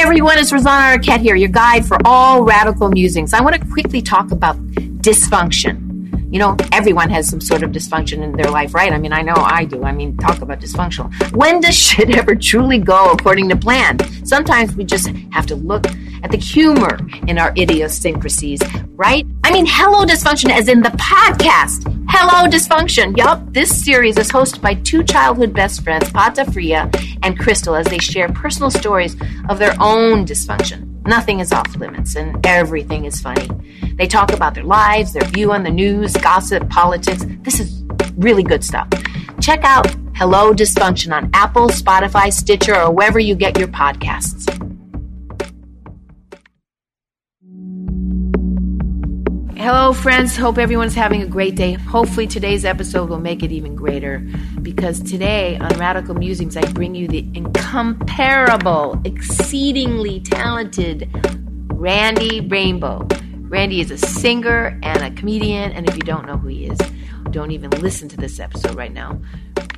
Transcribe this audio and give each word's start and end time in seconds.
Hey 0.00 0.04
everyone, 0.04 0.38
it's 0.38 0.50
Rosanna 0.50 0.96
Arquette 0.96 1.20
here, 1.20 1.36
your 1.36 1.50
guide 1.50 1.84
for 1.84 1.98
all 2.06 2.42
radical 2.42 2.88
musings. 2.88 3.34
I 3.34 3.42
want 3.42 3.60
to 3.60 3.68
quickly 3.68 4.00
talk 4.00 4.30
about 4.30 4.56
dysfunction. 5.02 6.32
You 6.32 6.38
know, 6.38 6.56
everyone 6.72 7.10
has 7.10 7.28
some 7.28 7.42
sort 7.42 7.62
of 7.62 7.70
dysfunction 7.72 8.22
in 8.22 8.32
their 8.32 8.50
life, 8.50 8.72
right? 8.72 8.94
I 8.94 8.98
mean, 8.98 9.12
I 9.12 9.20
know 9.20 9.34
I 9.36 9.66
do. 9.66 9.84
I 9.84 9.92
mean, 9.92 10.16
talk 10.16 10.40
about 10.40 10.58
dysfunctional. 10.58 11.12
When 11.36 11.60
does 11.60 11.74
shit 11.86 12.16
ever 12.16 12.34
truly 12.34 12.78
go 12.78 13.10
according 13.10 13.50
to 13.50 13.56
plan? 13.56 13.98
Sometimes 14.24 14.74
we 14.74 14.84
just 14.84 15.08
have 15.32 15.44
to 15.48 15.54
look 15.54 15.84
at 16.22 16.30
the 16.30 16.36
humor 16.36 16.98
in 17.26 17.38
our 17.38 17.52
idiosyncrasies, 17.56 18.60
right? 18.96 19.26
I 19.44 19.52
mean, 19.52 19.66
hello 19.66 20.04
dysfunction 20.04 20.50
as 20.50 20.68
in 20.68 20.82
the 20.82 20.90
podcast. 20.90 21.84
Hello 22.08 22.48
dysfunction. 22.48 23.16
Yup, 23.16 23.52
this 23.52 23.84
series 23.84 24.18
is 24.18 24.28
hosted 24.28 24.60
by 24.60 24.74
two 24.74 25.02
childhood 25.04 25.52
best 25.52 25.82
friends, 25.82 26.10
Pata 26.10 26.50
Fria 26.50 26.90
and 27.22 27.38
Crystal, 27.38 27.74
as 27.74 27.86
they 27.86 27.98
share 27.98 28.28
personal 28.28 28.70
stories 28.70 29.16
of 29.48 29.58
their 29.58 29.74
own 29.80 30.24
dysfunction. 30.26 30.86
Nothing 31.06 31.40
is 31.40 31.52
off 31.52 31.74
limits 31.76 32.16
and 32.16 32.44
everything 32.46 33.04
is 33.04 33.20
funny. 33.20 33.48
They 33.94 34.06
talk 34.06 34.32
about 34.32 34.54
their 34.54 34.64
lives, 34.64 35.12
their 35.12 35.24
view 35.28 35.52
on 35.52 35.62
the 35.62 35.70
news, 35.70 36.16
gossip, 36.16 36.68
politics. 36.68 37.24
This 37.42 37.60
is 37.60 37.82
really 38.16 38.42
good 38.42 38.62
stuff. 38.62 38.88
Check 39.40 39.64
out 39.64 39.86
Hello 40.14 40.52
Dysfunction 40.52 41.14
on 41.14 41.30
Apple, 41.32 41.68
Spotify, 41.68 42.30
Stitcher, 42.30 42.78
or 42.78 42.90
wherever 42.90 43.18
you 43.18 43.34
get 43.34 43.58
your 43.58 43.68
podcasts. 43.68 44.69
Hello, 49.62 49.92
friends. 49.92 50.38
Hope 50.38 50.56
everyone's 50.56 50.94
having 50.94 51.20
a 51.20 51.26
great 51.26 51.54
day. 51.54 51.74
Hopefully, 51.74 52.26
today's 52.26 52.64
episode 52.64 53.10
will 53.10 53.20
make 53.20 53.42
it 53.42 53.52
even 53.52 53.74
greater 53.74 54.20
because 54.62 55.02
today 55.02 55.58
on 55.58 55.68
Radical 55.78 56.14
Musings, 56.14 56.56
I 56.56 56.62
bring 56.72 56.94
you 56.94 57.06
the 57.06 57.28
incomparable, 57.34 58.98
exceedingly 59.04 60.20
talented 60.20 61.10
Randy 61.74 62.40
Rainbow. 62.40 63.06
Randy 63.50 63.82
is 63.82 63.90
a 63.90 63.98
singer 63.98 64.80
and 64.82 65.02
a 65.02 65.10
comedian, 65.10 65.72
and 65.72 65.86
if 65.86 65.94
you 65.94 66.04
don't 66.04 66.24
know 66.24 66.38
who 66.38 66.48
he 66.48 66.64
is, 66.64 66.78
don't 67.30 67.52
even 67.52 67.70
listen 67.70 68.08
to 68.08 68.16
this 68.16 68.40
episode 68.40 68.74
right 68.74 68.92
now 68.92 69.20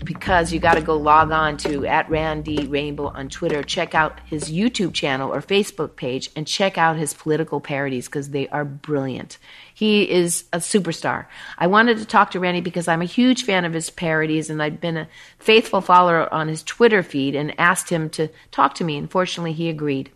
because 0.05 0.53
you 0.53 0.59
got 0.59 0.75
to 0.75 0.81
go 0.81 0.97
log 0.97 1.31
on 1.31 1.57
to 1.59 1.87
at 1.87 2.09
Randy 2.11 2.67
Rainbow 2.67 3.09
on 3.09 3.29
Twitter, 3.29 3.63
check 3.63 3.95
out 3.95 4.21
his 4.27 4.51
YouTube 4.51 4.95
channel 4.95 5.33
or 5.33 5.41
Facebook 5.41 5.97
page, 5.97 6.31
and 6.35 6.47
check 6.47 6.77
out 6.77 6.97
his 6.97 7.15
political 7.15 7.61
parodies 7.61 8.07
because 8.07 8.31
they 8.31 8.49
are 8.49 8.65
brilliant. 8.65 9.39
He 9.75 10.11
is 10.11 10.45
a 10.53 10.59
superstar. 10.59 11.27
I 11.59 11.67
wanted 11.67 11.99
to 11.99 12.05
talk 12.05 12.33
to 12.33 12.41
Randy 12.41 12.61
because 12.61 12.89
I'm 12.89 13.03
a 13.03 13.07
huge 13.07 13.45
fan 13.45 13.65
of 13.65 13.73
his 13.73 13.91
parodies, 13.91 14.51
and 14.51 14.63
I've 14.63 14.81
been 14.81 14.97
a 14.97 15.09
faithful 15.39 15.81
follower 15.81 16.33
on 16.33 16.49
his 16.49 16.63
Twitter 16.63 17.03
feed 17.03 17.35
and 17.35 17.59
asked 17.59 17.89
him 17.89 18.11
to 18.11 18.29
talk 18.51 18.75
to 18.77 18.85
me. 18.85 18.97
Unfortunately, 18.97 19.53
he 19.53 19.69
agreed. 19.69 20.11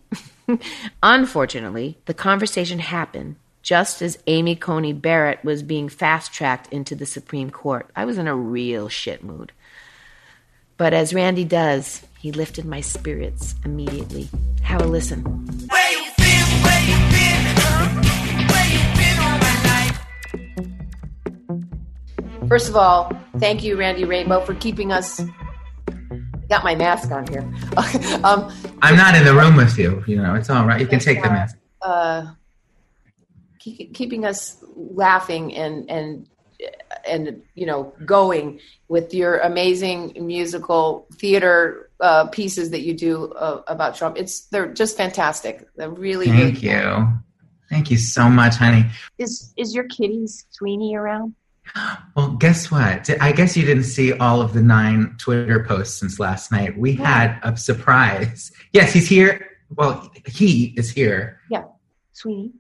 Unfortunately, 1.03 1.98
the 2.06 2.15
conversation 2.15 2.78
happened 2.78 3.37
just 3.67 4.00
as 4.00 4.17
Amy 4.28 4.55
Coney 4.55 4.92
Barrett 4.92 5.45
was 5.45 5.64
being 5.64 5.89
fast 5.89 6.32
tracked 6.32 6.72
into 6.72 6.94
the 6.94 7.04
Supreme 7.04 7.50
Court. 7.50 7.91
I 7.97 8.04
was 8.04 8.16
in 8.16 8.28
a 8.28 8.37
real 8.37 8.88
shit 8.88 9.25
mood. 9.25 9.50
But 10.77 10.94
as 10.94 11.12
Randy 11.12 11.43
does, 11.43 12.06
he 12.21 12.31
lifted 12.31 12.65
my 12.65 12.81
spirits 12.81 13.56
immediately. 13.65 14.28
Have 14.62 14.82
a 14.82 14.87
listen. 14.87 15.25
First 22.48 22.69
of 22.69 22.77
all, 22.77 23.10
thank 23.41 23.65
you, 23.65 23.77
Randy 23.77 24.04
Rainbow, 24.04 24.43
for 24.43 24.54
keeping 24.54 24.93
us. 24.93 25.21
Got 26.48 26.62
my 26.62 26.77
mask 26.77 27.10
on 27.10 27.27
here. 27.27 27.43
um, 28.22 28.54
I'm 28.81 28.94
not 28.94 29.16
in 29.16 29.25
the 29.25 29.34
room 29.34 29.56
with 29.56 29.77
you. 29.77 30.04
You 30.06 30.22
know, 30.22 30.37
it's 30.37 30.50
all 30.50 30.65
right. 30.65 30.81
You 30.81 30.87
can 30.87 31.00
take 31.00 31.21
the 31.21 31.31
mask. 31.31 31.56
Uh, 31.83 32.27
keep, 32.27 32.46
keeping 33.72 34.25
us 34.25 34.62
laughing 34.75 35.54
and 35.54 35.91
and 35.91 36.28
and 37.06 37.43
you 37.54 37.66
know 37.66 37.93
going 38.04 38.60
with 38.88 39.12
your 39.15 39.38
amazing 39.38 40.12
musical 40.21 41.06
theater 41.15 41.91
uh, 42.00 42.27
pieces 42.28 42.71
that 42.71 42.82
you 42.82 42.94
do 42.94 43.32
uh, 43.32 43.62
about 43.66 43.97
Trump. 43.97 44.16
It's 44.19 44.47
they're 44.47 44.72
just 44.72 44.97
fantastic. 44.97 45.66
They're 45.77 45.91
really. 45.91 46.27
Thank 46.27 46.62
really 46.62 46.77
you. 46.77 47.09
Thank 47.71 47.91
you 47.91 47.99
so 47.99 48.28
much, 48.28 48.56
honey. 48.56 48.87
Is 49.19 49.53
is 49.56 49.75
your 49.75 49.84
kitty 49.84 50.27
Sweeney 50.50 50.94
around? 50.94 51.34
Well, 52.15 52.31
guess 52.31 52.71
what? 52.71 53.10
I 53.21 53.33
guess 53.33 53.56
you 53.56 53.65
didn't 53.65 53.84
see 53.84 54.12
all 54.12 54.41
of 54.41 54.53
the 54.53 54.62
nine 54.62 55.16
Twitter 55.19 55.65
posts 55.65 55.98
since 55.98 56.21
last 56.21 56.53
night. 56.53 56.78
We 56.78 56.93
yeah. 56.93 57.04
had 57.04 57.41
a 57.43 57.56
surprise. 57.56 58.53
Yes, 58.72 58.93
he's 58.93 59.09
here. 59.09 59.48
Well, 59.75 60.10
he 60.27 60.75
is 60.77 60.91
here. 60.91 61.41
Yeah, 61.50 61.65
Sweeney. 62.12 62.53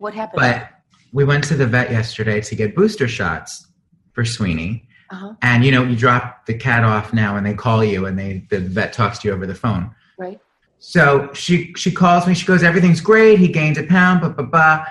What 0.00 0.14
happened? 0.14 0.40
But 0.40 0.70
we 1.12 1.24
went 1.24 1.44
to 1.44 1.54
the 1.54 1.66
vet 1.66 1.90
yesterday 1.90 2.40
to 2.40 2.54
get 2.54 2.74
booster 2.74 3.06
shots 3.06 3.66
for 4.12 4.24
Sweeney. 4.24 4.88
Uh-huh. 5.10 5.34
And 5.42 5.64
you 5.64 5.70
know, 5.70 5.84
you 5.84 5.94
drop 5.94 6.46
the 6.46 6.54
cat 6.54 6.84
off 6.84 7.12
now, 7.12 7.36
and 7.36 7.44
they 7.44 7.54
call 7.54 7.84
you, 7.84 8.06
and 8.06 8.18
they 8.18 8.44
the 8.48 8.60
vet 8.60 8.92
talks 8.92 9.18
to 9.20 9.28
you 9.28 9.34
over 9.34 9.46
the 9.46 9.54
phone. 9.54 9.94
Right. 10.18 10.40
So 10.78 11.30
she 11.34 11.74
she 11.76 11.90
calls 11.90 12.26
me. 12.26 12.34
She 12.34 12.46
goes, 12.46 12.62
"Everything's 12.62 13.00
great. 13.00 13.38
He 13.38 13.48
gained 13.48 13.76
a 13.76 13.84
pound. 13.84 14.20
Blah 14.20 14.30
blah 14.30 14.46
blah." 14.46 14.86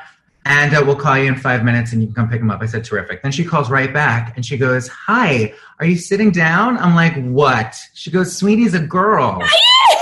and 0.46 0.74
uh, 0.74 0.82
we'll 0.86 0.96
call 0.96 1.18
you 1.18 1.28
in 1.28 1.36
five 1.36 1.64
minutes 1.64 1.92
and 1.92 2.02
you 2.02 2.08
can 2.08 2.16
come 2.16 2.30
pick 2.30 2.42
him 2.42 2.50
up. 2.50 2.62
I 2.62 2.66
said, 2.66 2.84
terrific. 2.84 3.22
Then 3.22 3.32
she 3.32 3.44
calls 3.44 3.70
right 3.70 3.94
back 3.94 4.36
and 4.36 4.46
she 4.46 4.58
goes, 4.58 4.88
hi, 4.88 5.54
are 5.80 5.86
you 5.86 5.98
sitting 5.98 6.32
down? 6.32 6.78
I'm 6.78 6.96
like, 6.96 7.22
what? 7.26 7.78
She 7.94 8.10
goes, 8.10 8.36
Sweeney's 8.36 8.74
a 8.74 8.80
girl. 8.80 9.44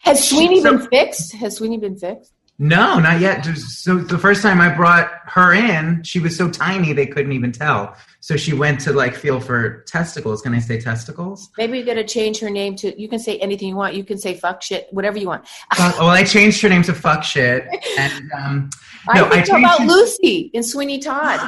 Has 0.00 0.28
Sweeney 0.28 0.62
so, 0.62 0.78
been 0.78 0.88
fixed? 0.88 1.34
Has 1.34 1.56
Sweeney 1.56 1.78
been 1.78 1.96
fixed? 1.96 2.32
No, 2.62 2.98
not 2.98 3.20
yet. 3.20 3.42
So 3.56 3.96
the 3.96 4.18
first 4.18 4.42
time 4.42 4.60
I 4.60 4.74
brought 4.74 5.10
her 5.24 5.54
in, 5.54 6.02
she 6.02 6.20
was 6.20 6.36
so 6.36 6.50
tiny 6.50 6.92
they 6.92 7.06
couldn't 7.06 7.32
even 7.32 7.52
tell. 7.52 7.96
So 8.20 8.36
she 8.36 8.52
went 8.52 8.80
to 8.80 8.92
like 8.92 9.14
feel 9.14 9.40
for 9.40 9.82
testicles. 9.84 10.42
Can 10.42 10.54
I 10.54 10.58
say 10.58 10.78
testicles? 10.78 11.48
Maybe 11.56 11.78
you 11.78 11.86
got 11.86 11.94
to 11.94 12.04
change 12.04 12.38
her 12.40 12.50
name 12.50 12.76
to. 12.76 13.00
You 13.00 13.08
can 13.08 13.18
say 13.18 13.38
anything 13.38 13.68
you 13.68 13.76
want. 13.76 13.94
You 13.94 14.04
can 14.04 14.18
say 14.18 14.34
fuck 14.34 14.60
shit, 14.60 14.88
whatever 14.90 15.16
you 15.16 15.26
want. 15.26 15.48
well, 15.78 15.94
well 15.98 16.08
I 16.10 16.22
changed 16.22 16.60
her 16.60 16.68
name 16.68 16.82
to 16.82 16.92
fuck 16.92 17.24
shit. 17.24 17.66
And 17.98 18.30
um, 18.32 18.70
no, 19.14 19.24
I 19.24 19.42
think 19.42 19.50
I 19.50 19.58
about 19.58 19.80
her- 19.80 19.86
Lucy 19.86 20.50
in 20.52 20.62
Sweeney 20.62 20.98
Todd. 20.98 21.40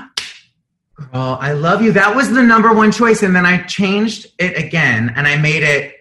Girl, 0.96 1.36
I 1.41 1.52
love 1.52 1.82
you. 1.82 1.92
That 1.92 2.16
was 2.16 2.30
the 2.30 2.42
number 2.42 2.72
one 2.72 2.91
choice, 2.91 3.22
and 3.22 3.36
then 3.36 3.44
I 3.44 3.62
changed 3.64 4.28
it 4.38 4.56
again, 4.56 5.12
and 5.14 5.26
I 5.26 5.36
made 5.36 5.62
it. 5.62 5.94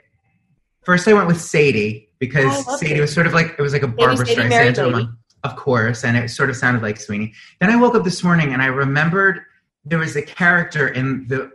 First, 0.83 1.07
I 1.09 1.13
went 1.13 1.27
with 1.27 1.41
Sadie 1.41 2.10
because 2.21 2.65
oh, 2.67 2.77
Sadie 2.77 2.93
it. 2.93 3.01
was 3.01 3.11
sort 3.11 3.27
of 3.27 3.33
like 3.33 3.55
it 3.57 3.61
was 3.61 3.73
like 3.73 3.81
a 3.81 3.87
Barbra 3.87 4.25
Streisand, 4.25 5.11
of 5.43 5.55
course, 5.57 6.05
and 6.05 6.15
it 6.15 6.29
sort 6.29 6.51
of 6.51 6.55
sounded 6.55 6.83
like 6.83 7.01
Sweeney. 7.01 7.33
Then 7.59 7.71
I 7.71 7.75
woke 7.75 7.95
up 7.95 8.05
this 8.05 8.23
morning 8.23 8.53
and 8.53 8.61
I 8.61 8.67
remembered 8.67 9.41
there 9.83 9.97
was 9.97 10.15
a 10.15 10.21
character 10.21 10.87
in 10.87 11.27
the 11.27 11.51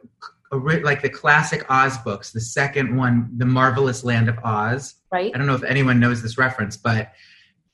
like 0.52 1.02
the 1.02 1.08
classic 1.08 1.64
Oz 1.70 1.96
books, 1.98 2.32
the 2.32 2.40
second 2.40 2.96
one, 2.96 3.30
The 3.36 3.46
Marvelous 3.46 4.04
Land 4.04 4.28
of 4.28 4.38
Oz. 4.44 4.96
Right. 5.10 5.32
I 5.34 5.38
don't 5.38 5.46
know 5.46 5.54
if 5.54 5.64
anyone 5.64 6.00
knows 6.00 6.22
this 6.22 6.36
reference, 6.36 6.76
but 6.76 7.12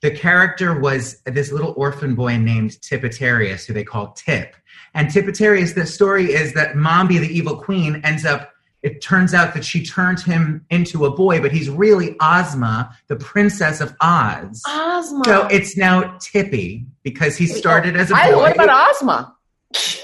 the 0.01 0.11
character 0.11 0.79
was 0.79 1.21
this 1.25 1.51
little 1.51 1.73
orphan 1.77 2.13
boy 2.13 2.37
named 2.37 2.79
Tippetarius, 2.81 3.65
who 3.65 3.73
they 3.73 3.83
call 3.83 4.11
Tip. 4.13 4.55
And 4.93 5.09
Tippetarius, 5.09 5.73
the 5.73 5.85
story 5.85 6.33
is 6.33 6.53
that 6.53 6.75
Mombi, 6.75 7.19
the 7.19 7.27
evil 7.27 7.57
queen, 7.57 8.01
ends 8.03 8.25
up 8.25 8.53
it 8.83 9.01
turns 9.01 9.33
out 9.33 9.53
that 9.53 9.63
she 9.63 9.83
turned 9.83 10.19
him 10.19 10.65
into 10.69 11.05
a 11.05 11.09
boy, 11.09 11.41
but 11.41 11.51
he's 11.51 11.69
really 11.69 12.17
Ozma, 12.19 12.95
the 13.07 13.15
princess 13.15 13.79
of 13.79 13.95
Oz. 14.01 14.61
Ozma. 14.67 15.23
So 15.25 15.47
it's 15.47 15.77
now 15.77 16.17
Tippy 16.19 16.85
because 17.01 17.37
he 17.37 17.49
oh, 17.49 17.55
started 17.55 17.95
as 17.95 18.11
a 18.11 18.13
boy. 18.13 18.19
I, 18.19 18.35
what 18.35 18.53
about 18.53 18.89
Ozma? 18.89 19.35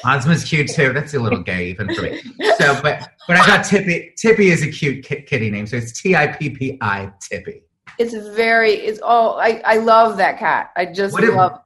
Ozma's 0.05 0.45
cute 0.45 0.69
too. 0.69 0.93
That's 0.93 1.13
a 1.13 1.19
little 1.19 1.43
gay 1.43 1.69
even 1.69 1.93
for 1.93 2.01
me. 2.01 2.21
So, 2.57 2.81
but 2.81 3.09
but 3.27 3.37
I 3.37 3.45
thought 3.45 3.65
Tippy 3.65 4.13
Tippy 4.17 4.49
is 4.49 4.63
a 4.63 4.71
cute 4.71 5.03
kitty 5.03 5.51
name, 5.51 5.67
so 5.67 5.75
it's 5.75 6.01
T 6.01 6.15
I 6.15 6.27
P 6.27 6.49
P 6.49 6.77
I 6.81 7.11
Tippy. 7.21 7.61
It's 7.97 8.13
very. 8.35 8.71
It's 8.71 8.99
oh, 9.03 9.33
I 9.33 9.61
I 9.65 9.77
love 9.77 10.17
that 10.17 10.39
cat. 10.39 10.71
I 10.75 10.85
just 10.85 11.13
what 11.13 11.23
love. 11.23 11.31
It, 11.31 11.35
well, 11.35 11.65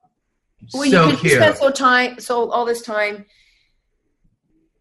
so 0.89 1.09
you, 1.09 1.17
cute. 1.17 1.33
spend 1.33 1.57
so 1.57 1.69
time, 1.69 2.19
so 2.19 2.49
all 2.49 2.65
this 2.65 2.81
time. 2.81 3.25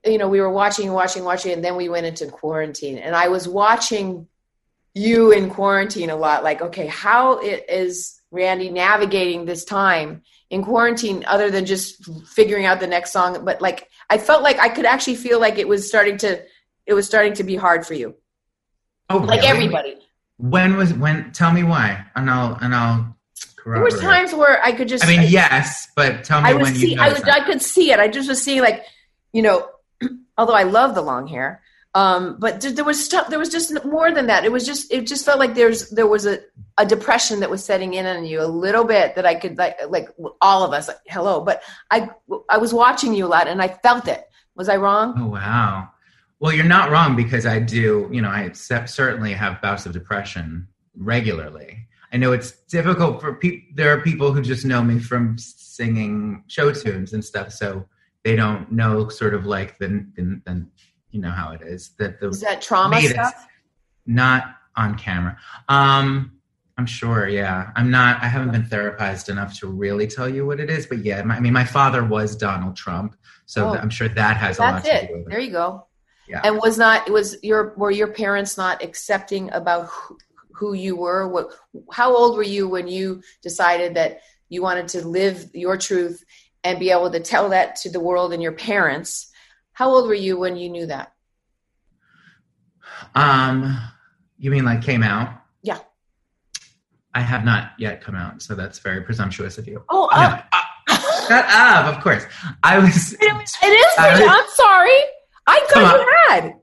You 0.05 0.19
know, 0.19 0.29
we 0.29 0.41
were 0.41 0.51
watching, 0.51 0.93
watching, 0.93 1.25
watching, 1.25 1.53
and 1.53 1.65
then 1.65 1.77
we 1.77 1.89
went 1.89 2.07
into 2.07 2.27
quarantine, 2.27 2.99
and 2.99 3.15
I 3.15 3.29
was 3.29 3.47
watching 3.47 4.27
you 4.95 5.31
in 5.31 5.51
quarantine 5.51 6.11
a 6.11 6.17
lot. 6.17 6.43
Like, 6.43 6.61
okay, 6.61 6.87
how 6.87 7.39
is 7.41 8.21
Randy 8.31 8.71
navigating 8.71 9.45
this 9.45 9.65
time 9.65 10.23
in 10.51 10.65
quarantine 10.65 11.25
other 11.27 11.51
than 11.51 11.67
just 11.67 12.05
figuring 12.27 12.67
out 12.67 12.81
the 12.81 12.87
next 12.87 13.13
song? 13.13 13.45
But 13.45 13.61
like, 13.61 13.89
I 14.11 14.19
felt 14.19 14.43
like 14.43 14.59
I 14.59 14.69
could 14.69 14.87
actually 14.87 15.17
feel 15.17 15.41
like 15.41 15.59
it 15.59 15.69
was 15.69 15.89
starting 15.89 16.17
to, 16.19 16.43
it 16.85 16.95
was 16.95 17.07
starting 17.07 17.35
to 17.35 17.45
be 17.45 17.57
hard 17.57 17.87
for 17.87 17.95
you. 17.95 18.17
Oh, 19.09 19.19
like 19.19 19.41
really? 19.41 19.49
everybody. 19.49 19.97
When 20.39 20.77
was 20.77 20.93
when? 20.95 21.31
Tell 21.33 21.53
me 21.53 21.63
why, 21.63 22.05
and 22.17 22.29
I'll 22.29 22.57
and 22.61 22.75
I'll. 22.75 23.17
There 23.65 23.83
was 23.83 24.01
times 24.01 24.35
where 24.35 24.61
I 24.65 24.73
could 24.73 24.89
just. 24.89 25.05
I 25.05 25.09
mean, 25.09 25.31
yes, 25.31 25.87
but 25.95 26.25
tell 26.25 26.41
me 26.41 26.51
I 26.51 26.55
when 26.55 26.75
see, 26.75 26.95
you. 26.95 27.01
I, 27.01 27.13
was, 27.13 27.23
I 27.23 27.45
could 27.45 27.63
see 27.63 27.93
it. 27.93 28.01
I 28.01 28.09
just 28.09 28.29
was 28.29 28.43
seeing 28.43 28.61
like, 28.61 28.85
you 29.33 29.43
know, 29.43 29.69
although 30.37 30.55
I 30.55 30.65
love 30.65 30.95
the 30.95 31.03
long 31.03 31.27
hair, 31.27 31.63
um, 31.95 32.39
but 32.39 32.61
there 32.63 32.85
was 32.85 33.05
stuff. 33.05 33.29
There 33.29 33.39
was 33.39 33.51
just 33.51 33.85
more 33.85 34.11
than 34.13 34.27
that. 34.29 34.45
It 34.45 34.53
was 34.53 34.65
just. 34.65 34.91
It 34.91 35.07
just 35.07 35.27
felt 35.27 35.39
like 35.39 35.55
there's 35.55 35.91
there 35.91 36.07
was 36.07 36.25
a 36.25 36.41
a 36.79 36.87
depression 36.87 37.41
that 37.41 37.51
was 37.51 37.63
setting 37.63 37.93
in 37.95 38.07
on 38.07 38.25
you 38.25 38.41
a 38.41 38.47
little 38.47 38.85
bit 38.85 39.15
that 39.17 39.27
I 39.27 39.35
could 39.35 39.59
like 39.59 39.79
like 39.89 40.09
all 40.41 40.65
of 40.65 40.73
us. 40.73 40.89
Like, 40.89 40.97
hello, 41.07 41.43
but 41.43 41.63
I 41.91 42.09
I 42.49 42.57
was 42.57 42.73
watching 42.73 43.13
you 43.13 43.27
a 43.27 43.29
lot 43.29 43.47
and 43.47 43.61
I 43.61 43.69
felt 43.69 44.09
it. 44.09 44.25
Was 44.55 44.71
I 44.71 44.77
wrong? 44.77 45.15
Oh 45.19 45.27
wow. 45.27 45.91
Well, 46.41 46.53
you're 46.53 46.65
not 46.65 46.91
wrong 46.91 47.15
because 47.15 47.47
I 47.47 47.61
do, 47.61 48.09
you 48.11 48.21
know, 48.21 48.29
I 48.29 48.51
certainly 48.53 49.33
have 49.33 49.63
bouts 49.63 49.87
of 49.87 49.93
depression 49.93 50.67
regularly. 50.97 51.87
I 52.13 52.17
know 52.17 52.33
it's 52.33 52.51
difficult 52.51 53.21
for 53.21 53.35
people. 53.35 53.69
There 53.75 53.97
are 53.97 54.01
people 54.01 54.33
who 54.33 54.43
just 54.43 54.65
know 54.65 54.83
me 54.83 54.99
from 54.99 55.37
singing 55.39 56.43
show 56.49 56.73
tunes 56.73 57.13
and 57.13 57.25
stuff, 57.25 57.53
so 57.53 57.87
they 58.25 58.37
don't 58.37 58.71
know 58.71 59.09
sort 59.09 59.35
of 59.35 59.47
like 59.47 59.79
the, 59.79 60.07
the, 60.15 60.41
the 60.45 60.67
you 61.11 61.21
know 61.21 61.31
how 61.31 61.53
it 61.53 61.63
is 61.63 61.91
that 61.99 62.21
the 62.21 62.29
is 62.29 62.41
that 62.41 62.63
trauma 62.63 63.01
stuff. 63.01 63.47
Not 64.07 64.57
on 64.75 64.97
camera. 64.97 65.37
Um, 65.69 66.33
I'm 66.79 66.87
sure. 66.87 67.29
Yeah, 67.29 67.71
I'm 67.77 67.91
not. 67.91 68.23
I 68.23 68.27
haven't 68.27 68.51
been 68.51 68.65
therapized 68.65 69.29
enough 69.29 69.59
to 69.61 69.67
really 69.67 70.07
tell 70.07 70.29
you 70.29 70.47
what 70.47 70.59
it 70.59 70.71
is, 70.71 70.87
but 70.87 70.99
yeah, 70.99 71.23
my, 71.23 71.37
I 71.37 71.41
mean, 71.41 71.53
my 71.53 71.65
father 71.65 72.05
was 72.05 72.35
Donald 72.35 72.77
Trump, 72.77 73.15
so 73.47 73.69
oh, 73.69 73.75
I'm 73.75 73.91
sure 73.91 74.09
that 74.09 74.37
has 74.39 74.59
a 74.59 74.63
lot 74.63 74.87
it. 74.87 75.01
to 75.01 75.07
do 75.07 75.13
with 75.13 75.27
it. 75.27 75.31
There 75.31 75.41
you 75.41 75.51
go. 75.51 75.87
Yeah. 76.29 76.41
And 76.45 76.57
was 76.57 76.79
not 76.79 77.11
was 77.11 77.37
your 77.43 77.75
were 77.77 77.91
your 77.91 78.09
parents 78.09 78.57
not 78.57 78.83
accepting 78.83 79.53
about 79.53 79.89
who, 79.89 80.19
who 80.53 80.73
you 80.73 80.97
were? 80.97 81.29
What 81.29 81.51
how 81.93 82.17
old 82.17 82.37
were 82.37 82.43
you 82.43 82.69
when 82.69 82.89
you 82.89 83.23
decided 83.43 83.95
that 83.95 84.21
you 84.49 84.63
wanted 84.63 84.89
to 84.89 85.07
live 85.07 85.51
your 85.53 85.77
truth 85.77 86.25
and 86.65 86.79
be 86.79 86.91
able 86.91 87.11
to 87.11 87.21
tell 87.21 87.51
that 87.51 87.77
to 87.77 87.91
the 87.91 88.01
world 88.01 88.33
and 88.33 88.43
your 88.43 88.53
parents? 88.53 89.31
How 89.73 89.91
old 89.91 90.07
were 90.07 90.15
you 90.15 90.39
when 90.39 90.57
you 90.57 90.69
knew 90.69 90.87
that? 90.87 91.13
Um, 93.15 93.79
you 94.39 94.51
mean 94.51 94.65
like 94.65 94.83
came 94.83 95.03
out? 95.03 95.43
Yeah. 95.63 95.79
I 97.15 97.21
have 97.21 97.45
not 97.45 97.73
yet 97.79 98.01
come 98.01 98.15
out, 98.15 98.43
so 98.43 98.55
that's 98.55 98.79
very 98.79 99.03
presumptuous 99.03 99.59
of 99.59 99.67
you. 99.67 99.85
Oh, 99.91 100.09
uh, 100.13 100.41
no, 100.53 100.59
uh, 100.95 101.29
shut 101.29 101.45
up! 101.47 101.95
Of 101.95 102.03
course, 102.03 102.25
I 102.63 102.79
was. 102.79 103.13
It, 103.15 103.19
it 103.23 103.67
is. 103.67 103.93
I 103.99 104.27
I'm 104.27 104.51
sorry. 104.55 104.99
I 105.47 105.67
thought 105.71 106.01
you 106.01 106.17
had. 106.29 106.55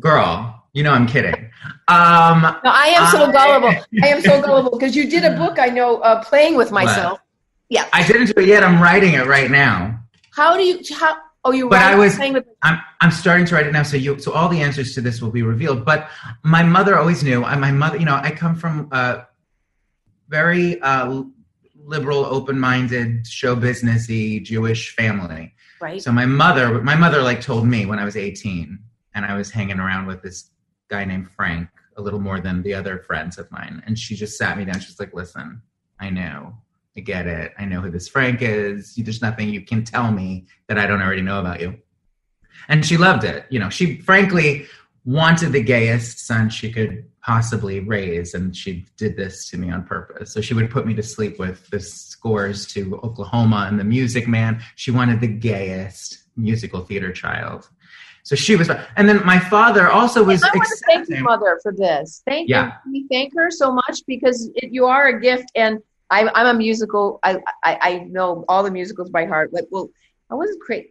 Girl, 0.00 0.64
you 0.72 0.82
know 0.82 0.92
I'm 0.92 1.06
kidding. 1.06 1.50
Um, 1.88 2.42
no, 2.42 2.70
I 2.70 2.94
am 2.96 3.10
so 3.10 3.24
I, 3.24 3.32
gullible. 3.32 3.84
I 4.02 4.08
am 4.08 4.22
so 4.22 4.40
gullible 4.40 4.78
because 4.78 4.96
you 4.96 5.10
did 5.10 5.24
a 5.24 5.36
book 5.36 5.58
I 5.58 5.66
know, 5.68 5.98
uh, 5.98 6.22
playing 6.24 6.56
with 6.56 6.70
myself. 6.70 7.12
What? 7.12 7.27
Yeah, 7.68 7.86
I 7.92 8.06
didn't 8.06 8.26
do 8.26 8.40
it 8.42 8.48
yet. 8.48 8.62
I'm 8.62 8.82
writing 8.82 9.14
it 9.14 9.26
right 9.26 9.50
now. 9.50 9.98
How 10.32 10.56
do 10.56 10.62
you? 10.62 10.80
How? 10.98 11.16
Oh, 11.44 11.52
you. 11.52 11.68
But 11.68 11.80
I 11.82 11.94
was. 11.94 12.18
With- 12.18 12.46
I'm. 12.62 12.80
I'm 13.00 13.10
starting 13.10 13.46
to 13.46 13.54
write 13.54 13.66
it 13.66 13.72
now. 13.72 13.82
So 13.82 13.96
you. 13.96 14.18
So 14.18 14.32
all 14.32 14.48
the 14.48 14.60
answers 14.60 14.94
to 14.94 15.00
this 15.00 15.20
will 15.20 15.30
be 15.30 15.42
revealed. 15.42 15.84
But 15.84 16.08
my 16.42 16.62
mother 16.62 16.98
always 16.98 17.22
knew. 17.22 17.44
I, 17.44 17.56
My 17.56 17.70
mother. 17.70 17.98
You 17.98 18.06
know, 18.06 18.16
I 18.16 18.30
come 18.30 18.54
from 18.56 18.88
a 18.92 19.26
very 20.28 20.80
uh, 20.80 21.22
liberal, 21.76 22.24
open-minded, 22.24 23.26
show 23.26 23.56
businessy 23.56 24.42
Jewish 24.42 24.94
family. 24.94 25.54
Right. 25.80 26.02
So 26.02 26.10
my 26.12 26.26
mother, 26.26 26.80
my 26.82 26.96
mother, 26.96 27.22
like 27.22 27.40
told 27.40 27.66
me 27.66 27.86
when 27.86 27.98
I 27.98 28.04
was 28.04 28.16
18, 28.16 28.78
and 29.14 29.24
I 29.24 29.36
was 29.36 29.50
hanging 29.50 29.78
around 29.78 30.06
with 30.06 30.22
this 30.22 30.50
guy 30.88 31.04
named 31.04 31.30
Frank 31.36 31.68
a 31.96 32.02
little 32.02 32.20
more 32.20 32.40
than 32.40 32.62
the 32.62 32.74
other 32.74 32.98
friends 32.98 33.38
of 33.38 33.50
mine, 33.50 33.82
and 33.86 33.98
she 33.98 34.14
just 34.16 34.38
sat 34.38 34.56
me 34.56 34.64
down. 34.64 34.80
She's 34.80 34.98
like, 35.00 35.12
"Listen, 35.14 35.62
I 36.00 36.10
know, 36.10 36.54
I 36.98 37.00
get 37.00 37.26
it. 37.26 37.52
I 37.58 37.64
know 37.64 37.80
who 37.80 37.90
this 37.90 38.08
Frank 38.08 38.42
is. 38.42 38.94
There's 38.94 39.22
nothing 39.22 39.48
you 39.48 39.62
can 39.62 39.84
tell 39.84 40.10
me 40.10 40.46
that 40.66 40.78
I 40.78 40.86
don't 40.86 41.00
already 41.00 41.22
know 41.22 41.40
about 41.40 41.60
you." 41.60 41.78
And 42.68 42.84
she 42.84 42.96
loved 42.96 43.24
it. 43.24 43.46
You 43.50 43.60
know, 43.60 43.70
she 43.70 44.00
frankly 44.00 44.66
wanted 45.04 45.52
the 45.52 45.62
gayest 45.62 46.26
son 46.26 46.50
she 46.50 46.70
could 46.70 47.02
possibly 47.22 47.80
raise 47.80 48.34
and 48.34 48.54
she 48.54 48.86
did 48.96 49.16
this 49.16 49.48
to 49.48 49.56
me 49.56 49.70
on 49.70 49.82
purpose 49.84 50.32
so 50.32 50.40
she 50.40 50.52
would 50.54 50.70
put 50.70 50.86
me 50.86 50.94
to 50.94 51.02
sleep 51.02 51.38
with 51.38 51.66
the 51.70 51.80
scores 51.80 52.66
to 52.66 52.96
oklahoma 53.02 53.66
and 53.68 53.80
the 53.80 53.84
music 53.84 54.28
man 54.28 54.62
she 54.76 54.90
wanted 54.90 55.20
the 55.20 55.26
gayest 55.26 56.24
musical 56.36 56.84
theater 56.84 57.10
child 57.10 57.68
so 58.22 58.36
she 58.36 58.54
was 58.54 58.70
and 58.96 59.08
then 59.08 59.24
my 59.24 59.38
father 59.38 59.90
also 59.90 60.22
was 60.22 60.42
i 60.42 60.50
want 60.54 60.68
to 60.68 60.84
thank 60.86 61.08
your 61.08 61.22
mother 61.22 61.58
for 61.62 61.72
this 61.72 62.22
thank 62.26 62.48
yeah. 62.48 62.72
you 62.84 62.92
we 62.92 63.06
thank 63.10 63.34
her 63.34 63.50
so 63.50 63.72
much 63.72 64.00
because 64.06 64.50
it, 64.56 64.70
you 64.72 64.84
are 64.84 65.08
a 65.08 65.20
gift 65.20 65.50
and 65.54 65.82
I'm, 66.10 66.30
I'm 66.34 66.46
a 66.46 66.58
musical 66.58 67.18
I, 67.22 67.38
I 67.62 67.78
i 67.82 67.98
know 68.08 68.44
all 68.48 68.62
the 68.62 68.70
musicals 68.70 69.10
by 69.10 69.26
heart 69.26 69.52
like 69.52 69.66
well 69.70 69.90
i 70.30 70.34
wasn't 70.34 70.60
crazy 70.60 70.88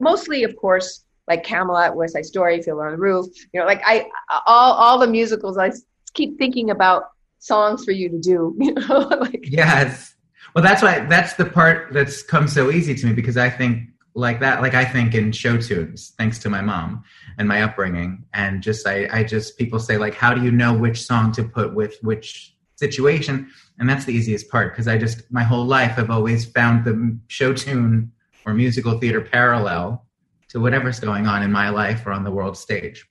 mostly 0.00 0.44
of 0.44 0.56
course 0.56 1.04
like 1.28 1.44
Camelot, 1.44 1.94
West 1.94 2.14
Side 2.14 2.24
Story, 2.24 2.60
Fiddler 2.60 2.86
on 2.86 2.92
the 2.92 2.98
Roof. 2.98 3.26
You 3.52 3.60
know, 3.60 3.66
like 3.66 3.82
I 3.84 4.08
all 4.46 4.72
all 4.72 4.98
the 4.98 5.06
musicals. 5.06 5.58
I 5.58 5.70
keep 6.14 6.38
thinking 6.38 6.70
about 6.70 7.10
songs 7.38 7.84
for 7.84 7.92
you 7.92 8.08
to 8.08 8.18
do. 8.18 8.56
You 8.60 8.74
know, 8.74 8.98
like 9.20 9.40
yes. 9.42 10.14
Well, 10.54 10.64
that's 10.64 10.82
why 10.82 11.00
that's 11.00 11.34
the 11.34 11.44
part 11.44 11.92
that's 11.92 12.22
come 12.22 12.48
so 12.48 12.70
easy 12.70 12.94
to 12.94 13.06
me 13.06 13.12
because 13.12 13.36
I 13.36 13.50
think 13.50 13.90
like 14.14 14.40
that. 14.40 14.62
Like 14.62 14.74
I 14.74 14.84
think 14.84 15.14
in 15.14 15.30
show 15.30 15.58
tunes, 15.58 16.14
thanks 16.18 16.38
to 16.40 16.50
my 16.50 16.62
mom 16.62 17.04
and 17.36 17.46
my 17.46 17.62
upbringing, 17.62 18.24
and 18.32 18.62
just 18.62 18.86
I 18.86 19.08
I 19.12 19.22
just 19.22 19.58
people 19.58 19.78
say 19.78 19.98
like, 19.98 20.14
how 20.14 20.34
do 20.34 20.42
you 20.42 20.50
know 20.50 20.72
which 20.72 21.02
song 21.02 21.30
to 21.32 21.44
put 21.44 21.74
with 21.74 21.98
which 22.02 22.54
situation? 22.78 23.50
And 23.78 23.88
that's 23.88 24.04
the 24.04 24.12
easiest 24.12 24.48
part 24.50 24.72
because 24.72 24.88
I 24.88 24.98
just 24.98 25.30
my 25.30 25.42
whole 25.42 25.64
life 25.64 25.94
I've 25.98 26.10
always 26.10 26.44
found 26.44 26.84
the 26.84 27.18
show 27.28 27.52
tune 27.52 28.12
or 28.46 28.54
musical 28.54 28.98
theater 28.98 29.20
parallel 29.20 30.06
to 30.48 30.60
whatever's 30.60 31.00
going 31.00 31.26
on 31.26 31.42
in 31.42 31.52
my 31.52 31.68
life 31.68 32.06
or 32.06 32.12
on 32.12 32.24
the 32.24 32.30
world 32.30 32.56
stage. 32.56 33.06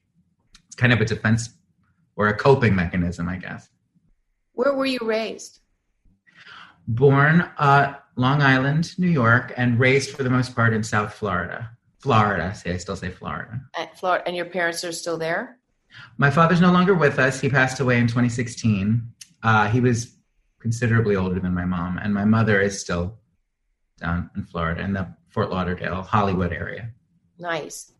It's 0.65 0.75
kind 0.75 0.91
of 0.91 1.01
a 1.01 1.05
defense 1.05 1.49
or 2.15 2.27
a 2.27 2.35
coping 2.35 2.75
mechanism, 2.75 3.29
I 3.29 3.37
guess. 3.37 3.69
Where 4.53 4.73
were 4.73 4.87
you 4.87 4.99
raised? 5.03 5.59
Born 6.87 7.41
uh, 7.57 7.93
Long 8.15 8.41
Island, 8.41 8.97
New 8.97 9.09
York, 9.09 9.53
and 9.55 9.79
raised 9.79 10.11
for 10.11 10.23
the 10.23 10.29
most 10.29 10.55
part 10.55 10.73
in 10.73 10.83
South 10.83 11.13
Florida. 11.13 11.69
Florida, 11.99 12.55
say 12.55 12.73
I 12.73 12.77
still 12.77 12.95
say 12.95 13.09
Florida. 13.09 13.61
At 13.75 13.97
Florida, 13.99 14.23
and 14.25 14.35
your 14.35 14.45
parents 14.45 14.83
are 14.83 14.91
still 14.91 15.17
there. 15.17 15.59
My 16.17 16.29
father's 16.29 16.61
no 16.61 16.71
longer 16.71 16.95
with 16.95 17.19
us. 17.19 17.39
He 17.39 17.49
passed 17.49 17.79
away 17.79 17.99
in 17.99 18.07
2016. 18.07 19.01
Uh, 19.47 19.69
he 19.69 19.79
was 19.79 20.13
considerably 20.59 21.15
older 21.15 21.39
than 21.39 21.53
my 21.53 21.63
mom, 21.63 21.97
and 21.99 22.13
my 22.13 22.25
mother 22.25 22.59
is 22.59 22.81
still 22.81 23.17
down 23.97 24.29
in 24.35 24.43
Florida 24.43 24.81
in 24.81 24.91
the 24.91 25.07
Fort 25.29 25.49
Lauderdale, 25.49 26.01
Hollywood 26.01 26.51
area. 26.51 26.89
Nice. 27.39 27.93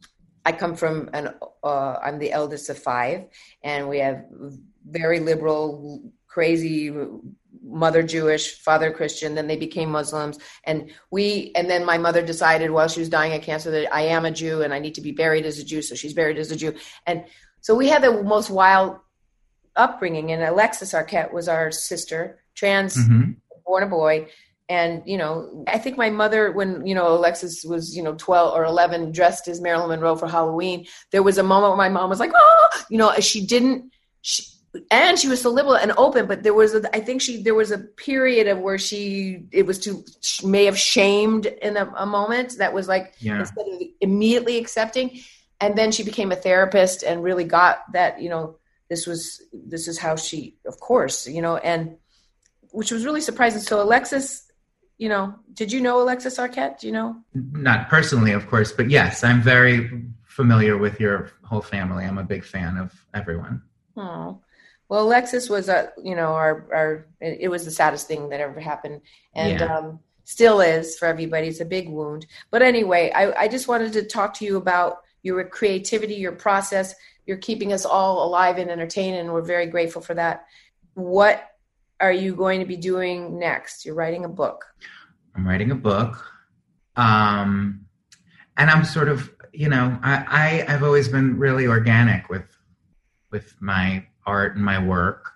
I 0.45 0.51
come 0.51 0.75
from 0.75 1.09
an. 1.13 1.35
Uh, 1.63 1.93
I'm 2.03 2.19
the 2.19 2.33
eldest 2.33 2.69
of 2.69 2.77
five, 2.77 3.27
and 3.63 3.87
we 3.87 3.99
have 3.99 4.25
very 4.85 5.21
liberal, 5.21 6.11
crazy 6.27 6.93
mother 7.63 8.03
Jewish, 8.03 8.59
father 8.59 8.91
Christian. 8.91 9.33
Then 9.33 9.47
they 9.47 9.55
became 9.55 9.89
Muslims, 9.89 10.39
and 10.65 10.91
we. 11.11 11.53
And 11.55 11.69
then 11.69 11.85
my 11.85 11.97
mother 11.97 12.25
decided 12.25 12.71
while 12.71 12.89
she 12.89 12.99
was 12.99 13.07
dying 13.07 13.33
of 13.33 13.41
cancer 13.41 13.71
that 13.71 13.93
I 13.95 14.01
am 14.01 14.25
a 14.25 14.31
Jew 14.31 14.63
and 14.63 14.73
I 14.73 14.79
need 14.79 14.95
to 14.95 15.01
be 15.01 15.13
buried 15.13 15.45
as 15.45 15.59
a 15.59 15.63
Jew. 15.63 15.81
So 15.81 15.95
she's 15.95 16.13
buried 16.13 16.39
as 16.39 16.51
a 16.51 16.57
Jew, 16.57 16.73
and 17.05 17.23
so 17.61 17.73
we 17.73 17.87
had 17.87 18.03
the 18.03 18.21
most 18.23 18.49
wild 18.49 18.99
upbringing. 19.77 20.31
And 20.31 20.43
Alexis 20.43 20.93
Arquette 20.93 21.31
was 21.31 21.47
our 21.47 21.71
sister, 21.71 22.39
trans, 22.55 22.97
mm-hmm. 22.97 23.31
born 23.65 23.83
a 23.83 23.87
boy 23.87 24.27
and 24.69 25.01
you 25.05 25.17
know 25.17 25.63
i 25.67 25.77
think 25.77 25.97
my 25.97 26.09
mother 26.09 26.51
when 26.51 26.85
you 26.85 26.93
know 26.93 27.13
alexis 27.13 27.63
was 27.63 27.95
you 27.95 28.03
know 28.03 28.15
12 28.15 28.53
or 28.53 28.65
11 28.65 29.11
dressed 29.11 29.47
as 29.47 29.61
marilyn 29.61 29.89
monroe 29.89 30.15
for 30.15 30.27
halloween 30.27 30.85
there 31.11 31.23
was 31.23 31.37
a 31.37 31.43
moment 31.43 31.71
where 31.71 31.77
my 31.77 31.89
mom 31.89 32.09
was 32.09 32.19
like 32.19 32.31
oh 32.35 32.69
you 32.89 32.97
know 32.97 33.13
she 33.19 33.45
didn't 33.45 33.91
she, 34.21 34.43
and 34.91 35.17
she 35.17 35.29
was 35.29 35.41
so 35.41 35.49
liberal 35.49 35.77
and 35.77 35.93
open 35.97 36.27
but 36.27 36.43
there 36.43 36.53
was 36.53 36.75
a, 36.75 36.95
i 36.95 36.99
think 36.99 37.21
she 37.21 37.41
there 37.41 37.55
was 37.55 37.71
a 37.71 37.77
period 37.77 38.47
of 38.47 38.59
where 38.59 38.77
she 38.77 39.43
it 39.51 39.65
was 39.65 39.79
too 39.79 40.03
she 40.21 40.45
may 40.45 40.65
have 40.65 40.77
shamed 40.77 41.45
in 41.45 41.77
a, 41.77 41.91
a 41.97 42.05
moment 42.05 42.57
that 42.57 42.73
was 42.73 42.87
like 42.87 43.13
yeah. 43.19 43.39
instead 43.39 43.65
of 43.67 43.81
immediately 44.01 44.57
accepting 44.57 45.19
and 45.61 45.77
then 45.77 45.91
she 45.91 46.03
became 46.03 46.31
a 46.31 46.35
therapist 46.35 47.03
and 47.03 47.23
really 47.23 47.45
got 47.45 47.79
that 47.93 48.21
you 48.21 48.29
know 48.29 48.57
this 48.89 49.05
was 49.05 49.41
this 49.53 49.87
is 49.87 49.97
how 49.97 50.15
she 50.15 50.55
of 50.65 50.79
course 50.79 51.27
you 51.27 51.41
know 51.41 51.57
and 51.57 51.97
which 52.71 52.91
was 52.91 53.05
really 53.05 53.21
surprising 53.21 53.61
so 53.61 53.81
alexis 53.81 54.47
you 54.97 55.09
know, 55.09 55.35
did 55.53 55.71
you 55.71 55.79
know 55.79 56.01
Alexis 56.01 56.37
Arquette? 56.37 56.79
Do 56.79 56.87
you 56.87 56.93
know? 56.93 57.15
Not 57.33 57.89
personally, 57.89 58.31
of 58.31 58.47
course, 58.47 58.71
but 58.71 58.89
yes, 58.89 59.23
I'm 59.23 59.41
very 59.41 60.05
familiar 60.25 60.77
with 60.77 60.99
your 60.99 61.31
whole 61.43 61.61
family. 61.61 62.03
I'm 62.03 62.17
a 62.17 62.23
big 62.23 62.43
fan 62.43 62.77
of 62.77 62.93
everyone. 63.13 63.61
Oh, 63.95 64.41
Well, 64.89 65.03
Alexis 65.03 65.49
was 65.49 65.69
a, 65.69 65.91
you 66.03 66.15
know, 66.15 66.33
our, 66.33 66.67
our, 66.73 67.07
it 67.19 67.49
was 67.49 67.65
the 67.65 67.71
saddest 67.71 68.07
thing 68.07 68.29
that 68.29 68.39
ever 68.39 68.59
happened. 68.59 69.01
And, 69.33 69.59
yeah. 69.59 69.77
um, 69.77 69.99
still 70.23 70.59
is 70.59 70.97
for 70.97 71.05
everybody. 71.05 71.47
It's 71.47 71.61
a 71.61 71.65
big 71.65 71.89
wound. 71.89 72.25
But 72.51 72.61
anyway, 72.61 73.11
I, 73.15 73.43
I 73.43 73.47
just 73.47 73.67
wanted 73.67 73.93
to 73.93 74.03
talk 74.03 74.33
to 74.35 74.45
you 74.45 74.57
about 74.57 74.97
your 75.23 75.43
creativity, 75.45 76.15
your 76.15 76.33
process. 76.33 76.93
You're 77.27 77.37
keeping 77.37 77.73
us 77.73 77.85
all 77.85 78.25
alive 78.25 78.57
and 78.57 78.71
entertained, 78.71 79.17
and 79.17 79.31
we're 79.31 79.43
very 79.43 79.67
grateful 79.67 80.01
for 80.01 80.15
that. 80.15 80.45
What 80.95 81.43
are 81.99 82.11
you 82.11 82.35
going 82.35 82.61
to 82.61 82.65
be 82.65 82.77
doing 82.77 83.37
next? 83.37 83.85
You're 83.85 83.95
writing 83.95 84.25
a 84.25 84.29
book. 84.29 84.65
I'm 85.35 85.47
writing 85.47 85.69
a 85.71 85.75
book. 85.75 86.25
Um, 86.95 87.85
and 88.55 88.69
I'm 88.69 88.83
sort 88.83 89.09
of, 89.09 89.29
you 89.51 89.69
know, 89.69 89.99
I, 90.01 90.63
I, 90.67 90.73
I've 90.73 90.83
always 90.83 91.07
been 91.07 91.37
really 91.37 91.67
organic 91.67 92.29
with 92.29 92.45
with 93.29 93.53
my 93.59 94.05
art 94.25 94.55
and 94.55 94.63
my 94.63 94.81
work. 94.81 95.33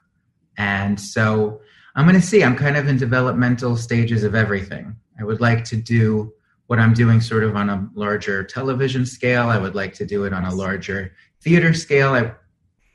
And 0.58 1.00
so 1.00 1.62
I'm 1.96 2.06
going 2.06 2.20
to 2.20 2.26
see. 2.26 2.44
I'm 2.44 2.56
kind 2.56 2.78
of 2.78 2.88
in 2.88 2.98
developmental 2.98 3.76
stages 3.76 4.24
of 4.24 4.34
everything. 4.34 4.96
I 5.20 5.24
would 5.24 5.42
like 5.42 5.66
to 5.66 5.76
do 5.76 6.34
what 6.72 6.80
I'm 6.80 6.94
doing 6.94 7.20
sort 7.20 7.44
of 7.44 7.58
on 7.58 7.70
a 7.70 7.86
larger 7.96 8.46
television 8.46 9.06
scale. 9.06 9.50
I 9.50 9.58
would 9.58 9.76
like 9.76 9.94
to 9.96 10.06
do 10.06 10.24
it 10.24 10.32
on 10.32 10.46
a 10.46 10.56
larger 10.56 11.14
theater 11.42 11.74
scale. 11.74 12.14
I 12.14 12.32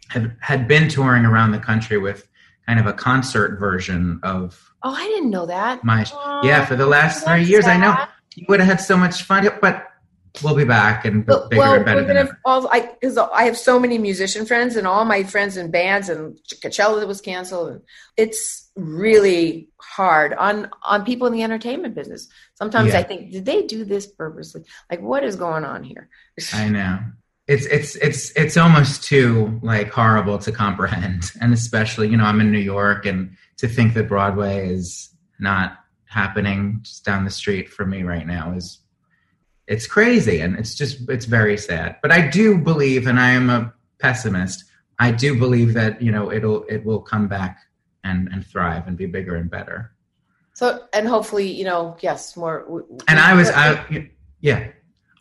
had, 0.08 0.34
had 0.40 0.66
been 0.66 0.88
touring 0.88 1.26
around 1.26 1.50
the 1.50 1.58
country 1.58 1.98
with 1.98 2.26
kind 2.66 2.80
of 2.80 2.86
a 2.86 2.94
concert 2.94 3.58
version 3.58 4.18
of. 4.22 4.72
Oh, 4.82 4.94
I 4.94 5.04
didn't 5.08 5.28
know 5.28 5.44
that. 5.44 5.84
My 5.84 6.06
yeah, 6.42 6.64
for 6.64 6.74
the 6.74 6.86
last 6.86 7.26
three 7.26 7.44
years, 7.44 7.66
sad. 7.66 7.76
I 7.76 7.78
know 7.78 8.06
you 8.34 8.46
would 8.48 8.60
have 8.60 8.68
had 8.70 8.80
so 8.80 8.96
much 8.96 9.24
fun, 9.24 9.46
but 9.60 9.86
we'll 10.42 10.56
be 10.56 10.64
back 10.64 11.04
and 11.04 11.26
but, 11.26 11.50
bigger 11.50 11.60
well, 11.60 11.74
and 11.74 11.84
better. 11.84 12.00
We're 12.00 12.14
gonna 12.14 12.38
all 12.46 12.66
I 12.68 12.94
because 12.98 13.18
I 13.18 13.44
have 13.44 13.58
so 13.58 13.78
many 13.78 13.98
musician 13.98 14.46
friends 14.46 14.76
and 14.76 14.86
all 14.86 15.04
my 15.04 15.22
friends 15.22 15.58
in 15.58 15.70
bands 15.70 16.08
and 16.08 16.38
Coachella 16.62 16.98
that 17.00 17.08
was 17.08 17.20
canceled. 17.20 17.68
And 17.68 17.82
it's 18.16 18.65
really 18.76 19.68
hard 19.80 20.34
on 20.34 20.70
on 20.82 21.04
people 21.04 21.26
in 21.26 21.32
the 21.32 21.42
entertainment 21.42 21.94
business. 21.94 22.28
Sometimes 22.54 22.92
yeah. 22.92 22.98
I 22.98 23.02
think, 23.02 23.32
did 23.32 23.44
they 23.44 23.62
do 23.62 23.84
this 23.84 24.06
purposely? 24.06 24.64
Like, 24.90 25.00
what 25.00 25.24
is 25.24 25.36
going 25.36 25.64
on 25.64 25.82
here? 25.82 26.08
I 26.52 26.68
know. 26.68 26.98
It's 27.48 27.66
it's 27.66 27.96
it's 27.96 28.30
it's 28.32 28.56
almost 28.56 29.04
too 29.04 29.58
like 29.62 29.90
horrible 29.90 30.38
to 30.38 30.52
comprehend, 30.52 31.32
and 31.40 31.52
especially 31.54 32.08
you 32.08 32.16
know 32.16 32.24
I'm 32.24 32.40
in 32.40 32.52
New 32.52 32.58
York, 32.58 33.06
and 33.06 33.36
to 33.58 33.68
think 33.68 33.94
that 33.94 34.08
Broadway 34.08 34.68
is 34.68 35.10
not 35.38 35.78
happening 36.06 36.80
just 36.82 37.04
down 37.04 37.24
the 37.24 37.30
street 37.30 37.68
for 37.68 37.84
me 37.84 38.02
right 38.02 38.26
now 38.26 38.52
is 38.52 38.80
it's 39.66 39.86
crazy 39.86 40.40
and 40.40 40.56
it's 40.56 40.74
just 40.74 41.08
it's 41.10 41.26
very 41.26 41.58
sad 41.58 41.96
but 42.00 42.12
i 42.12 42.26
do 42.26 42.56
believe 42.56 43.06
and 43.06 43.18
i 43.18 43.30
am 43.30 43.50
a 43.50 43.72
pessimist 43.98 44.64
i 44.98 45.10
do 45.10 45.38
believe 45.38 45.74
that 45.74 46.00
you 46.00 46.12
know 46.12 46.32
it'll 46.32 46.64
it 46.68 46.84
will 46.84 47.00
come 47.00 47.26
back 47.26 47.58
and 48.06 48.28
and 48.32 48.46
thrive 48.46 48.86
and 48.86 48.96
be 48.96 49.06
bigger 49.06 49.36
and 49.36 49.50
better 49.50 49.92
so 50.54 50.86
and 50.92 51.06
hopefully 51.06 51.50
you 51.50 51.64
know 51.64 51.96
yes 52.00 52.36
more 52.36 52.84
and 53.08 53.18
i 53.18 53.34
was 53.34 53.50
i 53.50 54.08
yeah 54.40 54.68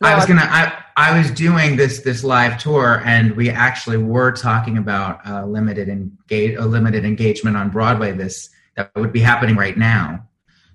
no, 0.00 0.08
I 0.08 0.14
was 0.14 0.26
gonna. 0.26 0.42
I 0.42 0.84
I 0.96 1.18
was 1.18 1.30
doing 1.30 1.76
this 1.76 2.00
this 2.00 2.22
live 2.22 2.58
tour, 2.58 3.02
and 3.06 3.34
we 3.34 3.48
actually 3.48 3.96
were 3.96 4.30
talking 4.30 4.76
about 4.76 5.20
a 5.24 5.46
limited 5.46 5.88
engage 5.88 6.58
a 6.58 6.66
limited 6.66 7.04
engagement 7.04 7.56
on 7.56 7.70
Broadway. 7.70 8.12
This 8.12 8.50
that 8.76 8.94
would 8.94 9.12
be 9.12 9.20
happening 9.20 9.56
right 9.56 9.76
now. 9.76 10.28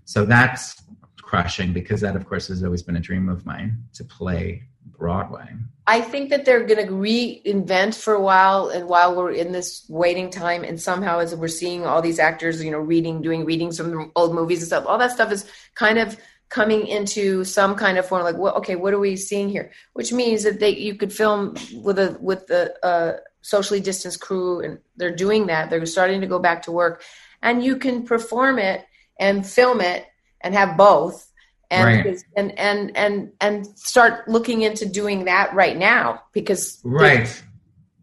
So 0.05 0.25
that's 0.25 0.81
crushing 1.21 1.71
because 1.71 2.01
that, 2.01 2.15
of 2.15 2.27
course, 2.27 2.47
has 2.47 2.63
always 2.63 2.81
been 2.81 2.95
a 2.95 2.99
dream 2.99 3.29
of 3.29 3.45
mine 3.45 3.83
to 3.93 4.03
play 4.03 4.63
Broadway. 4.85 5.50
I 5.88 6.01
think 6.01 6.29
that 6.29 6.45
they're 6.45 6.65
going 6.65 6.85
to 6.85 6.93
reinvent 6.93 7.95
for 7.95 8.13
a 8.13 8.21
while, 8.21 8.69
and 8.69 8.88
while 8.88 9.15
we're 9.15 9.31
in 9.31 9.51
this 9.51 9.85
waiting 9.89 10.29
time, 10.29 10.63
and 10.63 10.79
somehow 10.79 11.19
as 11.19 11.35
we're 11.35 11.47
seeing 11.47 11.85
all 11.85 12.01
these 12.01 12.19
actors, 12.19 12.63
you 12.63 12.71
know, 12.71 12.79
reading, 12.79 13.21
doing 13.21 13.45
readings 13.45 13.77
from 13.77 14.11
old 14.15 14.35
movies 14.35 14.59
and 14.59 14.67
stuff, 14.67 14.85
all 14.88 15.00
that 15.00 15.11
stuff 15.11 15.31
is 15.31 15.50
kind 15.75 15.97
of 15.97 16.17
coming 16.50 16.85
into 16.85 17.43
some 17.43 17.75
kind 17.75 17.97
of 17.97 18.05
form. 18.05 18.23
Like, 18.23 18.38
well, 18.38 18.55
okay, 18.57 18.75
what 18.75 18.93
are 18.93 19.00
we 19.00 19.15
seeing 19.15 19.50
here? 19.50 19.71
Which 19.93 20.13
means 20.13 20.43
that 20.43 20.59
they 20.59 20.69
you 20.69 20.95
could 20.95 21.11
film 21.11 21.55
with 21.73 21.97
a 21.97 22.17
with 22.21 22.45
the 22.47 22.73
uh, 22.85 23.17
socially 23.41 23.79
distanced 23.79 24.21
crew, 24.21 24.61
and 24.61 24.77
they're 24.97 25.15
doing 25.15 25.47
that. 25.47 25.69
They're 25.69 25.85
starting 25.88 26.21
to 26.21 26.27
go 26.27 26.38
back 26.38 26.61
to 26.63 26.71
work, 26.71 27.03
and 27.41 27.63
you 27.63 27.77
can 27.77 28.05
perform 28.05 28.59
it 28.59 28.85
and 29.19 29.45
film 29.45 29.81
it 29.81 30.05
and 30.41 30.53
have 30.53 30.77
both 30.77 31.30
and 31.71 32.05
right. 32.05 32.23
and 32.35 32.59
and 32.59 32.95
and 32.95 33.31
and 33.41 33.65
start 33.77 34.27
looking 34.27 34.61
into 34.61 34.85
doing 34.85 35.25
that 35.25 35.53
right 35.55 35.77
now 35.77 36.21
because 36.33 36.79
right. 36.83 37.43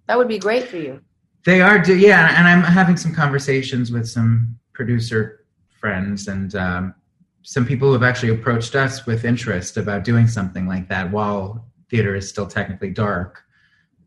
that 0.07 0.19
would 0.19 0.29
be 0.29 0.39
great 0.39 0.67
for 0.67 0.79
you. 0.79 1.01
They 1.45 1.61
are 1.61 1.79
do 1.79 1.97
yeah 1.97 2.37
and 2.37 2.47
i'm 2.47 2.63
having 2.63 2.97
some 2.97 3.15
conversations 3.15 3.91
with 3.91 4.07
some 4.07 4.59
producer 4.75 5.47
friends 5.81 6.29
and 6.29 6.55
um, 6.57 6.95
some 7.43 7.65
people 7.65 7.93
have 7.93 8.03
actually 8.03 8.31
approached 8.31 8.75
us 8.75 9.07
with 9.07 9.25
interest 9.25 9.77
about 9.77 10.05
doing 10.05 10.27
something 10.27 10.67
like 10.67 10.89
that 10.89 11.11
while 11.11 11.67
theater 11.89 12.15
is 12.15 12.29
still 12.29 12.47
technically 12.47 12.91
dark. 12.91 13.43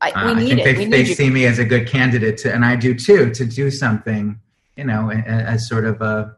I, 0.01 0.11
uh, 0.11 0.35
I 0.35 0.45
think 0.45 0.63
they, 0.63 0.85
they 0.85 1.05
see 1.05 1.29
me 1.29 1.45
as 1.45 1.57
a 1.59 1.65
good 1.65 1.87
candidate 1.87 2.37
to, 2.39 2.53
and 2.53 2.65
I 2.65 2.75
do 2.75 2.93
too, 2.93 3.31
to 3.31 3.45
do 3.45 3.71
something, 3.71 4.39
you 4.75 4.83
know, 4.83 5.11
as 5.11 5.67
sort 5.67 5.85
of 5.85 6.01
a 6.01 6.35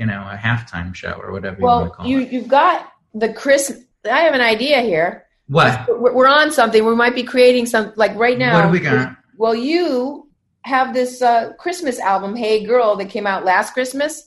you 0.00 0.06
know 0.06 0.22
a 0.22 0.36
halftime 0.36 0.94
show 0.94 1.12
or 1.12 1.30
whatever 1.30 1.60
well, 1.60 1.76
you 1.76 1.80
want 1.80 1.92
to 1.92 1.96
call 1.96 2.06
you, 2.06 2.20
it. 2.20 2.32
You've 2.32 2.48
got 2.48 2.90
the 3.14 3.32
Chris. 3.34 3.84
I 4.10 4.20
have 4.20 4.34
an 4.34 4.40
idea 4.40 4.80
here. 4.80 5.26
What? 5.46 5.86
We're 6.00 6.26
on 6.26 6.50
something. 6.52 6.86
We 6.86 6.94
might 6.94 7.14
be 7.14 7.22
creating 7.22 7.66
some 7.66 7.92
like 7.96 8.14
right 8.16 8.38
now. 8.38 8.54
What 8.54 8.66
do 8.66 8.72
we 8.72 8.80
got? 8.80 9.14
Well, 9.36 9.54
you 9.54 10.28
have 10.62 10.94
this 10.94 11.20
uh, 11.20 11.52
Christmas 11.58 11.98
album, 11.98 12.34
Hey 12.34 12.64
Girl, 12.64 12.96
that 12.96 13.10
came 13.10 13.26
out 13.26 13.44
last 13.44 13.74
Christmas. 13.74 14.26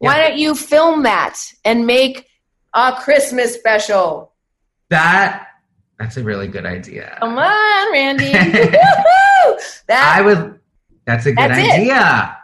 Yeah. 0.00 0.08
Why 0.08 0.28
don't 0.28 0.38
you 0.38 0.54
film 0.54 1.02
that 1.02 1.40
and 1.64 1.84
make 1.84 2.28
a 2.74 2.92
Christmas 3.00 3.54
special? 3.54 4.32
That 4.90 5.48
that's 5.98 6.16
a 6.16 6.22
really 6.22 6.46
good 6.46 6.64
idea. 6.64 7.16
Come 7.18 7.38
on, 7.38 7.92
Randy. 7.92 8.30
that 8.32 10.14
I 10.16 10.22
would. 10.22 10.60
That's 11.06 11.26
a 11.26 11.30
good 11.30 11.38
that's 11.38 11.58
idea. 11.58 12.34
It. 12.34 12.37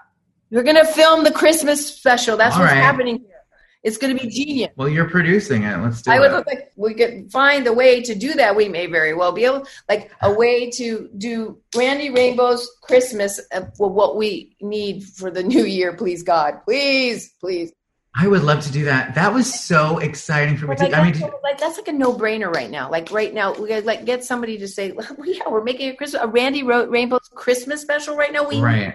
We're 0.55 0.63
gonna 0.63 0.87
film 0.87 1.25
the 1.25 1.33
Christmas 1.33 1.85
special. 1.85 2.37
That's 2.37 2.55
All 2.55 2.61
what's 2.61 2.73
right. 2.73 2.81
happening 2.81 3.19
here. 3.19 3.41
It's 3.83 3.99
gonna 3.99 4.15
be 4.15 4.29
genius. 4.29 4.71
Well, 4.77 4.89
you're 4.89 5.11
producing 5.11 5.65
it. 5.65 5.77
Let's 5.79 6.03
do 6.03 6.13
I 6.13 6.17
it. 6.17 6.21
would 6.21 6.31
look 6.31 6.47
like 6.47 6.73
we 6.77 6.95
could 6.95 7.33
find 7.33 7.67
a 7.67 7.73
way 7.73 8.01
to 8.03 8.15
do 8.15 8.35
that. 8.35 8.55
We 8.55 8.69
may 8.69 8.87
very 8.87 9.15
well 9.15 9.33
be 9.33 9.45
able, 9.47 9.67
like 9.89 10.13
a 10.23 10.33
way 10.41 10.71
to 10.71 11.11
do 11.19 11.59
Randy 11.77 12.11
Rainbow's 12.11 12.71
Christmas. 12.83 13.41
For 13.77 13.91
what 13.91 14.17
we 14.17 14.57
need 14.61 15.03
for 15.03 15.29
the 15.29 15.43
new 15.43 15.65
year, 15.65 15.93
please 15.93 16.23
God, 16.23 16.61
please, 16.65 17.35
please. 17.41 17.73
I 18.17 18.29
would 18.29 18.45
love 18.45 18.63
to 18.63 18.71
do 18.71 18.85
that. 18.85 19.17
That 19.17 19.35
was 19.35 19.53
so 19.53 19.99
exciting 19.99 20.57
for 20.57 20.69
me. 20.69 20.77
Like, 20.77 20.95
I 20.95 21.11
mean, 21.11 21.21
like 21.43 21.59
that's 21.59 21.79
like 21.79 21.89
a 21.89 21.93
no-brainer 21.93 22.55
right 22.55 22.71
now. 22.71 22.89
Like 22.89 23.11
right 23.11 23.35
now, 23.35 23.55
we 23.55 23.69
got 23.69 23.85
like 23.85 24.05
get 24.05 24.23
somebody 24.23 24.57
to 24.59 24.69
say, 24.69 24.93
well, 24.93 25.17
"Yeah, 25.25 25.49
we're 25.51 25.65
making 25.65 25.91
a 25.91 25.97
Christmas, 25.97 26.23
a 26.23 26.29
Randy 26.29 26.63
Rainbow's 26.63 27.29
Christmas 27.35 27.81
special 27.83 28.15
right 28.15 28.33
now." 28.33 28.49
We 28.49 28.61
right. 28.61 28.95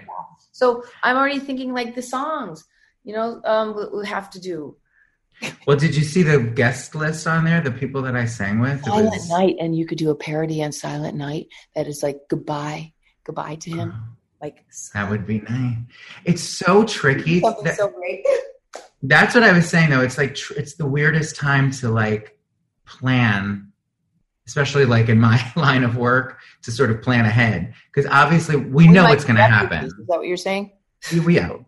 So 0.60 0.84
I'm 1.02 1.16
already 1.16 1.38
thinking 1.38 1.72
like 1.72 1.94
the 1.94 2.02
songs, 2.02 2.66
you 3.02 3.14
know, 3.14 3.40
um, 3.46 3.88
we 3.96 4.06
have 4.06 4.28
to 4.30 4.40
do. 4.40 4.76
Well, 5.66 5.78
did 5.78 5.96
you 5.96 6.04
see 6.04 6.22
the 6.22 6.38
guest 6.38 6.94
list 6.94 7.26
on 7.26 7.44
there? 7.44 7.62
The 7.62 7.70
people 7.70 8.02
that 8.02 8.14
I 8.14 8.26
sang 8.26 8.60
with. 8.60 8.84
Silent 8.84 9.10
was... 9.10 9.30
Night, 9.30 9.56
and 9.58 9.74
you 9.74 9.86
could 9.86 9.96
do 9.96 10.10
a 10.10 10.14
parody 10.14 10.62
on 10.62 10.72
Silent 10.72 11.16
Night 11.16 11.46
that 11.74 11.86
is 11.86 12.02
like 12.02 12.18
goodbye, 12.28 12.92
goodbye 13.24 13.54
to 13.54 13.70
him. 13.70 13.94
Oh, 13.96 14.16
like 14.42 14.66
that 14.92 15.08
would 15.08 15.26
be 15.26 15.40
nice. 15.40 15.78
It's 16.26 16.42
so 16.42 16.84
tricky. 16.84 17.40
That, 17.40 17.76
so 17.78 17.88
great. 17.88 18.22
That's 19.02 19.34
what 19.34 19.44
I 19.44 19.52
was 19.52 19.66
saying 19.66 19.88
though. 19.88 20.02
It's 20.02 20.18
like 20.18 20.34
tr- 20.34 20.58
it's 20.58 20.74
the 20.74 20.86
weirdest 20.86 21.36
time 21.36 21.70
to 21.80 21.88
like 21.88 22.38
plan, 22.84 23.69
especially 24.50 24.84
like 24.84 25.08
in 25.08 25.20
my 25.20 25.40
line 25.56 25.84
of 25.84 25.96
work 25.96 26.40
to 26.62 26.72
sort 26.72 26.90
of 26.90 27.00
plan 27.00 27.24
ahead 27.24 27.72
because 27.86 28.10
obviously 28.10 28.56
we, 28.56 28.86
we 28.86 28.88
know 28.88 29.04
what's 29.04 29.24
going 29.24 29.36
to 29.36 29.42
happen. 29.42 29.84
Is 29.84 29.94
that 30.08 30.18
what 30.18 30.26
you're 30.26 30.36
saying? 30.36 30.72
Yeah. 31.12 31.58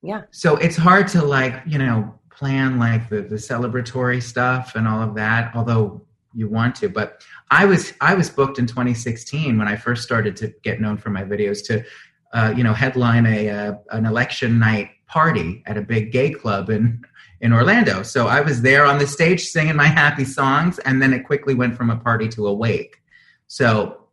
Yeah. 0.00 0.22
So 0.30 0.56
it's 0.56 0.76
hard 0.76 1.08
to 1.08 1.24
like, 1.24 1.60
you 1.66 1.78
know, 1.78 2.14
plan 2.30 2.78
like 2.78 3.08
the, 3.08 3.22
the 3.22 3.34
celebratory 3.34 4.22
stuff 4.22 4.76
and 4.76 4.86
all 4.86 5.02
of 5.02 5.16
that, 5.16 5.50
although 5.56 6.02
you 6.32 6.48
want 6.48 6.76
to. 6.76 6.88
But 6.88 7.24
I 7.50 7.66
was 7.66 7.92
I 8.00 8.14
was 8.14 8.30
booked 8.30 8.60
in 8.60 8.66
2016 8.66 9.58
when 9.58 9.66
I 9.66 9.74
first 9.74 10.04
started 10.04 10.36
to 10.36 10.54
get 10.62 10.80
known 10.80 10.98
for 10.98 11.10
my 11.10 11.24
videos 11.24 11.66
to, 11.66 11.84
uh, 12.32 12.54
you 12.56 12.62
know, 12.62 12.72
headline 12.72 13.26
a 13.26 13.50
uh, 13.50 13.74
an 13.90 14.06
election 14.06 14.60
night 14.60 14.90
party 15.08 15.64
at 15.66 15.76
a 15.76 15.82
big 15.82 16.12
gay 16.12 16.30
club 16.30 16.70
in 16.70 17.02
in 17.40 17.52
Orlando. 17.52 18.02
So 18.02 18.26
I 18.26 18.40
was 18.40 18.62
there 18.62 18.84
on 18.84 18.98
the 18.98 19.06
stage 19.06 19.44
singing 19.44 19.76
my 19.76 19.86
happy 19.86 20.24
songs, 20.24 20.78
and 20.80 21.00
then 21.00 21.12
it 21.12 21.24
quickly 21.24 21.54
went 21.54 21.76
from 21.76 21.90
a 21.90 21.96
party 21.96 22.28
to 22.28 22.46
a 22.46 22.52
wake. 22.52 23.00
So 23.46 24.06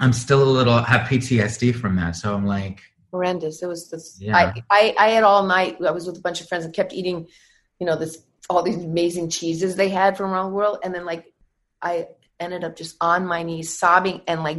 I'm 0.00 0.12
still 0.12 0.42
a 0.42 0.50
little 0.50 0.78
have 0.82 1.08
PTSD 1.08 1.74
from 1.74 1.96
that. 1.96 2.16
So 2.16 2.34
I'm 2.34 2.46
like 2.46 2.80
horrendous. 3.10 3.62
It 3.62 3.66
was 3.66 3.90
this. 3.90 4.18
Yeah. 4.20 4.36
I, 4.36 4.62
I 4.70 4.94
I 4.98 5.08
had 5.10 5.24
all 5.24 5.46
night. 5.46 5.78
I 5.84 5.90
was 5.90 6.06
with 6.06 6.18
a 6.18 6.20
bunch 6.20 6.40
of 6.40 6.48
friends 6.48 6.64
and 6.64 6.74
kept 6.74 6.92
eating, 6.92 7.26
you 7.80 7.86
know, 7.86 7.96
this 7.96 8.18
all 8.50 8.62
these 8.62 8.82
amazing 8.82 9.28
cheeses 9.30 9.76
they 9.76 9.88
had 9.88 10.16
from 10.16 10.30
around 10.30 10.50
the 10.50 10.56
world, 10.56 10.78
and 10.82 10.94
then 10.94 11.04
like 11.04 11.32
I 11.82 12.08
ended 12.40 12.64
up 12.64 12.76
just 12.76 12.96
on 13.00 13.26
my 13.26 13.42
knees 13.42 13.76
sobbing 13.76 14.22
and 14.26 14.42
like 14.42 14.58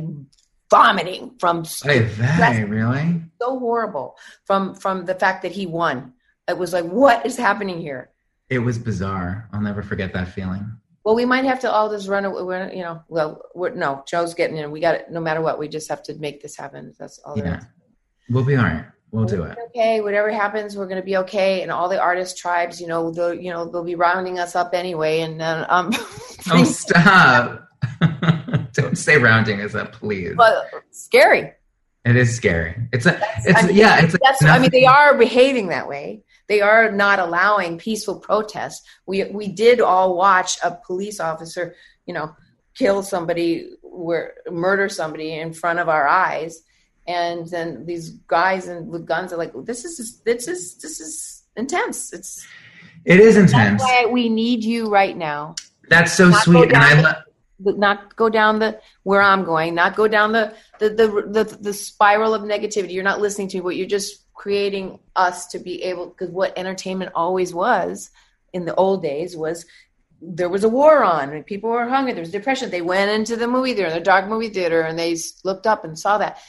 vomiting 0.69 1.31
from 1.39 1.63
hey, 1.83 2.01
that, 2.01 2.69
really 2.69 3.21
so 3.41 3.57
horrible 3.57 4.15
from 4.45 4.75
from 4.75 5.05
the 5.05 5.15
fact 5.15 5.43
that 5.43 5.51
he 5.51 5.65
won. 5.65 6.13
It 6.50 6.58
was 6.58 6.74
like, 6.74 6.86
what 6.86 7.25
is 7.25 7.38
happening 7.38 7.79
here? 7.79 8.10
It 8.50 8.60
was 8.60 8.77
bizarre. 8.77 9.48
I'll 9.53 9.62
never 9.62 9.84
forget 9.84 10.13
that 10.13 10.29
feeling. 10.29 10.65
Well, 11.03 11.15
we 11.15 11.25
might 11.25 11.46
have 11.46 11.60
to 11.62 11.72
all 11.72 11.89
just 11.89 12.08
run. 12.08 12.29
We're, 12.32 12.72
you 12.72 12.82
know, 12.82 13.01
well, 13.08 13.41
no, 13.56 14.03
Joe's 14.08 14.34
getting 14.34 14.58
in. 14.58 14.70
We 14.72 14.79
got 14.79 14.96
it. 14.96 15.12
No 15.12 15.20
matter 15.20 15.41
what, 15.41 15.58
we 15.58 15.68
just 15.68 15.88
have 15.89 16.03
to 16.03 16.15
make 16.15 16.41
this 16.41 16.56
happen. 16.56 16.94
That's 17.00 17.20
all. 17.20 17.38
Yeah, 17.38 17.62
we'll 18.29 18.44
be 18.44 18.56
all 18.56 18.63
right. 18.63 18.86
We'll 19.12 19.25
do 19.25 19.44
it. 19.44 19.58
Okay, 19.70 20.01
whatever 20.01 20.32
happens, 20.32 20.77
we're 20.77 20.86
going 20.86 21.01
to 21.01 21.06
be 21.06 21.18
okay. 21.18 21.63
And 21.63 21.72
all 21.72 21.89
the 21.89 22.00
artist 22.00 22.38
tribes, 22.38 22.79
you 22.79 22.86
know, 22.86 23.12
they'll, 23.12 23.34
you 23.34 23.50
know, 23.50 23.68
they'll 23.68 23.84
be 23.84 23.96
rounding 23.96 24.38
us 24.38 24.56
up 24.56 24.74
anyway. 24.74 25.22
And 25.22 25.41
then, 25.41 25.65
um, 25.70 25.91
oh, 26.51 26.63
stop! 26.63 27.68
Don't 28.74 28.98
say 28.98 29.18
rounding 29.18 29.62
us 29.62 29.74
up, 29.74 29.94
please. 29.94 30.34
But 30.38 30.65
scary. 30.91 31.53
It 32.06 32.15
is 32.15 32.36
scary. 32.36 32.75
It's 32.94 33.06
a. 33.06 33.20
It's 33.46 33.63
I 33.63 33.68
mean, 33.68 33.75
yeah. 33.75 34.03
It's. 34.03 34.15
That's. 34.24 34.44
I 34.44 34.60
mean, 34.60 34.70
they 34.72 34.86
are 34.86 35.18
behaving 35.18 35.70
that 35.70 35.88
way. 35.88 36.24
They 36.50 36.62
are 36.62 36.91
not 36.91 37.20
allowing 37.20 37.77
peaceful 37.77 38.20
protests. 38.20 38.82
We 39.06 39.24
we 39.25 39.48
did 39.48 39.79
all 39.79 40.18
watch 40.18 40.58
a 40.63 40.72
police 40.72 41.20
officer, 41.20 41.75
you 42.08 42.13
know, 42.13 42.36
kill 42.74 43.03
somebody, 43.03 43.70
where 43.84 44.34
murder 44.51 44.89
somebody 44.89 45.36
in 45.36 45.53
front 45.53 45.77
of 45.77 45.88
our 45.88 46.08
eyes. 46.08 46.63
And 47.08 47.48
then 47.48 47.86
these 47.86 48.10
guys 48.10 48.68
and 48.68 48.89
with 48.89 49.06
guns 49.06 49.32
are 49.32 49.38
like 49.38 49.53
this 49.63 49.86
is 49.86 50.22
this 50.22 50.48
is 50.48 50.75
this 50.77 51.00
is 51.00 51.44
intense. 51.56 52.12
It's 52.13 52.46
it 53.06 53.20
is 53.20 53.38
intense. 53.38 53.82
why 53.82 54.08
we 54.08 54.27
need 54.27 54.63
you 54.63 54.89
right 54.89 55.15
now. 55.15 55.53
That's 55.88 56.13
so 56.13 56.29
not 56.29 56.44
sweet 56.44 56.74
and 56.74 56.77
i 56.77 57.00
love 57.01 57.15
not 57.60 58.15
go 58.15 58.29
down 58.29 58.60
the 58.60 58.79
where 59.03 59.22
i'm 59.22 59.44
going 59.44 59.75
not 59.75 59.94
go 59.96 60.08
down 60.08 60.32
the 60.32 60.53
the, 60.79 60.89
the 60.89 61.08
the 61.08 61.58
the 61.60 61.74
spiral 61.74 62.34
of 62.34 62.41
negativity. 62.44 62.94
You're 62.94 63.03
not 63.03 63.20
listening 63.20 63.50
to 63.50 63.58
me, 63.58 63.62
what 63.62 63.75
you're 63.75 63.88
just 63.88 64.25
creating 64.39 64.98
us 65.15 65.48
to 65.48 65.60
be 65.60 65.84
able 65.84 66.08
because 66.08 66.29
what 66.29 66.58
entertainment 66.58 67.12
always 67.13 67.53
was 67.53 68.10
in 68.53 68.63
the 68.63 68.75
old 68.75 69.01
days 69.03 69.36
was 69.36 69.65
there 70.22 70.50
was 70.50 70.63
a 70.63 70.69
war 70.69 71.03
on 71.03 71.29
and 71.29 71.46
people 71.46 71.69
were 71.69 71.88
hungry 71.88 72.13
there 72.13 72.22
was 72.22 72.31
depression 72.31 72.69
they 72.69 72.81
went 72.81 73.12
into 73.12 73.36
the 73.36 73.48
movie 73.48 73.74
theater 73.74 73.93
the 73.93 74.00
dark 74.00 74.27
movie 74.27 74.50
theater 74.50 74.81
and 74.81 74.98
they 74.98 75.15
looked 75.43 75.67
up 75.67 75.84
and 75.84 76.00
saw 76.00 76.17
that 76.17 76.39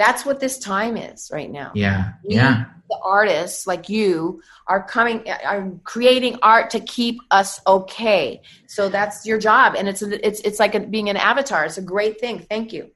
that's 0.00 0.24
what 0.24 0.40
this 0.40 0.58
time 0.58 0.96
is 0.96 1.30
right 1.30 1.50
now. 1.50 1.72
Yeah. 1.74 2.12
We, 2.24 2.36
yeah. 2.36 2.64
The 2.88 2.98
artists 3.04 3.66
like 3.66 3.90
you 3.90 4.40
are 4.66 4.82
coming, 4.82 5.28
are 5.28 5.70
creating 5.84 6.38
art 6.42 6.70
to 6.70 6.80
keep 6.80 7.20
us 7.30 7.60
okay. 7.66 8.40
So 8.66 8.88
that's 8.88 9.26
your 9.26 9.38
job, 9.38 9.74
and 9.76 9.88
it's 9.88 10.00
it's 10.02 10.40
it's 10.40 10.58
like 10.58 10.74
a, 10.74 10.80
being 10.80 11.10
an 11.10 11.16
avatar. 11.18 11.66
It's 11.66 11.76
a 11.76 11.82
great 11.82 12.18
thing. 12.18 12.46
Thank 12.48 12.72
you. 12.72 12.90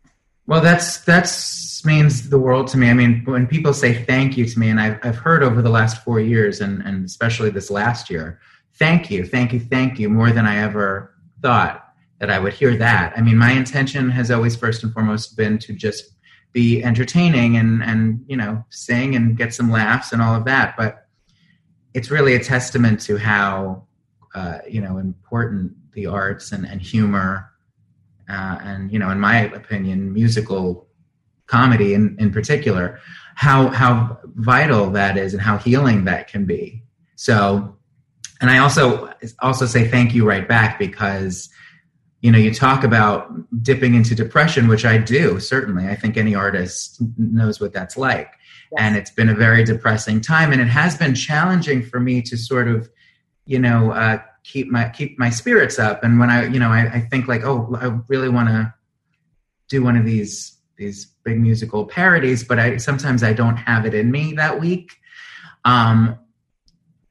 Well, 0.46 0.60
that's 0.60 0.98
that's 0.98 1.84
means 1.84 2.30
the 2.30 2.38
world 2.38 2.66
to 2.68 2.78
me. 2.78 2.88
I 2.88 2.94
mean, 2.94 3.22
when 3.24 3.46
people 3.46 3.74
say 3.74 4.04
thank 4.04 4.38
you 4.38 4.46
to 4.46 4.58
me, 4.58 4.70
and 4.70 4.80
I've 4.80 4.98
I've 5.02 5.16
heard 5.16 5.42
over 5.42 5.62
the 5.62 5.70
last 5.70 6.02
four 6.02 6.20
years, 6.20 6.60
and 6.60 6.82
and 6.82 7.04
especially 7.04 7.50
this 7.50 7.70
last 7.70 8.10
year, 8.10 8.40
thank 8.74 9.10
you, 9.10 9.24
thank 9.24 9.52
you, 9.52 9.60
thank 9.60 9.98
you, 9.98 10.08
more 10.08 10.30
than 10.30 10.46
I 10.46 10.58
ever 10.58 11.14
thought 11.42 11.88
that 12.20 12.30
I 12.30 12.38
would 12.38 12.52
hear 12.54 12.76
that. 12.76 13.12
I 13.16 13.20
mean, 13.20 13.36
my 13.36 13.52
intention 13.52 14.08
has 14.10 14.30
always 14.30 14.56
first 14.56 14.82
and 14.82 14.92
foremost 14.92 15.36
been 15.36 15.58
to 15.58 15.72
just 15.72 16.14
be 16.54 16.82
entertaining 16.82 17.56
and 17.58 17.82
and 17.82 18.24
you 18.26 18.36
know 18.36 18.64
sing 18.70 19.16
and 19.16 19.36
get 19.36 19.52
some 19.52 19.70
laughs 19.70 20.12
and 20.12 20.22
all 20.22 20.34
of 20.34 20.44
that 20.46 20.74
but 20.78 21.08
it's 21.92 22.10
really 22.10 22.34
a 22.34 22.42
testament 22.42 23.00
to 23.00 23.18
how 23.18 23.84
uh, 24.34 24.58
you 24.66 24.80
know 24.80 24.96
important 24.98 25.72
the 25.92 26.06
arts 26.06 26.52
and, 26.52 26.64
and 26.64 26.80
humor 26.80 27.50
uh, 28.28 28.58
and 28.62 28.92
you 28.92 28.98
know 28.98 29.10
in 29.10 29.20
my 29.20 29.40
opinion 29.40 30.12
musical 30.12 30.88
comedy 31.46 31.94
in, 31.94 32.16
in 32.18 32.32
particular 32.32 32.98
how 33.34 33.68
how 33.68 34.18
vital 34.36 34.90
that 34.90 35.16
is 35.16 35.34
and 35.34 35.42
how 35.42 35.58
healing 35.58 36.04
that 36.04 36.28
can 36.28 36.44
be. 36.44 36.82
So 37.16 37.76
and 38.40 38.50
i 38.50 38.58
also 38.58 39.12
also 39.40 39.66
say 39.66 39.88
thank 39.88 40.12
you 40.14 40.26
right 40.26 40.48
back 40.48 40.78
because 40.78 41.48
you 42.20 42.32
know 42.32 42.38
you 42.38 42.52
talk 42.52 42.82
about 42.82 43.30
dipping 43.62 43.94
into 43.94 44.14
depression 44.14 44.66
which 44.68 44.84
i 44.84 44.98
do 44.98 45.38
certainly. 45.40 45.86
I 45.86 45.94
think 45.94 46.16
any 46.16 46.34
artist 46.34 47.00
knows 47.16 47.60
what 47.60 47.72
that's 47.72 47.96
like. 47.96 48.30
Yes. 48.72 48.80
and 48.82 48.96
it's 48.96 49.10
been 49.10 49.28
a 49.28 49.34
very 49.34 49.62
depressing 49.62 50.20
time 50.20 50.50
and 50.50 50.60
it 50.60 50.68
has 50.68 50.96
been 50.96 51.14
challenging 51.14 51.82
for 51.82 52.00
me 52.00 52.22
to 52.22 52.36
sort 52.36 52.66
of 52.66 52.88
you 53.46 53.58
know 53.58 53.92
uh, 53.92 54.18
keep 54.44 54.70
my 54.70 54.88
keep 54.90 55.18
my 55.18 55.30
spirits 55.30 55.78
up. 55.78 56.04
And 56.04 56.20
when 56.20 56.30
i 56.30 56.46
you 56.46 56.60
know 56.60 56.70
i, 56.70 56.82
I 56.82 57.00
think 57.00 57.26
like 57.26 57.44
oh 57.44 57.76
i 57.80 57.86
really 58.08 58.28
want 58.28 58.48
to 58.48 58.72
do 59.68 59.82
one 59.82 59.96
of 59.96 60.04
these 60.04 60.58
these 60.76 61.06
big 61.24 61.40
musical 61.40 61.86
parodies 61.86 62.44
but 62.44 62.58
i 62.58 62.76
sometimes 62.76 63.22
i 63.22 63.32
don't 63.32 63.56
have 63.56 63.86
it 63.86 63.94
in 63.94 64.10
me 64.10 64.34
that 64.34 64.60
week. 64.60 64.92
Um 65.64 66.18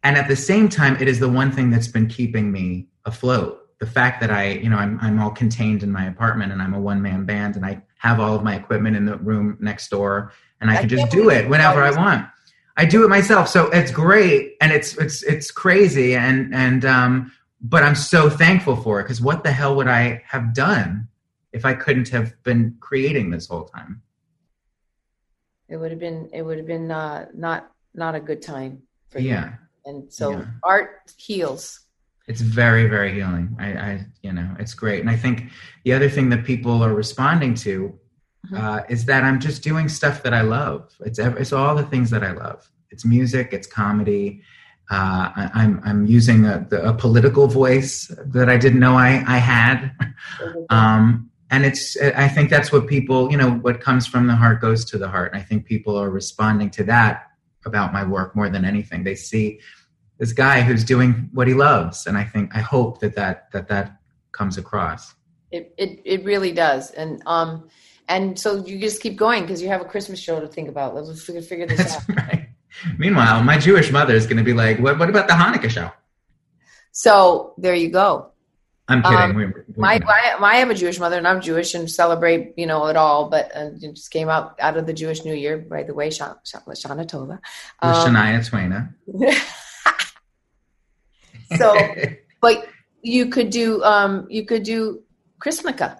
and 0.04 0.18
at 0.18 0.28
the 0.28 0.36
same 0.36 0.70
time 0.70 0.96
it 1.02 1.08
is 1.08 1.20
the 1.20 1.30
one 1.30 1.52
thing 1.52 1.72
that's 1.72 1.88
been 1.88 2.08
keeping 2.08 2.52
me 2.52 2.88
afloat. 3.06 3.60
The 3.80 3.86
fact 3.88 4.22
that 4.22 4.32
I, 4.32 4.52
you 4.52 4.70
know, 4.70 4.78
I'm, 4.78 4.98
I'm 5.02 5.20
all 5.20 5.32
contained 5.32 5.84
in 5.84 5.92
my 5.92 6.06
apartment 6.06 6.52
and 6.54 6.62
I'm 6.62 6.74
a 6.74 6.80
one 6.80 7.02
man 7.02 7.26
band 7.26 7.56
and 7.56 7.66
I 7.66 7.82
have 7.98 8.20
all 8.20 8.36
of 8.36 8.44
my 8.44 8.56
equipment 8.56 8.96
in 8.96 9.06
the 9.06 9.18
room 9.18 9.58
next 9.60 9.90
door 9.90 10.32
and 10.62 10.70
I, 10.70 10.76
I 10.76 10.80
can 10.82 10.90
just 10.90 11.12
do 11.12 11.30
it 11.30 11.50
whenever 11.50 11.82
I 11.82 11.92
want. 11.92 12.28
I 12.76 12.86
do 12.86 13.04
it 13.04 13.10
myself. 13.10 13.50
So 13.50 13.70
it's 13.70 13.92
great 13.92 14.56
and 14.62 14.72
it's, 14.72 14.98
it's, 14.98 15.24
it's 15.24 15.52
crazy. 15.52 16.16
And, 16.16 16.54
and, 16.54 16.86
um, 16.86 17.32
but 17.62 17.84
I'm 17.84 17.96
so 17.96 18.30
thankful 18.30 18.76
for 18.76 19.00
it 19.00 19.04
because 19.04 19.22
what 19.22 19.44
the 19.44 19.52
hell 19.52 19.76
would 19.76 19.88
I 19.88 20.24
have 20.26 20.54
done 20.54 21.08
if 21.52 21.66
I 21.66 21.74
couldn't 21.74 22.10
have 22.10 22.34
been 22.44 22.76
creating 22.80 23.30
this 23.30 23.48
whole 23.48 23.66
time? 23.66 24.02
It 25.70 25.78
would 25.78 25.92
have 25.92 26.00
been, 26.00 26.30
it 26.34 26.42
would 26.42 26.58
have 26.58 26.68
been, 26.68 26.92
uh, 26.92 27.28
not, 27.34 27.72
not 27.94 28.16
a 28.16 28.20
good 28.20 28.42
time 28.42 28.82
for 29.10 29.20
you. 29.20 29.30
Yeah. 29.30 29.54
And 29.86 30.12
so 30.12 30.32
yeah. 30.32 30.46
art 30.64 31.12
heals 31.18 31.80
it's 32.26 32.40
very 32.40 32.88
very 32.88 33.14
healing 33.14 33.54
I, 33.60 33.66
I 33.74 34.06
you 34.22 34.32
know 34.32 34.56
it's 34.58 34.74
great 34.74 35.02
and 35.02 35.10
i 35.10 35.16
think 35.18 35.52
the 35.84 35.92
other 35.92 36.10
thing 36.10 36.30
that 36.30 36.46
people 36.46 36.84
are 36.84 36.94
responding 36.94 37.54
to. 37.56 37.98
Uh, 38.56 38.82
is 38.90 39.06
that 39.06 39.24
i'm 39.24 39.40
just 39.40 39.64
doing 39.64 39.88
stuff 39.88 40.24
that 40.24 40.34
i 40.34 40.42
love. 40.42 40.94
It's 41.02 41.20
it's 41.20 41.54
all 41.54 41.76
the 41.76 41.84
things 41.84 42.10
that 42.10 42.24
i 42.24 42.32
love. 42.32 42.70
It's 42.92 43.06
music 43.06 43.54
it's 43.54 43.68
comedy. 43.68 44.42
Uh, 44.92 45.32
I, 45.36 45.44
am 45.44 45.52
I'm, 45.54 45.82
I'm 45.86 46.06
using 46.06 46.46
a, 46.46 46.68
a, 46.72 46.94
political 46.94 47.48
voice 47.48 48.14
that 48.26 48.50
I 48.50 48.58
didn't 48.58 48.82
know 48.82 48.96
I, 48.96 49.24
I 49.26 49.38
had, 49.38 49.96
mm-hmm. 49.98 50.60
um, 50.70 51.32
and 51.50 51.64
it's 51.64 51.96
I 52.02 52.28
think 52.28 52.50
that's 52.50 52.70
what 52.72 52.88
people 52.88 53.32
you 53.32 53.38
know 53.38 53.52
what 53.52 53.80
comes 53.80 54.06
from 54.06 54.28
the 54.28 54.36
heart 54.36 54.60
goes 54.60 54.84
to 54.86 54.98
the 54.98 55.08
heart. 55.08 55.32
And 55.32 55.42
I 55.42 55.46
think 55.46 55.66
people 55.66 55.96
are 55.96 56.10
responding 56.10 56.70
to 56.72 56.84
that 56.84 57.28
about 57.66 57.94
my 57.94 58.04
work 58.04 58.36
more 58.36 58.50
than 58.50 58.66
anything. 58.66 59.04
They 59.04 59.16
see 59.16 59.62
this 60.18 60.34
guy 60.34 60.62
who's 60.62 60.84
doing 60.84 61.30
what 61.34 61.48
he 61.48 61.54
loves. 61.54 62.06
And 62.06 62.18
i 62.18 62.24
think 62.24 62.56
i 62.56 62.60
hope 62.60 63.00
that 63.00 63.16
that 63.16 63.52
that 63.52 63.68
that 63.70 63.98
comes 64.32 64.58
across. 64.58 65.14
It 65.52 65.74
it, 65.78 66.02
it 66.04 66.24
really 66.26 66.52
does. 66.52 66.92
And 66.92 67.22
um 67.26 67.70
and 68.08 68.40
so 68.40 68.66
you 68.66 68.80
just 68.80 69.02
keep 69.02 69.16
going 69.16 69.42
because 69.42 69.62
you 69.62 69.68
have 69.70 69.82
a 69.82 69.86
christmas 69.86 70.20
show 70.20 70.40
to 70.40 70.48
think 70.48 70.70
about 70.70 70.96
let's 70.96 71.24
figure, 71.24 71.42
figure 71.42 71.66
this 71.66 71.78
That's 71.78 72.10
out 72.10 72.16
right. 72.30 72.50
meanwhile 72.98 73.44
my 73.44 73.58
jewish 73.58 73.92
mother 73.92 74.16
is 74.16 74.26
going 74.26 74.38
to 74.38 74.44
be 74.44 74.54
like 74.54 74.80
what, 74.80 75.00
what 75.00 75.10
about 75.10 75.28
the 75.28 75.34
hanukkah 75.34 75.70
show 75.70 75.92
so 76.92 77.54
there 77.58 77.76
you 77.76 77.90
go 77.90 78.30
I'm 78.86 79.02
kidding. 79.02 79.18
Um, 79.18 79.36
we, 79.38 79.46
we, 79.46 79.54
my, 79.78 79.98
my, 80.00 80.36
I 80.42 80.56
have 80.58 80.70
a 80.70 80.74
Jewish 80.74 81.00
mother, 81.00 81.18
and 81.18 81.26
I'm 81.26 81.40
Jewish 81.40 81.74
and 81.74 81.90
celebrate, 81.90 82.54
you 82.58 82.66
know, 82.66 82.88
it 82.88 82.98
all. 82.98 83.30
But 83.30 83.50
uh, 83.56 83.70
it 83.82 83.94
just 83.96 84.12
came 84.12 84.28
out 84.28 84.60
out 84.60 84.76
of 84.76 84.86
the 84.86 84.92
Jewish 84.92 85.24
New 85.24 85.34
Year, 85.34 85.58
by 85.58 85.84
the 85.84 85.94
way, 85.94 86.10
Shana, 86.10 86.36
Shana 86.44 87.08
Tova. 87.08 87.40
Um, 87.80 88.14
Shania 88.14 88.44
Twaina. 88.50 88.94
So, 91.58 91.76
but 92.42 92.68
you 93.02 93.28
could 93.28 93.50
do 93.50 93.84
um, 93.84 94.28
you 94.30 94.46
could 94.46 94.64
do 94.64 95.04
Chrismukkah. 95.40 96.00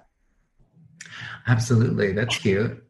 Absolutely, 1.48 2.14
that's 2.14 2.38
cute. 2.38 2.84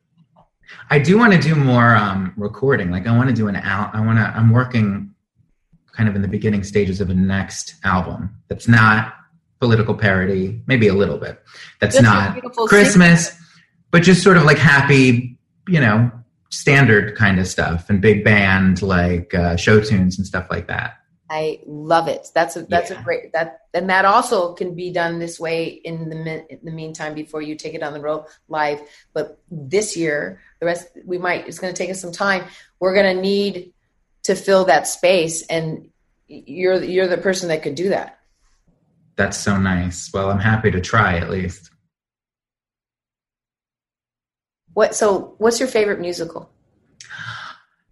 I 0.90 1.00
do 1.00 1.18
want 1.18 1.34
to 1.34 1.40
do 1.40 1.56
more 1.56 1.96
um, 1.96 2.34
recording. 2.38 2.92
Like 2.92 3.08
I 3.08 3.16
want 3.16 3.30
to 3.30 3.36
do 3.36 3.48
an 3.48 3.56
al. 3.56 3.90
I 3.94 4.02
want 4.06 4.20
to. 4.20 4.24
I'm 4.24 4.52
working 4.52 5.14
kind 5.92 6.10
of 6.10 6.16
in 6.16 6.22
the 6.22 6.28
beginning 6.28 6.64
stages 6.64 7.02
of 7.02 7.10
a 7.10 7.14
next 7.14 7.76
album 7.84 8.36
that's 8.48 8.68
not 8.68 9.14
political 9.60 9.96
parody, 9.96 10.62
maybe 10.68 10.88
a 10.88 10.94
little 10.94 11.18
bit. 11.18 11.42
That's, 11.80 11.96
that's 11.96 12.04
not 12.04 12.42
Christmas, 12.68 13.28
secret. 13.28 13.48
but 13.92 14.04
just 14.04 14.22
sort 14.24 14.38
of 14.38 14.44
like 14.44 14.58
happy, 14.58 15.38
you 15.68 15.80
know, 15.80 16.12
standard 16.50 17.16
kind 17.16 17.40
of 17.40 17.48
stuff 17.48 17.90
and 17.90 18.02
big 18.02 18.24
band 18.24 18.82
like 18.82 19.34
uh, 19.34 19.56
show 19.56 19.80
tunes 19.80 20.18
and 20.18 20.28
stuff 20.28 20.48
like 20.50 20.68
that. 20.68 20.98
I 21.34 21.62
love 21.66 22.08
it. 22.08 22.28
That's 22.36 22.56
a 22.56 22.62
that's 22.62 22.92
yeah. 22.92 23.02
a 23.02 23.04
great 23.04 23.34
that 23.34 23.62
and 23.74 23.90
that 23.90 24.06
also 24.06 24.54
can 24.54 24.76
be 24.76 24.94
done 24.94 25.18
this 25.18 25.40
way 25.40 25.66
in 25.66 26.08
the 26.10 26.46
in 26.48 26.60
the 26.64 26.72
meantime 26.72 27.16
before 27.16 27.42
you 27.42 27.56
take 27.56 27.74
it 27.74 27.82
on 27.82 27.94
the 27.94 28.00
road 28.00 28.26
live. 28.48 28.80
But 29.14 29.40
this 29.50 29.98
year, 29.98 30.44
the 30.60 30.68
rest 30.68 30.90
we 31.04 31.18
might 31.18 31.48
it's 31.48 31.58
going 31.58 31.74
to 31.74 31.78
take 31.78 31.90
us 31.90 32.00
some 32.00 32.12
time. 32.12 32.44
We're 32.80 32.94
going 32.94 33.16
to 33.16 33.20
need 33.20 33.74
to 34.24 34.36
fill 34.36 34.66
that 34.66 34.88
space, 34.88 35.44
and 35.48 35.90
you're 36.28 36.84
you're 36.84 37.08
the 37.08 37.18
person 37.18 37.50
that 37.50 37.64
could 37.64 37.74
do 37.74 37.90
that. 37.90 38.20
That's 39.16 39.38
so 39.38 39.58
nice. 39.58 40.14
Well, 40.14 40.30
I'm 40.30 40.40
happy 40.40 40.70
to 40.70 40.82
try 40.82 41.18
at 41.18 41.32
least. 41.32 41.72
What? 44.76 44.94
So, 44.94 45.34
what's 45.40 45.60
your 45.60 45.68
favorite 45.68 46.00
musical? 46.00 46.52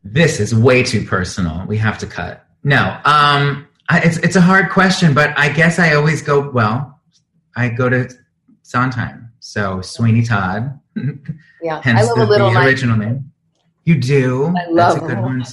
This 0.03 0.39
is 0.39 0.53
way 0.53 0.83
too 0.83 1.03
personal. 1.05 1.65
We 1.65 1.77
have 1.77 1.97
to 1.99 2.05
cut. 2.05 2.45
No, 2.63 2.99
um, 3.05 3.67
I, 3.89 4.01
it's 4.03 4.17
it's 4.17 4.35
a 4.35 4.41
hard 4.41 4.69
question, 4.69 5.13
but 5.13 5.37
I 5.37 5.49
guess 5.49 5.79
I 5.79 5.95
always 5.95 6.21
go. 6.21 6.49
Well, 6.49 6.99
I 7.55 7.69
go 7.69 7.89
to 7.89 8.09
Sondheim, 8.61 9.31
so 9.39 9.81
Sweeney 9.81 10.23
Todd. 10.23 10.79
Yeah, 11.63 11.79
I 11.85 12.01
love 12.01 12.17
the, 12.17 12.23
a 12.23 12.25
little 12.25 12.51
the 12.51 12.59
original 12.59 12.97
name. 12.97 13.31
You 13.83 13.95
do. 13.99 14.47
I 14.47 14.65
love 14.69 14.95
That's 14.95 14.95
a 14.97 15.07
good 15.07 15.21
one. 15.21 15.43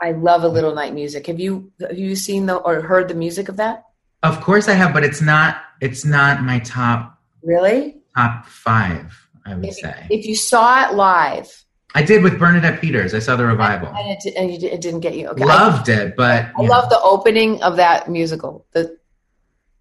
I 0.00 0.12
love 0.12 0.44
a 0.44 0.48
little 0.48 0.74
night 0.74 0.94
music. 0.94 1.26
Have 1.26 1.38
you 1.38 1.70
have 1.80 1.98
you 1.98 2.16
seen 2.16 2.46
the 2.46 2.56
or 2.56 2.80
heard 2.80 3.08
the 3.08 3.14
music 3.14 3.50
of 3.50 3.56
that? 3.56 3.84
Of 4.22 4.40
course 4.40 4.66
I 4.66 4.72
have, 4.72 4.94
but 4.94 5.04
it's 5.04 5.20
not 5.20 5.60
it's 5.80 6.04
not 6.06 6.42
my 6.42 6.58
top 6.60 7.18
Really? 7.42 7.96
Top 8.16 8.46
5, 8.46 9.28
I 9.46 9.54
would 9.54 9.64
if, 9.64 9.74
say. 9.74 10.06
If 10.10 10.26
you 10.26 10.34
saw 10.34 10.88
it 10.88 10.94
live, 10.94 11.64
I 11.98 12.02
did 12.02 12.22
with 12.22 12.38
Bernadette 12.38 12.80
Peters. 12.80 13.12
I 13.12 13.18
saw 13.18 13.34
the 13.34 13.44
revival. 13.44 13.88
And 13.88 14.16
it, 14.24 14.34
and 14.36 14.50
it 14.52 14.80
didn't 14.80 15.00
get 15.00 15.16
you. 15.16 15.26
Okay. 15.30 15.44
Loved 15.44 15.88
it, 15.88 16.14
but 16.16 16.46
I 16.56 16.62
love 16.62 16.88
the 16.90 17.00
opening 17.02 17.60
of 17.60 17.74
that 17.74 18.08
musical. 18.08 18.64
The 18.70 18.96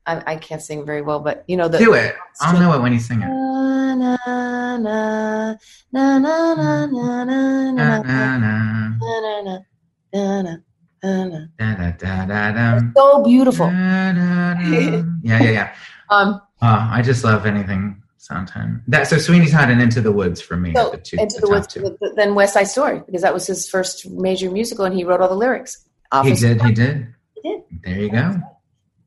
I, 0.08 0.24
I, 0.26 0.36
can't 0.38 0.60
sing 0.60 0.84
very 0.84 1.04
well, 1.04 1.20
but 1.20 1.44
you 1.48 1.58
know 1.58 1.68
the 1.68 1.78
do 1.78 1.94
it. 1.94 2.16
I'll 2.42 2.60
know 2.60 2.74
it 2.74 2.82
when 2.82 2.92
you 2.92 3.00
sing 3.00 3.22
it. 3.22 3.28
So 12.98 13.24
beautiful. 13.24 13.68
yeah, 13.68 15.04
yeah, 15.22 15.42
yeah. 15.44 15.76
Um, 16.10 16.42
uh, 16.64 16.90
I 16.92 17.04
just 17.04 17.24
love 17.24 17.46
anything 17.46 18.02
Sondheim. 18.18 18.84
That 18.88 19.08
so 19.08 19.18
Sweeney 19.18 19.48
Todd 19.48 19.70
and 19.70 19.82
Into 19.82 20.02
the 20.02 20.12
Woods 20.12 20.42
for 20.42 20.58
me. 20.58 20.74
So 20.74 20.92
the 20.92 20.98
two, 20.98 21.18
Into 21.20 21.36
the, 21.36 21.42
the 21.42 21.50
Woods, 21.50 21.68
two. 21.68 21.98
then 22.16 22.36
West 22.36 22.54
Side 22.54 22.68
Story 22.68 23.02
because 23.06 23.22
that 23.22 23.34
was 23.34 23.48
his 23.48 23.70
first 23.70 24.10
major 24.10 24.52
musical, 24.52 24.86
and 24.86 24.96
he 24.96 25.04
wrote 25.04 25.22
all 25.22 25.30
the 25.30 25.36
lyrics. 25.36 25.88
he 26.24 26.34
did. 26.34 26.62
He 26.62 26.72
did. 26.74 27.14
He 27.36 27.42
did. 27.50 27.62
There 27.84 28.00
you 28.00 28.10
go. 28.10 28.42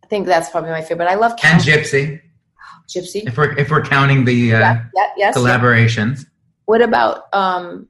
I 0.02 0.06
think 0.08 0.26
that's 0.26 0.50
probably 0.50 0.70
my 0.70 0.82
favorite. 0.82 1.08
I 1.08 1.14
love 1.14 1.32
and 1.42 1.60
Gypsy. 1.60 2.20
Gypsy. 2.88 3.26
If 3.26 3.36
we're 3.36 3.56
if 3.56 3.70
we're 3.70 3.84
counting 3.84 4.24
the 4.24 4.54
uh, 4.54 4.58
yeah, 4.58 4.84
yeah, 4.94 5.06
yes, 5.16 5.36
collaborations. 5.36 6.26
What 6.64 6.82
about? 6.82 7.32
um 7.32 7.88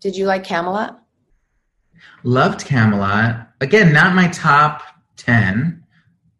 Did 0.00 0.16
you 0.16 0.26
like 0.26 0.44
Camelot? 0.44 1.02
Loved 2.22 2.64
Camelot. 2.64 3.48
Again, 3.60 3.92
not 3.92 4.14
my 4.14 4.28
top 4.28 4.82
ten, 5.16 5.84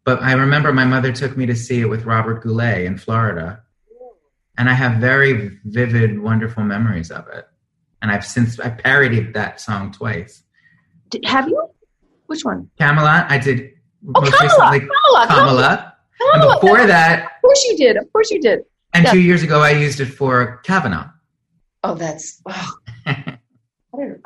but 0.04 0.22
I 0.22 0.32
remember 0.32 0.72
my 0.72 0.84
mother 0.84 1.12
took 1.12 1.36
me 1.36 1.46
to 1.46 1.56
see 1.56 1.80
it 1.80 1.86
with 1.86 2.04
Robert 2.04 2.42
Goulet 2.42 2.84
in 2.84 2.98
Florida, 2.98 3.62
and 4.60 4.68
I 4.68 4.74
have 4.74 5.00
very 5.00 5.58
vivid, 5.64 6.20
wonderful 6.20 6.62
memories 6.62 7.10
of 7.10 7.26
it. 7.28 7.46
And 8.02 8.10
I've 8.10 8.26
since 8.26 8.60
I 8.60 8.68
parodied 8.68 9.32
that 9.32 9.58
song 9.58 9.90
twice. 9.90 10.42
Did, 11.08 11.24
have 11.24 11.48
you? 11.48 11.66
Which 12.26 12.44
one? 12.44 12.68
Camelot. 12.78 13.30
I 13.30 13.38
did 13.38 13.70
oh, 14.14 14.20
most 14.20 14.34
Camelot, 14.34 14.72
recently. 14.72 14.80
Camelot. 14.80 15.28
Camelot. 15.30 15.94
And 16.34 16.60
before 16.60 16.86
that, 16.86 17.24
of 17.24 17.30
course 17.40 17.64
you 17.64 17.76
did. 17.78 17.96
Of 17.96 18.12
course 18.12 18.30
you 18.30 18.38
did. 18.38 18.60
And 18.92 19.06
yeah. 19.06 19.12
two 19.12 19.20
years 19.20 19.42
ago, 19.42 19.62
I 19.62 19.70
used 19.70 19.98
it 19.98 20.06
for 20.06 20.60
Kavanaugh. 20.64 21.08
Oh, 21.82 21.94
that's. 21.94 22.42
Oh. 22.46 22.72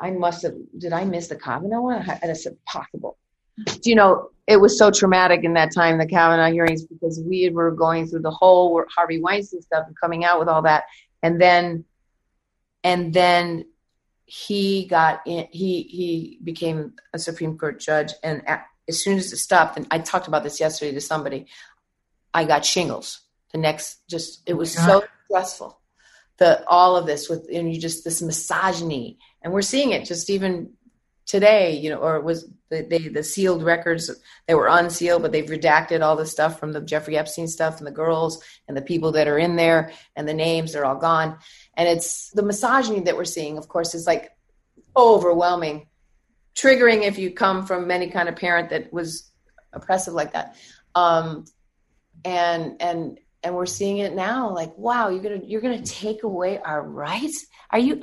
I 0.01 0.11
must 0.11 0.43
have. 0.43 0.55
Did 0.77 0.91
I 0.91 1.05
miss 1.05 1.29
the 1.29 1.37
Kavanaugh 1.37 1.81
one? 1.81 2.05
That's 2.21 2.45
impossible. 2.45 3.17
Do 3.63 3.89
you 3.89 3.95
know 3.95 4.29
it 4.47 4.57
was 4.57 4.77
so 4.77 4.91
traumatic 4.91 5.43
in 5.43 5.53
that 5.53 5.73
time, 5.73 5.97
the 5.97 6.05
Kavanaugh 6.05 6.51
hearings, 6.51 6.85
because 6.85 7.19
we 7.19 7.49
were 7.49 7.71
going 7.71 8.07
through 8.07 8.21
the 8.21 8.31
whole 8.31 8.83
Harvey 8.93 9.19
Weinstein 9.19 9.61
stuff 9.61 9.85
and 9.87 9.99
coming 9.99 10.23
out 10.23 10.39
with 10.39 10.47
all 10.47 10.61
that, 10.63 10.83
and 11.23 11.41
then, 11.41 11.85
and 12.83 13.13
then 13.13 13.65
he 14.25 14.85
got 14.85 15.21
in. 15.25 15.47
He 15.51 15.83
he 15.83 16.39
became 16.43 16.93
a 17.13 17.19
Supreme 17.19 17.57
Court 17.57 17.79
judge, 17.79 18.13
and 18.23 18.43
as 18.87 19.03
soon 19.03 19.17
as 19.17 19.31
it 19.33 19.37
stopped, 19.37 19.77
and 19.77 19.87
I 19.89 19.99
talked 19.99 20.27
about 20.27 20.43
this 20.43 20.59
yesterday 20.59 20.93
to 20.93 21.01
somebody, 21.01 21.47
I 22.33 22.45
got 22.45 22.65
shingles. 22.65 23.21
The 23.51 23.57
next, 23.59 24.07
just 24.09 24.41
it 24.45 24.53
was 24.53 24.75
oh 24.77 24.85
so 24.85 25.03
stressful. 25.25 25.79
The 26.37 26.67
all 26.67 26.97
of 26.97 27.05
this 27.05 27.29
with 27.29 27.47
and 27.51 27.73
you 27.73 27.79
just 27.79 28.03
this 28.03 28.21
misogyny, 28.21 29.17
and 29.41 29.53
we're 29.53 29.61
seeing 29.61 29.91
it 29.91 30.05
just 30.05 30.29
even 30.29 30.73
today, 31.25 31.77
you 31.77 31.89
know, 31.89 31.97
or 31.97 32.17
it 32.17 32.23
was 32.23 32.47
the, 32.69 32.81
they, 32.81 33.07
the 33.07 33.23
sealed 33.23 33.63
records, 33.63 34.09
they 34.47 34.55
were 34.55 34.67
unsealed, 34.67 35.21
but 35.21 35.31
they've 35.31 35.45
redacted 35.45 36.01
all 36.01 36.15
the 36.15 36.25
stuff 36.25 36.59
from 36.59 36.71
the 36.71 36.81
Jeffrey 36.81 37.17
Epstein 37.17 37.47
stuff 37.47 37.77
and 37.77 37.87
the 37.87 37.91
girls 37.91 38.43
and 38.67 38.75
the 38.75 38.81
people 38.81 39.11
that 39.13 39.27
are 39.27 39.37
in 39.37 39.55
there 39.55 39.91
and 40.15 40.27
the 40.27 40.33
names 40.33 40.75
are 40.75 40.85
all 40.85 40.95
gone. 40.95 41.37
And 41.75 41.87
it's 41.87 42.31
the 42.31 42.43
misogyny 42.43 43.01
that 43.01 43.15
we're 43.15 43.25
seeing, 43.25 43.57
of 43.57 43.67
course, 43.67 43.93
is 43.93 44.07
like 44.07 44.31
overwhelming, 44.97 45.87
triggering 46.55 47.03
if 47.03 47.17
you 47.17 47.31
come 47.31 47.65
from 47.65 47.91
any 47.91 48.09
kind 48.09 48.29
of 48.29 48.35
parent 48.35 48.69
that 48.71 48.91
was 48.91 49.31
oppressive 49.73 50.13
like 50.13 50.33
that. 50.33 50.55
Um, 50.95 51.45
and, 52.23 52.81
and, 52.81 53.19
and 53.45 53.55
we're 53.55 53.65
seeing 53.65 53.99
it 53.99 54.13
now 54.13 54.53
like 54.53 54.75
wow 54.77 55.09
you're 55.09 55.21
gonna 55.21 55.41
you're 55.45 55.61
gonna 55.61 55.81
take 55.81 56.23
away 56.23 56.59
our 56.59 56.81
rights? 56.81 57.45
Are 57.71 57.79
you 57.79 57.99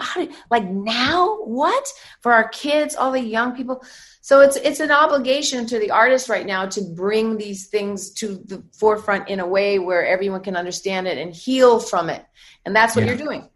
like 0.51 0.65
now? 0.65 1.37
What? 1.45 1.87
For 2.21 2.33
our 2.33 2.49
kids 2.49 2.95
all 2.95 3.13
the 3.13 3.21
young 3.21 3.55
people? 3.55 3.85
So 4.21 4.41
it's 4.41 4.57
it's 4.57 4.81
an 4.81 4.91
obligation 4.91 5.67
to 5.67 5.79
the 5.79 5.91
artist 5.91 6.29
right 6.29 6.47
now 6.47 6.67
to 6.67 6.83
bring 6.95 7.37
these 7.37 7.67
things 7.69 8.11
to 8.15 8.43
the 8.47 8.63
forefront 8.73 9.29
in 9.29 9.41
a 9.41 9.47
way 9.47 9.79
where 9.79 10.07
everyone 10.07 10.43
can 10.43 10.57
understand 10.57 11.07
it 11.07 11.19
and 11.19 11.35
heal 11.35 11.81
from 11.81 12.09
it. 12.09 12.25
And 12.65 12.75
that's 12.75 12.95
what 12.95 13.05
yeah. 13.05 13.13
you're 13.13 13.19
doing. 13.19 13.49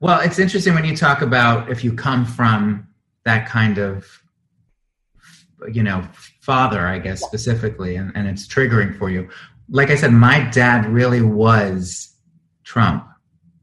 Well 0.00 0.20
it's 0.20 0.38
interesting 0.38 0.74
when 0.74 0.84
you 0.84 0.96
talk 0.96 1.22
about 1.22 1.70
if 1.70 1.82
you 1.82 1.92
come 1.92 2.24
from 2.24 2.88
that 3.24 3.48
kind 3.48 3.78
of 3.78 4.22
you 5.72 5.82
know 5.82 6.06
father 6.40 6.86
i 6.86 6.98
guess 6.98 7.20
yeah. 7.20 7.26
specifically 7.26 7.96
and, 7.96 8.12
and 8.14 8.28
it's 8.28 8.46
triggering 8.46 8.96
for 8.96 9.10
you 9.10 9.28
like 9.70 9.90
I 9.90 9.96
said, 9.96 10.12
my 10.12 10.40
dad 10.50 10.86
really 10.86 11.22
was 11.22 12.14
Trump, 12.64 13.06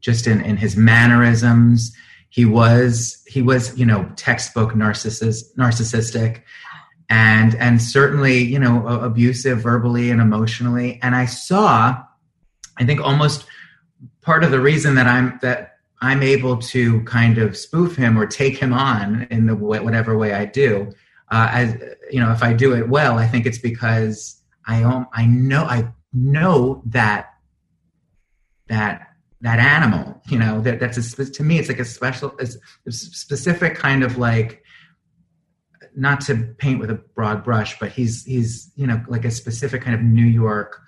just 0.00 0.26
in, 0.26 0.40
in 0.40 0.56
his 0.56 0.76
mannerisms. 0.76 1.92
He 2.28 2.44
was 2.44 3.22
he 3.26 3.42
was 3.42 3.76
you 3.78 3.86
know 3.86 4.10
textbook 4.16 4.72
narcissist 4.72 5.54
narcissistic, 5.56 6.42
and 7.08 7.54
and 7.56 7.80
certainly 7.80 8.38
you 8.38 8.58
know 8.58 8.86
abusive 8.86 9.60
verbally 9.60 10.10
and 10.10 10.20
emotionally. 10.20 11.00
And 11.02 11.14
I 11.14 11.26
saw, 11.26 12.02
I 12.76 12.84
think 12.84 13.00
almost 13.00 13.46
part 14.22 14.44
of 14.44 14.50
the 14.50 14.60
reason 14.60 14.94
that 14.96 15.06
I'm 15.06 15.38
that 15.42 15.78
I'm 16.00 16.22
able 16.22 16.58
to 16.58 17.02
kind 17.04 17.38
of 17.38 17.56
spoof 17.56 17.96
him 17.96 18.18
or 18.18 18.26
take 18.26 18.58
him 18.58 18.72
on 18.72 19.26
in 19.30 19.46
the 19.46 19.56
whatever 19.56 20.16
way 20.18 20.34
I 20.34 20.44
do. 20.44 20.92
Uh, 21.30 21.48
as 21.50 21.74
you 22.10 22.20
know, 22.20 22.30
if 22.30 22.42
I 22.42 22.52
do 22.52 22.74
it 22.76 22.88
well, 22.88 23.18
I 23.18 23.26
think 23.26 23.46
it's 23.46 23.58
because 23.58 24.40
I 24.66 24.84
I 25.12 25.26
know 25.26 25.64
I 25.64 25.88
know 26.16 26.82
that 26.86 27.34
that 28.68 29.08
that 29.42 29.58
animal 29.58 30.20
you 30.28 30.38
know 30.38 30.60
that 30.60 30.80
that's 30.80 30.96
a, 30.96 31.24
to 31.30 31.42
me 31.42 31.58
it's 31.58 31.68
like 31.68 31.78
a 31.78 31.84
special 31.84 32.34
a 32.40 32.90
specific 32.90 33.76
kind 33.76 34.02
of 34.02 34.16
like 34.16 34.62
not 35.94 36.20
to 36.20 36.54
paint 36.58 36.80
with 36.80 36.90
a 36.90 36.94
broad 36.94 37.44
brush 37.44 37.78
but 37.78 37.92
he's 37.92 38.24
he's 38.24 38.72
you 38.76 38.86
know 38.86 39.00
like 39.08 39.24
a 39.24 39.30
specific 39.30 39.82
kind 39.82 39.94
of 39.94 40.02
new 40.02 40.24
york 40.24 40.80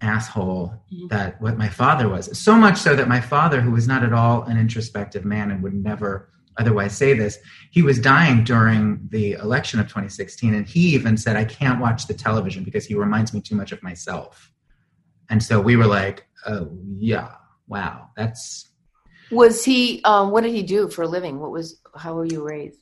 asshole 0.00 0.72
mm-hmm. 0.92 1.08
that 1.08 1.40
what 1.40 1.58
my 1.58 1.68
father 1.68 2.08
was 2.08 2.38
so 2.38 2.54
much 2.54 2.78
so 2.78 2.94
that 2.94 3.08
my 3.08 3.20
father 3.20 3.60
who 3.60 3.72
was 3.72 3.88
not 3.88 4.04
at 4.04 4.12
all 4.12 4.42
an 4.44 4.56
introspective 4.56 5.24
man 5.24 5.50
and 5.50 5.62
would 5.62 5.74
never 5.74 6.30
otherwise 6.58 6.96
say 6.96 7.12
this 7.12 7.38
he 7.70 7.82
was 7.82 7.98
dying 7.98 8.44
during 8.44 9.00
the 9.10 9.32
election 9.32 9.78
of 9.80 9.86
2016 9.86 10.54
and 10.54 10.66
he 10.66 10.94
even 10.94 11.16
said 11.16 11.36
i 11.36 11.44
can't 11.44 11.80
watch 11.80 12.06
the 12.06 12.14
television 12.14 12.64
because 12.64 12.86
he 12.86 12.94
reminds 12.94 13.32
me 13.32 13.40
too 13.40 13.54
much 13.54 13.72
of 13.72 13.82
myself. 13.82 14.52
And 15.28 15.42
so 15.42 15.60
we 15.60 15.76
were 15.76 15.86
like 15.86 16.26
oh 16.46 16.70
yeah 16.98 17.32
wow 17.66 18.10
that's 18.16 18.70
was 19.30 19.64
he 19.64 20.00
um, 20.04 20.30
what 20.30 20.42
did 20.42 20.54
he 20.54 20.62
do 20.62 20.88
for 20.88 21.02
a 21.02 21.08
living? 21.08 21.40
What 21.40 21.50
was 21.50 21.80
how 21.96 22.14
were 22.14 22.26
you 22.26 22.42
raised? 22.44 22.80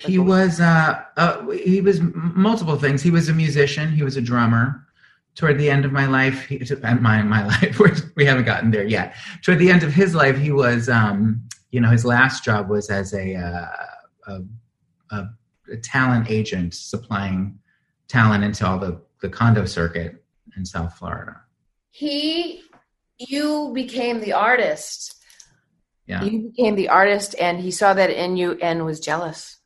He 0.00 0.18
was 0.18 0.60
uh, 0.60 1.02
uh, 1.16 1.48
he 1.48 1.80
was 1.80 2.00
multiple 2.02 2.76
things. 2.76 3.02
He 3.02 3.10
was 3.10 3.28
a 3.28 3.32
musician. 3.32 3.90
He 3.90 4.02
was 4.02 4.16
a 4.16 4.20
drummer. 4.20 4.84
Toward 5.34 5.56
the 5.56 5.70
end 5.70 5.84
of 5.84 5.92
my 5.92 6.06
life 6.06 6.46
he, 6.46 6.60
and 6.82 7.00
my 7.00 7.22
my 7.22 7.46
life 7.62 7.80
we 8.16 8.24
haven't 8.26 8.44
gotten 8.44 8.70
there 8.70 8.84
yet. 8.84 9.14
Toward 9.42 9.60
the 9.60 9.70
end 9.70 9.82
of 9.82 9.92
his 9.92 10.14
life 10.14 10.36
he 10.36 10.52
was 10.52 10.88
um, 10.88 11.42
you 11.70 11.80
know 11.80 11.90
his 11.90 12.04
last 12.04 12.44
job 12.44 12.68
was 12.68 12.90
as 12.90 13.12
a, 13.14 13.34
uh, 13.34 14.32
a, 14.32 14.40
a, 15.10 15.24
a 15.72 15.76
talent 15.76 16.30
agent 16.30 16.74
supplying 16.74 17.58
talent 18.08 18.44
into 18.44 18.66
all 18.66 18.78
the 18.78 19.00
the 19.20 19.28
condo 19.28 19.64
circuit 19.64 20.24
in 20.56 20.64
South 20.64 20.94
Florida. 20.96 21.40
He 21.90 22.62
you 23.18 23.72
became 23.74 24.20
the 24.20 24.32
artist. 24.32 25.16
Yeah. 26.06 26.22
You 26.24 26.50
became 26.50 26.76
the 26.76 26.88
artist 26.88 27.34
and 27.38 27.60
he 27.60 27.70
saw 27.70 27.92
that 27.94 28.10
in 28.10 28.36
you 28.36 28.52
and 28.62 28.84
was 28.84 29.00
jealous. 29.00 29.58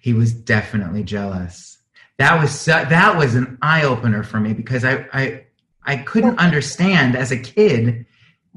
He 0.00 0.14
was 0.14 0.32
definitely 0.32 1.02
jealous. 1.02 1.78
That 2.18 2.40
was 2.40 2.58
so, 2.58 2.72
that 2.72 3.16
was 3.16 3.34
an 3.34 3.58
eye-opener 3.62 4.22
for 4.22 4.40
me 4.40 4.52
because 4.52 4.84
i 4.84 5.06
i 5.12 5.44
i 5.84 5.96
couldn't 5.96 6.38
understand 6.38 7.14
as 7.14 7.30
a 7.30 7.38
kid 7.38 8.06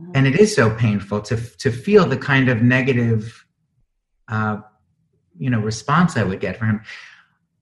mm-hmm. 0.02 0.12
and 0.16 0.28
it 0.28 0.40
is 0.40 0.56
so 0.56 0.74
painful 0.76 1.22
to 1.22 1.38
to 1.58 1.72
feel 1.72 2.06
the 2.06 2.18
kind 2.18 2.50
of 2.50 2.62
negative 2.62 3.46
uh, 4.28 4.58
you 5.38 5.50
know 5.50 5.60
response 5.60 6.18
i 6.18 6.24
would 6.24 6.40
get 6.40 6.58
from 6.58 6.70
him 6.70 6.82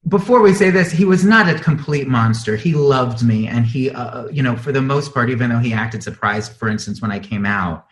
before 0.08 0.42
we 0.42 0.54
say 0.54 0.70
this 0.70 0.92
he 0.92 1.06
was 1.06 1.24
not 1.26 1.50
a 1.50 1.60
complete 1.60 2.08
monster 2.08 2.56
he 2.56 2.74
loved 2.74 3.24
me 3.24 3.48
and 3.48 3.66
he 3.66 3.90
uh, 3.90 4.28
you 4.28 4.42
know 4.42 4.56
for 4.56 4.72
the 4.72 4.82
most 4.82 5.14
part 5.14 5.30
even 5.30 5.50
though 5.50 5.60
he 5.60 5.74
acted 5.74 6.02
surprised 6.02 6.54
for 6.54 6.70
instance 6.70 7.02
when 7.02 7.12
i 7.12 7.20
came 7.20 7.46
out 7.46 7.86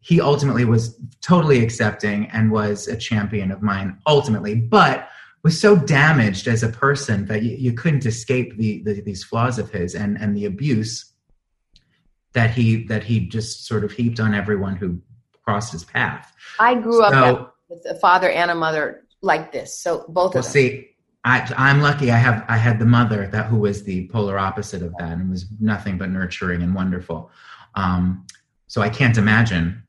he 0.00 0.20
ultimately 0.20 0.64
was 0.64 0.98
totally 1.20 1.62
accepting 1.62 2.26
and 2.30 2.50
was 2.50 2.88
a 2.88 2.96
champion 2.96 3.50
of 3.50 3.62
mine 3.62 3.98
ultimately 4.06 4.54
but 4.54 5.08
was 5.42 5.58
so 5.58 5.74
damaged 5.74 6.46
as 6.46 6.62
a 6.62 6.68
person 6.68 7.24
that 7.26 7.42
you, 7.42 7.56
you 7.56 7.72
couldn't 7.72 8.04
escape 8.04 8.56
the, 8.58 8.82
the, 8.82 9.00
these 9.00 9.24
flaws 9.24 9.58
of 9.58 9.70
his 9.70 9.94
and 9.94 10.18
and 10.20 10.36
the 10.36 10.44
abuse 10.46 11.09
that 12.32 12.50
he 12.50 12.84
that 12.84 13.02
he 13.02 13.20
just 13.20 13.66
sort 13.66 13.84
of 13.84 13.92
heaped 13.92 14.20
on 14.20 14.34
everyone 14.34 14.76
who 14.76 15.00
crossed 15.44 15.72
his 15.72 15.84
path. 15.84 16.32
I 16.58 16.74
grew 16.74 16.98
so, 16.98 17.02
up 17.02 17.56
with 17.68 17.84
a 17.88 17.94
father 17.96 18.30
and 18.30 18.50
a 18.50 18.54
mother 18.54 19.04
like 19.22 19.52
this, 19.52 19.78
so 19.78 20.04
both 20.08 20.14
well, 20.14 20.26
of 20.26 20.32
them. 20.32 20.42
See, 20.42 20.90
I, 21.24 21.52
I'm 21.56 21.80
lucky. 21.80 22.10
I 22.10 22.16
have 22.16 22.44
I 22.48 22.56
had 22.56 22.78
the 22.78 22.86
mother 22.86 23.26
that 23.28 23.46
who 23.46 23.58
was 23.58 23.82
the 23.82 24.08
polar 24.08 24.38
opposite 24.38 24.82
of 24.82 24.94
that 24.98 25.12
and 25.12 25.30
was 25.30 25.46
nothing 25.60 25.98
but 25.98 26.10
nurturing 26.10 26.62
and 26.62 26.74
wonderful. 26.74 27.30
Um, 27.74 28.26
so 28.66 28.80
I 28.80 28.88
can't 28.88 29.18
imagine 29.18 29.82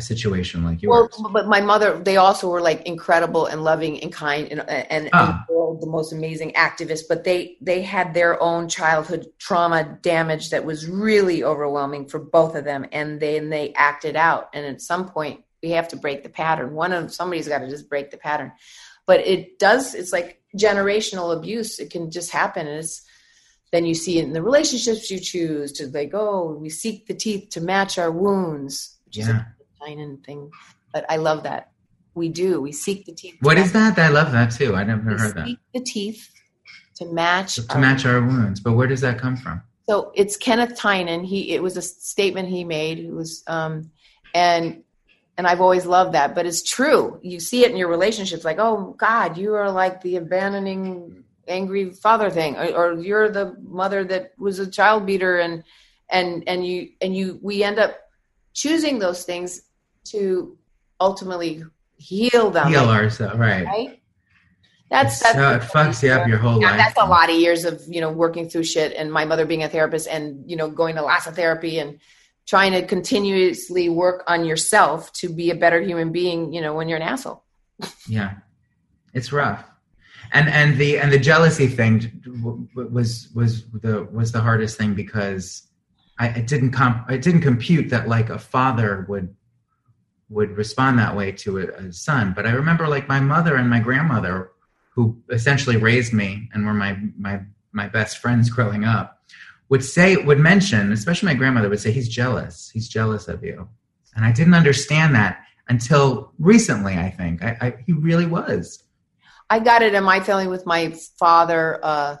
a 0.00 0.02
situation 0.02 0.64
like 0.64 0.82
yours. 0.82 1.10
Well, 1.18 1.30
but 1.32 1.46
my 1.46 1.60
mother, 1.60 1.98
they 1.98 2.16
also 2.16 2.48
were 2.48 2.60
like 2.60 2.82
incredible 2.86 3.46
and 3.46 3.62
loving 3.62 4.02
and 4.02 4.12
kind 4.12 4.48
and 4.50 4.68
and, 4.68 5.10
ah. 5.12 5.44
and 5.48 5.82
the 5.82 5.86
most 5.86 6.12
amazing 6.12 6.52
activists. 6.52 7.02
But 7.08 7.24
they 7.24 7.56
they 7.60 7.82
had 7.82 8.14
their 8.14 8.40
own 8.42 8.68
childhood 8.68 9.26
trauma 9.38 9.98
damage 10.02 10.50
that 10.50 10.64
was 10.64 10.88
really 10.88 11.44
overwhelming 11.44 12.08
for 12.08 12.18
both 12.18 12.54
of 12.54 12.64
them, 12.64 12.86
and 12.92 13.20
then 13.20 13.50
they 13.50 13.72
acted 13.74 14.16
out. 14.16 14.50
And 14.52 14.66
at 14.66 14.80
some 14.80 15.08
point, 15.08 15.42
we 15.62 15.70
have 15.70 15.88
to 15.88 15.96
break 15.96 16.22
the 16.22 16.28
pattern. 16.28 16.74
One 16.74 16.92
of 16.92 17.12
somebody's 17.12 17.48
got 17.48 17.58
to 17.58 17.68
just 17.68 17.88
break 17.88 18.10
the 18.10 18.16
pattern. 18.16 18.52
But 19.06 19.20
it 19.20 19.58
does. 19.58 19.94
It's 19.94 20.12
like 20.12 20.40
generational 20.56 21.36
abuse. 21.36 21.78
It 21.78 21.90
can 21.90 22.10
just 22.10 22.30
happen. 22.30 22.66
And 22.66 22.78
it's 22.78 23.02
then 23.72 23.84
you 23.84 23.94
see 23.94 24.18
it 24.18 24.24
in 24.24 24.32
the 24.32 24.42
relationships 24.42 25.10
you 25.10 25.20
choose 25.20 25.72
to 25.72 25.86
like, 25.88 26.10
oh, 26.12 26.56
we 26.60 26.70
seek 26.70 27.06
the 27.06 27.14
teeth 27.14 27.50
to 27.50 27.60
match 27.60 27.98
our 27.98 28.10
wounds. 28.10 28.96
yeah 29.10 29.44
shining 29.80 30.18
thing. 30.18 30.50
But 30.92 31.06
I 31.08 31.16
love 31.16 31.44
that. 31.44 31.70
We 32.14 32.28
do. 32.28 32.60
We 32.60 32.72
seek 32.72 33.06
the 33.06 33.12
teeth. 33.12 33.36
What 33.40 33.58
is 33.58 33.72
that? 33.72 33.98
I 33.98 34.08
love 34.08 34.32
that 34.32 34.50
too. 34.50 34.74
I 34.74 34.84
never 34.84 35.10
we 35.10 35.16
heard 35.16 35.34
that. 35.36 35.56
the 35.74 35.80
teeth 35.80 36.28
to 36.96 37.06
match 37.06 37.56
to 37.56 37.66
our 37.70 37.80
match 37.80 38.04
our 38.04 38.20
wounds. 38.20 38.60
But 38.60 38.72
where 38.72 38.86
does 38.86 39.00
that 39.00 39.18
come 39.18 39.36
from? 39.36 39.62
So 39.88 40.12
it's 40.14 40.36
Kenneth 40.36 40.76
Tynan. 40.76 41.24
He 41.24 41.52
it 41.52 41.62
was 41.62 41.76
a 41.76 41.82
statement 41.82 42.48
he 42.48 42.64
made. 42.64 42.98
It 42.98 43.12
was 43.12 43.42
um 43.46 43.90
and 44.34 44.82
and 45.36 45.46
I've 45.46 45.60
always 45.60 45.86
loved 45.86 46.14
that. 46.14 46.34
But 46.34 46.46
it's 46.46 46.62
true. 46.62 47.18
You 47.22 47.40
see 47.40 47.64
it 47.64 47.70
in 47.70 47.76
your 47.76 47.88
relationships, 47.88 48.44
like, 48.44 48.58
oh 48.58 48.94
God, 48.98 49.38
you 49.38 49.54
are 49.54 49.70
like 49.70 50.02
the 50.02 50.16
abandoning 50.16 51.24
angry 51.48 51.90
father 51.90 52.30
thing, 52.30 52.56
or, 52.56 52.66
or 52.74 53.00
you're 53.00 53.30
the 53.30 53.56
mother 53.62 54.04
that 54.04 54.32
was 54.38 54.58
a 54.58 54.70
child 54.70 55.06
beater, 55.06 55.38
and 55.38 55.64
and 56.10 56.44
and 56.46 56.66
you 56.66 56.90
and 57.00 57.16
you 57.16 57.38
we 57.42 57.62
end 57.62 57.78
up 57.78 57.98
choosing 58.52 58.98
those 58.98 59.24
things 59.24 59.62
to 60.04 60.56
ultimately 61.00 61.64
heal 61.96 62.50
them. 62.50 62.68
Heal 62.68 62.88
ourselves, 62.88 63.38
right? 63.38 63.64
Right. 63.64 64.00
That's 64.90 65.20
that's 65.20 65.36
so 65.36 65.54
it 65.54 65.62
fucks 65.62 66.02
you 66.02 66.10
up 66.10 66.26
your 66.26 66.38
whole 66.38 66.60
yeah, 66.60 66.70
life. 66.70 66.78
That's 66.78 66.98
a 66.98 67.06
lot 67.06 67.30
of 67.30 67.36
years 67.36 67.64
of 67.64 67.80
you 67.88 68.00
know 68.00 68.10
working 68.10 68.48
through 68.48 68.64
shit, 68.64 68.92
and 68.94 69.12
my 69.12 69.24
mother 69.24 69.46
being 69.46 69.62
a 69.62 69.68
therapist, 69.68 70.08
and 70.08 70.50
you 70.50 70.56
know 70.56 70.68
going 70.68 70.96
to 70.96 71.02
lots 71.02 71.28
of 71.28 71.36
therapy 71.36 71.78
and 71.78 72.00
trying 72.46 72.72
to 72.72 72.84
continuously 72.84 73.88
work 73.88 74.24
on 74.26 74.44
yourself 74.44 75.12
to 75.12 75.28
be 75.28 75.50
a 75.50 75.54
better 75.54 75.80
human 75.80 76.10
being. 76.10 76.52
You 76.52 76.60
know 76.60 76.74
when 76.74 76.88
you're 76.88 76.96
an 76.96 77.02
asshole. 77.02 77.44
yeah, 78.08 78.34
it's 79.14 79.32
rough, 79.32 79.64
and 80.32 80.48
and 80.48 80.76
the 80.76 80.98
and 80.98 81.12
the 81.12 81.20
jealousy 81.20 81.68
thing 81.68 82.20
was 82.74 83.28
was 83.32 83.70
the 83.70 84.08
was 84.10 84.32
the 84.32 84.40
hardest 84.40 84.76
thing 84.76 84.94
because 84.94 85.68
I 86.18 86.30
it 86.30 86.48
didn't 86.48 86.72
comp 86.72 87.08
it 87.08 87.22
didn't 87.22 87.42
compute 87.42 87.90
that 87.90 88.08
like 88.08 88.28
a 88.28 88.40
father 88.40 89.06
would 89.08 89.36
would 90.30 90.56
respond 90.56 90.98
that 90.98 91.16
way 91.16 91.32
to 91.32 91.58
a, 91.58 91.66
a, 91.88 91.92
son. 91.92 92.32
But 92.34 92.46
I 92.46 92.52
remember 92.52 92.88
like 92.88 93.08
my 93.08 93.20
mother 93.20 93.56
and 93.56 93.68
my 93.68 93.80
grandmother, 93.80 94.52
who 94.90 95.20
essentially 95.28 95.76
raised 95.76 96.12
me 96.12 96.48
and 96.54 96.64
were 96.64 96.74
my 96.74 96.98
my 97.18 97.42
my 97.72 97.88
best 97.88 98.18
friends 98.18 98.48
growing 98.48 98.84
up, 98.84 99.20
would 99.68 99.84
say 99.84 100.16
would 100.16 100.38
mention, 100.38 100.92
especially 100.92 101.26
my 101.26 101.34
grandmother 101.34 101.68
would 101.68 101.80
say, 101.80 101.92
"He's 101.92 102.08
jealous. 102.08 102.70
He's 102.72 102.88
jealous 102.88 103.28
of 103.28 103.44
you," 103.44 103.68
and 104.14 104.24
I 104.24 104.32
didn't 104.32 104.54
understand 104.54 105.14
that 105.16 105.44
until 105.68 106.32
recently. 106.38 106.94
I 106.94 107.10
think 107.10 107.42
I, 107.42 107.56
I 107.60 107.74
he 107.84 107.92
really 107.92 108.26
was. 108.26 108.84
I 109.48 109.58
got 109.58 109.82
it 109.82 109.94
in 109.94 110.04
my 110.04 110.20
family 110.20 110.46
with 110.46 110.64
my 110.64 110.94
father. 111.18 111.80
Uh, 111.82 112.16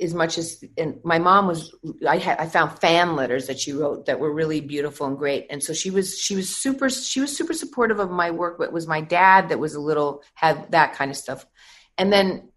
as 0.00 0.12
much 0.12 0.36
as 0.36 0.62
and 0.76 0.98
my 1.04 1.18
mom 1.18 1.46
was 1.46 1.74
I 2.06 2.18
had 2.18 2.38
I 2.38 2.46
found 2.46 2.78
fan 2.78 3.16
letters 3.16 3.46
that 3.46 3.58
she 3.58 3.72
wrote 3.72 4.06
that 4.06 4.20
were 4.20 4.32
really 4.32 4.60
beautiful 4.60 5.06
and 5.06 5.16
great. 5.16 5.46
And 5.48 5.62
so 5.62 5.72
she 5.72 5.90
was 5.90 6.18
she 6.18 6.36
was 6.36 6.54
super 6.54 6.90
she 6.90 7.20
was 7.20 7.34
super 7.34 7.54
supportive 7.54 7.98
of 7.98 8.10
my 8.10 8.30
work 8.30 8.58
but 8.58 8.68
it 8.68 8.72
was 8.72 8.86
my 8.86 9.00
dad 9.00 9.48
that 9.48 9.58
was 9.58 9.74
a 9.74 9.80
little 9.80 10.22
had 10.34 10.70
that 10.72 10.94
kind 10.94 11.10
of 11.10 11.16
stuff. 11.16 11.46
And 11.96 12.12
then 12.12 12.50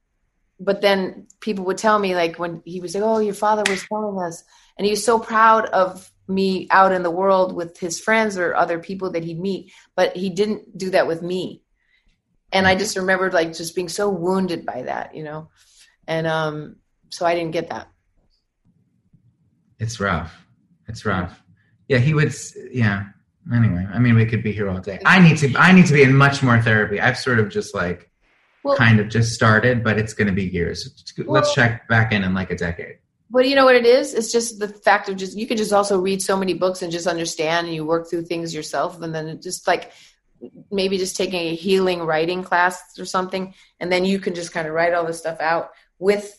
but 0.59 0.81
then 0.81 1.27
people 1.39 1.63
would 1.65 1.77
tell 1.77 1.97
me 1.97 2.13
like 2.13 2.37
when 2.37 2.61
he 2.65 2.81
was 2.81 2.93
like 2.93 3.03
oh 3.03 3.19
your 3.19 3.33
father 3.33 3.63
was 3.69 3.85
telling 3.87 4.19
us 4.21 4.43
and 4.77 4.85
he 4.85 4.91
was 4.91 5.05
so 5.05 5.17
proud 5.17 5.65
of 5.67 6.11
me 6.27 6.67
out 6.71 6.91
in 6.91 7.03
the 7.03 7.09
world 7.09 7.55
with 7.55 7.79
his 7.79 7.99
friends 7.99 8.37
or 8.37 8.53
other 8.53 8.79
people 8.79 9.11
that 9.11 9.23
he'd 9.23 9.39
meet 9.39 9.71
but 9.95 10.15
he 10.15 10.29
didn't 10.29 10.77
do 10.77 10.89
that 10.89 11.07
with 11.07 11.21
me. 11.21 11.61
And 12.51 12.67
I 12.67 12.75
just 12.75 12.97
remembered 12.97 13.33
like 13.33 13.53
just 13.53 13.75
being 13.75 13.87
so 13.89 14.09
wounded 14.09 14.65
by 14.65 14.81
that 14.81 15.15
you 15.15 15.23
know? 15.23 15.49
And 16.05 16.27
um 16.27 16.75
so 17.09 17.25
I 17.25 17.35
didn't 17.35 17.51
get 17.51 17.69
that. 17.69 17.87
It's 19.79 19.99
rough. 19.99 20.45
It's 20.87 21.05
rough. 21.05 21.41
Yeah, 21.87 21.99
he 21.99 22.13
would. 22.13 22.33
Yeah. 22.71 23.05
Anyway, 23.53 23.87
I 23.91 23.99
mean, 23.99 24.15
we 24.15 24.25
could 24.25 24.43
be 24.43 24.51
here 24.51 24.69
all 24.69 24.79
day. 24.79 24.99
I 25.05 25.19
need 25.19 25.37
to. 25.37 25.53
I 25.57 25.71
need 25.71 25.87
to 25.87 25.93
be 25.93 26.03
in 26.03 26.15
much 26.15 26.43
more 26.43 26.61
therapy. 26.61 26.99
I've 26.99 27.17
sort 27.17 27.39
of 27.39 27.49
just 27.49 27.73
like, 27.73 28.11
well, 28.63 28.75
kind 28.75 28.99
of 28.99 29.09
just 29.09 29.33
started, 29.33 29.83
but 29.83 29.97
it's 29.97 30.13
going 30.13 30.27
to 30.27 30.33
be 30.33 30.45
years. 30.45 31.03
Let's 31.17 31.53
check 31.53 31.87
back 31.87 32.11
in 32.11 32.23
in 32.23 32.33
like 32.33 32.51
a 32.51 32.55
decade. 32.55 32.97
But 33.31 33.47
you 33.47 33.55
know 33.55 33.65
what 33.65 33.75
it 33.75 33.85
is? 33.85 34.13
It's 34.13 34.31
just 34.31 34.59
the 34.59 34.67
fact 34.67 35.07
of 35.07 35.15
just 35.15 35.37
you 35.37 35.47
can 35.47 35.57
just 35.57 35.71
also 35.71 35.99
read 35.99 36.21
so 36.21 36.35
many 36.35 36.53
books 36.53 36.81
and 36.81 36.91
just 36.91 37.07
understand, 37.07 37.67
and 37.67 37.75
you 37.75 37.85
work 37.85 38.09
through 38.09 38.23
things 38.25 38.53
yourself, 38.53 39.01
and 39.01 39.13
then 39.13 39.39
just 39.41 39.67
like 39.67 39.91
maybe 40.71 40.97
just 40.97 41.15
taking 41.15 41.39
a 41.39 41.55
healing 41.55 42.01
writing 42.01 42.43
class 42.43 42.81
or 42.99 43.05
something, 43.05 43.53
and 43.79 43.91
then 43.91 44.05
you 44.05 44.19
can 44.19 44.35
just 44.35 44.51
kind 44.51 44.67
of 44.67 44.73
write 44.73 44.93
all 44.93 45.05
this 45.05 45.19
stuff 45.19 45.39
out 45.39 45.71
with 45.97 46.35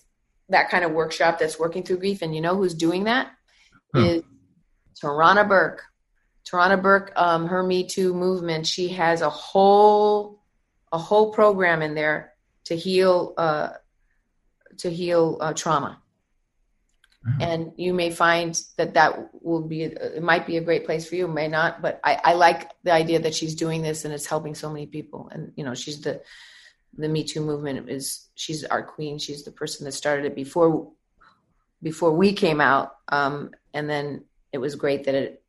that 0.51 0.71
kind 0.71 0.85
of 0.85 0.93
workshop 0.93 1.39
that's 1.39 1.59
working 1.59 1.83
through 1.83 1.99
grief. 1.99 2.23
And 2.23 2.35
you 2.35 2.41
know 2.41 2.57
who's 2.57 2.75
doing 2.75 3.05
that? 3.05 3.33
Huh. 3.95 4.01
Is 4.01 4.23
Tarana 5.03 5.49
Burke. 5.49 5.83
Tarana 6.45 6.81
Burke, 6.81 7.13
um, 7.17 7.47
her 7.47 7.63
Me 7.63 7.87
Too 7.87 8.15
movement, 8.15 8.67
she 8.67 8.89
has 8.89 9.23
a 9.23 9.31
whole 9.31 10.41
a 10.93 10.99
whole 10.99 11.33
program 11.33 11.83
in 11.83 11.95
there 11.95 12.33
to 12.65 12.77
heal 12.77 13.35
uh, 13.37 13.71
to 14.79 14.91
heal 14.91 15.39
uh, 15.41 15.53
trauma. 15.53 16.01
And 17.39 17.73
you 17.77 17.93
may 17.93 18.11
find 18.11 18.59
that 18.79 18.95
that 18.95 19.29
will 19.45 19.61
be 19.61 19.83
it 19.83 20.23
might 20.23 20.47
be 20.47 20.57
a 20.57 20.63
great 20.63 20.87
place 20.87 21.07
for 21.07 21.17
you, 21.17 21.29
may 21.29 21.49
not. 21.49 21.83
But 21.83 22.01
I, 22.03 22.19
I 22.25 22.33
like 22.33 22.71
the 22.83 22.93
idea 22.93 23.21
that 23.21 23.35
she's 23.35 23.55
doing 23.55 23.83
this 23.83 24.07
and 24.07 24.15
it's 24.15 24.25
helping 24.25 24.55
so 24.55 24.71
many 24.71 24.87
people. 24.87 25.29
And 25.31 25.53
you 25.55 25.63
know, 25.63 25.75
she's 25.75 26.01
the 26.01 26.23
the 26.97 27.09
Me 27.09 27.25
Too 27.25 27.41
movement 27.41 27.89
is 27.89 28.29
she's 28.35 28.65
our 28.65 28.83
queen. 28.83 29.19
She's 29.19 29.45
the 29.45 29.53
person 29.53 29.85
that 29.85 29.93
started 29.93 30.27
it 30.27 30.35
before 30.35 30.91
before 31.83 32.13
we 32.13 32.33
came 32.33 32.61
out. 32.61 32.97
Um, 33.09 33.51
and 33.73 33.89
then 33.89 34.25
it 34.53 34.59
was 34.59 34.75
great 34.75 35.05
that 35.05 35.15
it 35.15 35.43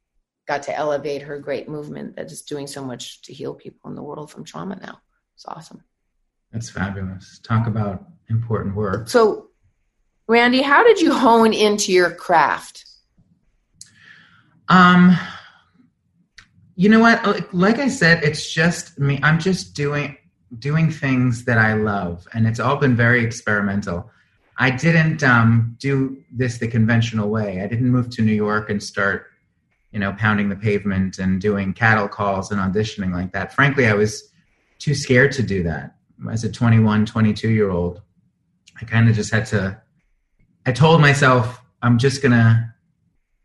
got 0.48 0.64
to 0.64 0.76
elevate 0.76 1.22
her 1.22 1.40
great 1.40 1.68
movement 1.68 2.16
that 2.16 2.32
is 2.32 2.42
doing 2.42 2.68
so 2.68 2.84
much 2.84 3.22
to 3.24 3.34
heal 3.34 3.54
people 3.54 3.90
in 3.90 3.96
the 3.96 4.04
world 4.04 4.32
from 4.32 4.44
trauma 4.44 4.76
now. 4.82 5.00
It's 5.36 5.46
awesome. 5.46 5.84
That's 6.52 6.70
fabulous. 6.70 7.40
Talk 7.44 7.68
about 7.68 8.06
important 8.30 8.76
work. 8.76 9.10
So, 9.10 9.50
Randy, 10.28 10.62
how 10.62 10.84
did 10.84 11.00
you 11.00 11.14
hone 11.14 11.54
into 11.54 11.92
your 11.92 12.12
craft? 12.12 12.86
Um, 14.68 15.18
you 16.76 16.90
know 16.90 17.00
what? 17.00 17.54
Like 17.54 17.80
I 17.80 17.90
said, 17.90 18.24
it's 18.24 18.52
just 18.52 19.00
me. 19.00 19.20
I'm 19.24 19.40
just 19.40 19.76
doing 19.76 20.18
doing 20.60 20.92
things 20.92 21.46
that 21.46 21.58
I 21.58 21.74
love, 21.74 22.28
and 22.34 22.48
it's 22.48 22.60
all 22.60 22.78
been 22.78 22.96
very 22.96 23.24
experimental. 23.24 24.10
I 24.58 24.70
didn't 24.70 25.24
um, 25.24 25.76
do 25.80 26.22
this 26.32 26.58
the 26.58 26.68
conventional 26.68 27.30
way. 27.30 27.62
I 27.62 27.68
didn't 27.68 27.90
move 27.90 28.10
to 28.12 28.22
New 28.22 28.34
York 28.34 28.70
and 28.70 28.82
start, 28.82 29.28
you 29.92 30.00
know, 30.00 30.14
pounding 30.14 30.50
the 30.50 30.56
pavement 30.56 31.20
and 31.20 31.42
doing 31.42 31.74
cattle 31.74 32.08
calls 32.08 32.52
and 32.52 32.60
auditioning 32.60 33.14
like 33.14 33.32
that. 33.32 33.54
Frankly, 33.54 33.88
I 33.88 33.94
was 33.94 34.32
too 34.78 34.94
scared 34.94 35.32
to 35.34 35.44
do 35.44 35.64
that. 35.64 35.96
As 36.30 36.44
a 36.44 36.52
21, 36.52 37.06
22 37.06 37.50
year 37.50 37.72
old, 37.72 38.02
I 38.80 38.86
kind 38.86 39.10
of 39.10 39.16
just 39.16 39.32
had 39.34 39.46
to. 39.48 39.82
I 40.66 40.72
told 40.72 41.02
myself, 41.02 41.62
I'm 41.82 41.98
just 41.98 42.22
gonna 42.22 42.76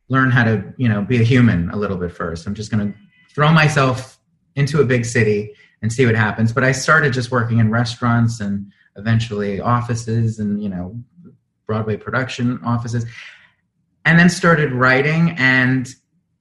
learn 0.09 0.31
how 0.31 0.45
to 0.45 0.75
you 0.77 0.89
know 0.89 1.03
be 1.03 1.21
a 1.21 1.25
human 1.25 1.71
a 1.71 1.77
little 1.77 1.97
bit 1.97 2.13
first. 2.13 2.47
I'm 2.47 2.55
just 2.55 2.71
to 2.71 2.95
throw 3.35 3.53
myself 3.53 4.16
into 4.57 4.81
a 4.81 4.85
big 4.85 5.05
city 5.05 5.53
and 5.83 5.93
see 5.93 6.07
what 6.07 6.17
happens. 6.17 6.53
But 6.53 6.65
I 6.65 6.73
started 6.73 7.13
just 7.13 7.31
working 7.31 7.59
in 7.59 7.71
restaurants 7.71 8.41
and 8.41 8.73
eventually 8.97 9.61
offices 9.61 10.39
and 10.39 10.63
you 10.63 10.69
know 10.69 10.99
Broadway 11.67 11.97
production 11.97 12.61
offices, 12.65 13.07
and 14.05 14.19
then 14.19 14.29
started 14.29 14.73
writing 14.73 15.31
and 15.39 15.89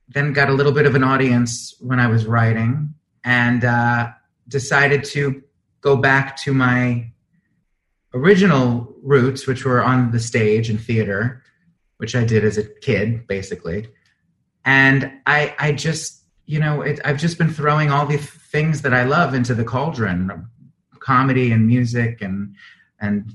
then 0.07 0.33
got 0.33 0.49
a 0.49 0.53
little 0.53 0.71
bit 0.71 0.85
of 0.85 0.95
an 0.95 1.03
audience 1.03 1.75
when 1.79 1.99
I 1.99 2.07
was 2.07 2.25
writing 2.25 2.93
and 3.23 3.65
uh, 3.65 4.09
decided 4.47 5.03
to 5.05 5.41
go 5.81 5.95
back 5.95 6.37
to 6.43 6.53
my 6.53 7.11
original 8.13 8.95
roots, 9.01 9.45
which 9.45 9.65
were 9.65 9.83
on 9.83 10.11
the 10.11 10.19
stage 10.19 10.69
and 10.69 10.79
theater, 10.79 11.43
which 11.97 12.15
I 12.15 12.23
did 12.23 12.45
as 12.45 12.57
a 12.57 12.63
kid, 12.63 13.27
basically. 13.27 13.87
And 14.63 15.11
I, 15.25 15.55
I 15.59 15.71
just, 15.73 16.23
you 16.45 16.59
know, 16.59 16.81
it, 16.81 16.99
I've 17.03 17.19
just 17.19 17.37
been 17.37 17.51
throwing 17.51 17.91
all 17.91 18.05
the 18.05 18.17
things 18.17 18.81
that 18.83 18.93
I 18.93 19.03
love 19.03 19.33
into 19.33 19.55
the 19.55 19.63
cauldron, 19.63 20.47
comedy 20.99 21.51
and 21.51 21.67
music 21.67 22.21
and 22.21 22.55
and 22.99 23.31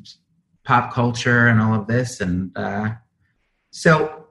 pop 0.64 0.92
culture 0.92 1.48
and 1.48 1.60
all 1.60 1.74
of 1.74 1.86
this. 1.86 2.20
And 2.20 2.56
uh, 2.56 2.90
so 3.70 4.26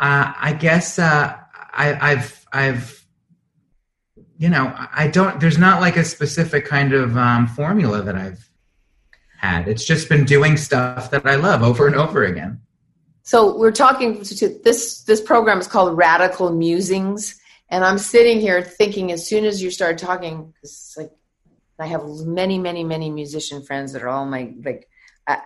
uh, 0.00 0.32
I 0.36 0.52
guess 0.52 0.98
uh, 0.98 1.36
I, 1.72 2.12
I've 2.12 2.46
I've 2.52 3.06
you 4.38 4.48
know 4.48 4.74
I 4.92 5.08
don't. 5.08 5.40
There's 5.40 5.58
not 5.58 5.80
like 5.80 5.96
a 5.96 6.04
specific 6.04 6.66
kind 6.66 6.92
of 6.92 7.16
um, 7.16 7.46
formula 7.46 8.02
that 8.02 8.16
I've 8.16 8.50
had. 9.38 9.68
It's 9.68 9.84
just 9.84 10.08
been 10.08 10.24
doing 10.24 10.56
stuff 10.56 11.10
that 11.10 11.26
I 11.26 11.36
love 11.36 11.62
over 11.62 11.86
and 11.86 11.96
over 11.96 12.24
again. 12.24 12.60
So 13.26 13.58
we're 13.58 13.72
talking 13.72 14.22
to 14.22 14.48
this. 14.62 15.02
This 15.02 15.20
program 15.20 15.58
is 15.58 15.66
called 15.66 15.96
Radical 15.98 16.52
Musings, 16.52 17.40
and 17.68 17.84
I'm 17.84 17.98
sitting 17.98 18.40
here 18.40 18.62
thinking 18.62 19.10
as 19.10 19.26
soon 19.26 19.44
as 19.44 19.60
you 19.60 19.72
start 19.72 19.98
talking, 19.98 20.54
it's 20.62 20.96
like 20.96 21.10
I 21.76 21.86
have 21.86 22.04
many, 22.24 22.56
many, 22.60 22.84
many 22.84 23.10
musician 23.10 23.64
friends 23.64 23.92
that 23.94 24.02
are 24.02 24.08
all 24.08 24.26
my 24.26 24.54
like. 24.64 24.88
I, 25.26 25.40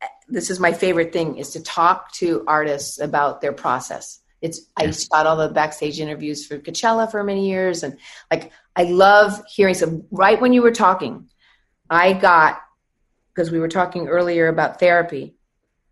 I, 0.00 0.06
this 0.28 0.48
is 0.48 0.58
my 0.58 0.72
favorite 0.72 1.12
thing 1.12 1.36
is 1.36 1.50
to 1.50 1.62
talk 1.62 2.12
to 2.12 2.44
artists 2.46 2.98
about 2.98 3.42
their 3.42 3.52
process. 3.52 4.20
It's 4.40 4.62
I 4.74 4.90
shot 4.90 5.26
all 5.26 5.36
the 5.36 5.50
backstage 5.50 6.00
interviews 6.00 6.46
for 6.46 6.58
Coachella 6.58 7.10
for 7.10 7.22
many 7.22 7.50
years, 7.50 7.82
and 7.82 7.98
like 8.30 8.52
I 8.74 8.84
love 8.84 9.38
hearing 9.54 9.74
some. 9.74 10.04
Right 10.10 10.40
when 10.40 10.54
you 10.54 10.62
were 10.62 10.72
talking, 10.72 11.28
I 11.90 12.14
got 12.14 12.58
because 13.34 13.50
we 13.50 13.58
were 13.58 13.68
talking 13.68 14.08
earlier 14.08 14.48
about 14.48 14.80
therapy. 14.80 15.34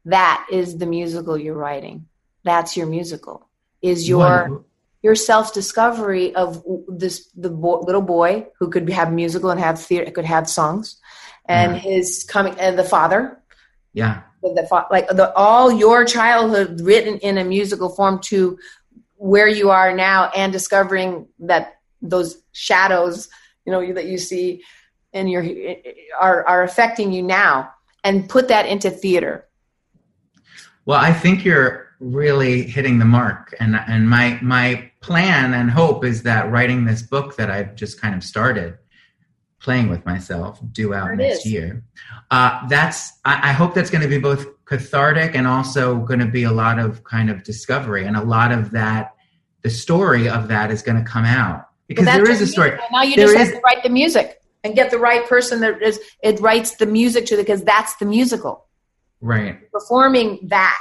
That 0.06 0.46
is 0.50 0.78
the 0.78 0.86
musical 0.86 1.36
you're 1.36 1.54
writing. 1.54 2.06
That's 2.44 2.76
your 2.76 2.86
musical. 2.86 3.48
Is 3.82 4.08
your 4.08 4.64
your 5.02 5.16
self 5.16 5.52
discovery 5.52 6.34
of 6.34 6.64
this 6.88 7.28
the 7.36 7.50
bo- 7.50 7.80
little 7.80 8.02
boy 8.02 8.46
who 8.58 8.70
could 8.70 8.88
have 8.90 9.12
musical 9.12 9.50
and 9.50 9.60
have 9.60 9.80
theater 9.80 10.10
could 10.10 10.24
have 10.24 10.48
songs, 10.48 11.00
and 11.46 11.76
his 11.76 12.24
coming 12.28 12.54
and 12.58 12.78
the 12.78 12.84
father. 12.84 13.40
Yeah. 13.92 14.22
The, 14.42 14.86
like 14.92 15.08
the, 15.08 15.32
all 15.34 15.72
your 15.72 16.04
childhood 16.04 16.80
written 16.80 17.18
in 17.18 17.36
a 17.36 17.44
musical 17.44 17.88
form 17.88 18.20
to 18.26 18.58
where 19.16 19.48
you 19.48 19.70
are 19.70 19.92
now 19.92 20.30
and 20.36 20.52
discovering 20.52 21.26
that 21.40 21.80
those 22.00 22.42
shadows 22.52 23.28
you 23.64 23.72
know 23.72 23.92
that 23.92 24.06
you 24.06 24.18
see 24.18 24.62
and 25.12 25.28
your 25.28 25.44
are 26.20 26.46
are 26.46 26.62
affecting 26.62 27.12
you 27.12 27.24
now 27.24 27.72
and 28.04 28.28
put 28.28 28.48
that 28.48 28.66
into 28.66 28.88
theater 28.88 29.46
well 30.86 30.98
i 30.98 31.12
think 31.12 31.44
you're 31.44 31.84
really 31.98 32.62
hitting 32.62 32.98
the 32.98 33.06
mark. 33.06 33.54
And 33.58 33.74
and 33.74 34.08
my 34.08 34.38
my 34.42 34.90
plan 35.00 35.54
and 35.54 35.70
hope 35.70 36.04
is 36.04 36.24
that 36.24 36.50
writing 36.50 36.84
this 36.84 37.00
book 37.00 37.36
that 37.36 37.50
i've 37.50 37.74
just 37.74 38.00
kind 38.00 38.14
of 38.14 38.22
started 38.22 38.76
playing 39.60 39.88
with 39.88 40.04
myself 40.04 40.60
due 40.72 40.92
out 40.92 41.16
next 41.16 41.46
is. 41.46 41.52
year 41.52 41.82
uh, 42.30 42.66
that's 42.68 43.12
I, 43.24 43.50
I 43.50 43.52
hope 43.52 43.74
that's 43.74 43.90
going 43.90 44.02
to 44.02 44.08
be 44.08 44.18
both 44.18 44.46
cathartic 44.64 45.34
and 45.34 45.46
also 45.46 45.96
going 45.98 46.20
to 46.20 46.26
be 46.26 46.42
a 46.42 46.52
lot 46.52 46.78
of 46.78 47.04
kind 47.04 47.30
of 47.30 47.44
discovery. 47.44 48.04
And 48.04 48.16
a 48.16 48.22
lot 48.22 48.52
of 48.52 48.72
that 48.72 49.14
the 49.62 49.70
story 49.70 50.28
of 50.28 50.48
that 50.48 50.70
is 50.70 50.82
going 50.82 51.02
to 51.02 51.08
come 51.08 51.24
out. 51.24 51.68
Because 51.88 52.04
there 52.04 52.28
is 52.28 52.40
a 52.40 52.46
story. 52.46 52.78
now 52.92 53.02
you 53.02 53.16
there 53.16 53.26
just 53.26 53.36
is, 53.36 53.48
have 53.48 53.56
to 53.56 53.60
write 53.62 53.82
the 53.82 53.88
music 53.88 54.40
and 54.64 54.74
get 54.74 54.90
the 54.90 54.98
right 54.98 55.26
person 55.28 55.60
that 55.60 55.80
is 55.82 56.00
it 56.22 56.40
writes 56.40 56.76
the 56.76 56.86
music 56.86 57.26
to 57.26 57.36
because 57.36 57.62
that's 57.62 57.94
the 57.96 58.04
musical 58.04 58.65
right. 59.26 59.70
Performing 59.72 60.40
that. 60.44 60.78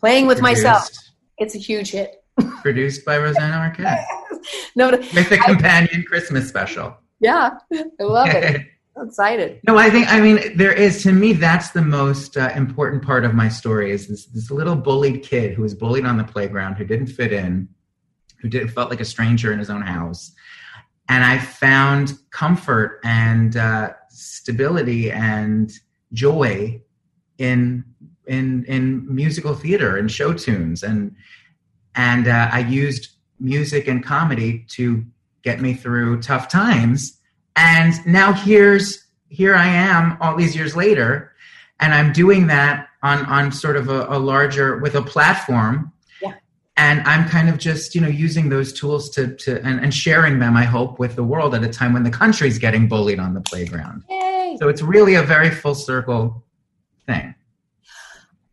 Playing 0.00 0.26
with 0.26 0.40
produced, 0.40 0.64
myself. 0.64 0.90
It's 1.38 1.54
a 1.54 1.58
huge 1.58 1.90
hit. 1.90 2.22
Produced 2.62 3.04
by 3.04 3.16
rosanna 3.16 3.72
arquette 3.72 4.04
no 4.76 4.90
with 4.90 5.28
the 5.30 5.38
companion 5.38 6.00
I, 6.00 6.08
christmas 6.08 6.48
special. 6.48 6.96
Yeah. 7.20 7.50
I 7.72 8.02
love 8.02 8.28
it. 8.28 8.66
I'm 8.96 9.06
excited. 9.06 9.60
No 9.68 9.78
i 9.78 9.88
think 9.88 10.08
i 10.12 10.20
mean 10.20 10.56
there 10.56 10.72
is 10.72 11.02
to 11.04 11.12
me 11.12 11.32
that's 11.32 11.70
the 11.70 11.82
most 11.82 12.36
uh, 12.36 12.50
important 12.56 13.04
part 13.04 13.24
of 13.24 13.34
my 13.34 13.48
story 13.48 13.92
is 13.92 14.08
this 14.08 14.26
this 14.26 14.50
little 14.50 14.74
bullied 14.74 15.22
kid 15.22 15.54
who 15.54 15.62
was 15.62 15.74
bullied 15.74 16.04
on 16.04 16.16
the 16.16 16.24
playground 16.24 16.74
who 16.74 16.84
didn't 16.84 17.06
fit 17.06 17.32
in 17.32 17.68
who 18.44 18.50
did 18.50 18.70
felt 18.70 18.90
like 18.90 19.00
a 19.00 19.06
stranger 19.06 19.54
in 19.54 19.58
his 19.58 19.70
own 19.70 19.80
house. 19.80 20.30
And 21.08 21.24
I 21.24 21.38
found 21.38 22.12
comfort 22.30 23.00
and 23.02 23.56
uh, 23.56 23.94
stability 24.10 25.10
and 25.10 25.72
joy 26.12 26.82
in 27.38 27.84
in 28.26 28.64
in 28.64 29.14
musical 29.14 29.54
theater 29.54 29.96
and 29.96 30.10
show 30.10 30.32
tunes. 30.32 30.82
And 30.82 31.14
and 31.94 32.28
uh, 32.28 32.48
I 32.52 32.60
used 32.60 33.10
music 33.40 33.88
and 33.88 34.04
comedy 34.04 34.64
to 34.70 35.04
get 35.42 35.60
me 35.60 35.74
through 35.74 36.22
tough 36.22 36.48
times. 36.48 37.18
And 37.56 37.94
now 38.06 38.32
here's 38.32 39.04
here 39.28 39.54
I 39.54 39.66
am 39.66 40.16
all 40.20 40.36
these 40.36 40.54
years 40.56 40.76
later 40.76 41.32
and 41.80 41.92
I'm 41.92 42.12
doing 42.12 42.46
that 42.48 42.88
on 43.02 43.24
on 43.26 43.52
sort 43.52 43.76
of 43.76 43.88
a, 43.88 44.06
a 44.08 44.18
larger 44.18 44.78
with 44.78 44.94
a 44.94 45.02
platform. 45.02 45.92
And 46.76 47.02
i'm 47.02 47.28
kind 47.28 47.48
of 47.48 47.58
just 47.58 47.94
you 47.94 48.00
know 48.00 48.08
using 48.08 48.48
those 48.48 48.72
tools 48.72 49.08
to 49.10 49.36
to 49.36 49.64
and, 49.64 49.78
and, 49.78 49.94
sharing 49.94 50.40
them 50.40 50.56
i 50.56 50.64
hope 50.64 50.98
with 50.98 51.14
the 51.14 51.22
world 51.22 51.54
at 51.54 51.62
a 51.62 51.68
time 51.68 51.92
when 51.92 52.02
the 52.02 52.10
country's 52.10 52.58
getting 52.58 52.88
bullied 52.88 53.20
on 53.20 53.32
the 53.32 53.40
playground. 53.40 54.02
Yay. 54.10 54.56
so 54.58 54.68
it's 54.68 54.82
really 54.82 55.14
a 55.14 55.22
very 55.22 55.50
full 55.50 55.76
circle 55.76 56.43
thing. 57.06 57.34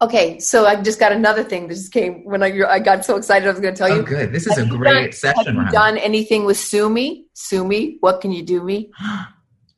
Okay 0.02 0.40
so 0.40 0.66
i 0.66 0.76
just 0.82 1.00
got 1.00 1.12
another 1.12 1.44
thing 1.44 1.68
that 1.68 1.76
just 1.76 1.94
came 1.94 2.26
when 2.26 2.42
i, 2.42 2.48
I 2.68 2.80
got 2.80 3.06
so 3.06 3.18
excited 3.18 3.48
i 3.48 3.52
was 3.52 3.60
going 3.60 3.76
to 3.76 3.78
tell 3.78 3.92
oh, 3.92 3.98
you. 3.98 4.04
good. 4.04 4.32
This 4.32 4.48
is 4.48 4.58
have 4.58 4.66
a 4.66 4.70
great 4.70 5.12
done, 5.12 5.12
session 5.12 5.56
have 5.58 5.66
you 5.68 5.72
done 5.72 5.98
anything 6.00 6.44
with 6.46 6.58
sue 6.58 6.90
me? 6.90 7.28
Sue 7.34 7.64
me 7.64 7.98
what 8.00 8.20
can 8.22 8.32
you 8.32 8.44
do 8.44 8.64
me? 8.64 8.92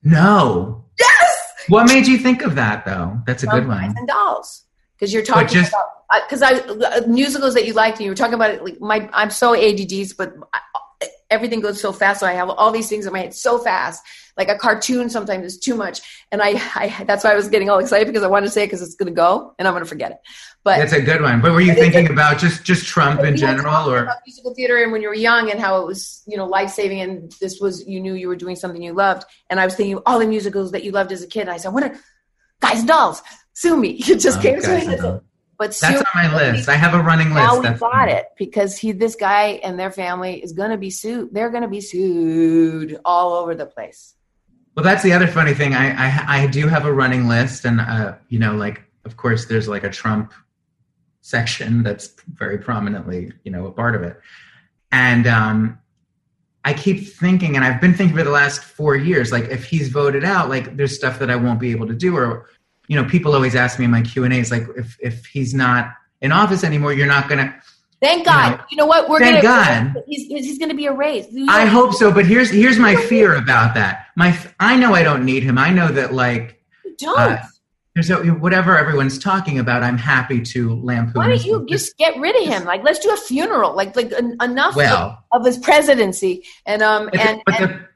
No. 0.06 0.84
Yes! 1.00 1.54
What 1.70 1.88
made 1.88 2.08
you 2.08 2.18
think 2.18 2.42
of 2.42 2.56
that 2.56 2.84
though? 2.84 3.22
That's 3.26 3.44
a 3.44 3.48
good 3.48 3.68
one. 3.68 3.96
and 3.98 4.06
dolls. 4.06 4.66
Because 4.96 5.14
you're 5.14 5.24
talking 5.24 5.48
just, 5.48 5.72
about 5.72 5.86
uh, 6.10 6.20
because 6.28 6.42
I, 6.42 6.60
I, 6.98 7.06
musicals 7.08 7.54
that 7.54 7.66
you 7.66 7.74
liked 7.74 8.00
and 8.00 8.06
you 8.06 8.12
were 8.12 8.16
talking 8.16 8.34
about 8.34 8.52
it 8.52 8.64
like 8.64 8.82
my 8.82 9.10
I'm 9.14 9.30
so 9.30 9.56
ADDs 9.56 10.14
but 10.14 10.34
I, 10.54 10.60
everything 11.34 11.60
goes 11.60 11.82
so 11.82 11.91
fast 11.91 12.19
so 12.19 12.28
I 12.28 12.34
have 12.34 12.50
all 12.50 12.72
these 12.72 12.88
things 12.88 13.06
in 13.06 13.13
my 13.13 13.19
head 13.19 13.34
so 13.34 13.58
fast. 13.58 14.04
Like 14.38 14.50
a 14.50 14.58
cartoon 14.58 15.10
sometimes 15.10 15.46
is 15.46 15.60
too 15.60 15.76
much. 15.76 16.02
And 16.32 16.41
I, 16.41 16.62
I 16.76 17.04
that's 17.06 17.24
why 17.24 17.32
I 17.32 17.36
was 17.36 17.50
getting 17.50 17.69
all 17.69 17.80
excited 17.80 18.08
because 18.08 18.24
I 18.24 18.28
wanted 18.28 18.48
to 18.48 18.52
say 18.52 18.63
it 18.63 18.67
because 18.67 18.82
it's 18.82 18.96
going 18.96 19.12
to 19.12 19.15
go 19.15 19.54
and 19.60 19.67
I'm 19.67 19.74
going 19.74 19.84
to 19.84 19.89
forget 19.89 20.12
it. 20.12 20.17
But 20.63 20.78
that's 20.78 20.93
a 20.93 21.02
good 21.02 21.22
one. 21.22 21.41
But 21.41 21.52
were 21.52 21.62
you 21.62 21.74
thinking 21.74 22.10
about 22.10 22.39
just 22.39 22.63
just 22.63 22.86
Trump 22.86 23.22
in 23.22 23.36
general 23.36 23.89
or? 23.89 24.10
musical 24.26 24.56
theater 24.56 24.82
and 24.82 24.91
when 24.91 25.02
you 25.02 25.10
were 25.10 25.15
young 25.15 25.52
and 25.52 25.60
how 25.60 25.82
it 25.82 25.86
was 25.86 26.24
you 26.26 26.38
know 26.38 26.46
life 26.46 26.69
saving 26.69 27.02
and 27.02 27.32
this 27.41 27.60
was 27.60 27.86
you 27.88 28.00
knew 28.00 28.13
you 28.13 28.28
were 28.28 28.36
doing 28.36 28.56
something 28.56 28.82
you 28.82 28.93
loved. 28.93 29.26
And 29.50 29.60
I 29.60 29.65
was 29.65 29.76
thinking 29.76 30.00
all 30.06 30.19
the 30.19 30.28
musicals 30.28 30.72
that 30.72 30.84
you 30.84 30.91
loved 30.91 31.12
as 31.12 31.22
a 31.22 31.28
kid. 31.28 31.41
And 31.41 31.52
I 31.52 31.58
said 31.58 31.74
what 31.74 31.84
are 31.84 31.96
guys 32.62 32.80
and 32.80 32.88
dolls? 32.88 33.22
Sue 33.54 33.78
me. 33.78 34.02
It 34.08 34.19
just 34.19 34.39
oh, 34.39 34.41
came 34.41 34.62
to 34.62 34.78
me 34.78 35.19
but 35.63 35.78
that's 35.80 36.02
on 36.02 36.06
my 36.13 36.36
list. 36.36 36.67
I 36.67 36.76
have 36.76 36.94
a 36.94 37.02
running 37.02 37.29
list. 37.29 37.63
Now 37.63 37.71
we 37.71 37.79
got 37.79 38.10
it 38.10 38.25
because 38.38 38.77
he, 38.77 38.92
this 38.92 39.15
guy, 39.15 39.62
and 39.63 39.79
their 39.79 39.92
family 39.92 40.44
is 40.44 40.52
going 40.52 40.71
to 40.71 40.77
be 40.77 40.90
sued. 40.90 41.29
They're 41.31 41.50
going 41.50 41.63
to 41.63 41.69
be 41.69 41.79
sued 41.79 43.00
all 43.06 43.33
over 43.33 43.56
the 43.56 43.65
place. 43.65 44.15
Well, 44.75 44.83
that's 44.83 45.04
the 45.04 45.13
other 45.13 45.27
funny 45.27 45.54
thing. 45.54 45.73
I 45.73 45.92
I, 45.92 46.44
I 46.44 46.48
do 46.48 46.67
have 46.67 46.85
a 46.85 46.92
running 46.92 47.27
list, 47.27 47.63
and 47.63 47.79
uh, 47.79 48.15
you 48.27 48.40
know, 48.40 48.56
like 48.56 48.83
of 49.06 49.15
course, 49.15 49.46
there's 49.46 49.69
like 49.69 49.83
a 49.83 49.90
Trump 49.90 50.33
section 51.21 51.83
that's 51.83 52.13
very 52.33 52.58
prominently, 52.58 53.31
you 53.46 53.52
know, 53.52 53.65
a 53.65 53.71
part 53.71 53.96
of 53.96 54.04
it, 54.04 54.19
and 54.92 55.27
um, 55.27 55.79
I 56.65 56.73
keep 56.73 57.08
thinking, 57.08 57.56
and 57.56 57.63
I've 57.63 57.79
been 57.79 57.94
thinking 57.94 58.17
for 58.17 58.23
the 58.23 58.31
last 58.31 58.63
four 58.63 58.96
years, 58.96 59.31
like 59.31 59.46
if 59.46 59.63
he's 59.63 59.88
voted 59.90 60.25
out, 60.25 60.50
like 60.50 60.75
there's 60.75 60.94
stuff 60.94 61.19
that 61.19 61.29
I 61.29 61.38
won't 61.38 61.60
be 61.60 61.71
able 61.71 61.88
to 61.88 61.94
do, 61.96 62.17
or 62.17 62.50
you 62.94 63.02
know, 63.02 63.10
people 63.10 63.33
always 63.33 63.56
ask 63.56 63.79
me 63.79 63.85
in 63.85 63.91
my 63.91 64.04
Q 64.04 64.23
and 64.23 64.31
A's 64.31 64.52
like, 64.52 64.67
if 64.77 64.96
if 65.00 65.25
he's 65.25 65.52
not 65.52 65.94
in 66.21 66.31
office 66.31 66.63
anymore, 66.63 66.94
you're 66.94 67.08
not 67.08 67.27
gonna. 67.27 67.60
Thank 68.00 68.25
God. 68.25 68.52
You 68.52 68.58
know, 68.58 68.63
you 68.69 68.77
know 68.77 68.85
what? 68.85 69.10
We're 69.10 69.17
thank 69.17 69.41
gonna. 69.41 69.94
God. 69.96 70.04
He's 70.06 70.27
he's 70.27 70.60
gonna 70.60 70.75
be 70.75 70.85
erased. 70.85 71.29
I 71.50 71.65
hope 71.65 71.96
so, 71.96 72.12
but 72.12 72.27
here's 72.27 72.52
here's 72.52 72.77
my 72.77 72.96
fear 73.10 73.35
about 73.35 73.73
that. 73.73 74.10
My 74.15 74.37
I 74.60 74.75
know 74.75 74.94
I 74.94 75.02
don't 75.02 75.25
need 75.25 75.41
him. 75.41 75.58
I 75.58 75.71
know 75.71 75.87
that 75.87 76.13
like. 76.13 76.62
You 76.85 76.96
don't. 77.00 77.19
Uh, 77.19 77.44
there's 77.96 78.12
a, 78.12 78.17
whatever 78.17 78.77
everyone's 78.77 79.17
talking 79.17 79.58
about. 79.58 79.81
I'm 79.81 79.98
happy 79.98 80.41
to 80.41 80.79
lampoon. 80.81 81.13
Why 81.13 81.29
don't 81.29 81.44
you 81.44 81.65
just 81.67 81.98
get 81.98 82.15
rid 82.19 82.35
of 82.35 82.48
him? 82.48 82.63
Like, 82.63 82.83
let's 82.83 83.00
do 83.00 83.12
a 83.12 83.17
funeral. 83.17 83.75
Like, 83.75 83.96
like 83.96 84.12
enough 84.12 84.75
well, 84.75 85.23
of, 85.31 85.41
of 85.41 85.46
his 85.46 85.58
presidency. 85.58 86.44
And 86.65 86.83
um, 86.83 87.10
and, 87.13 87.39
the, 87.39 87.44
but, 87.46 87.62
and 87.62 87.69
the, 87.71 87.87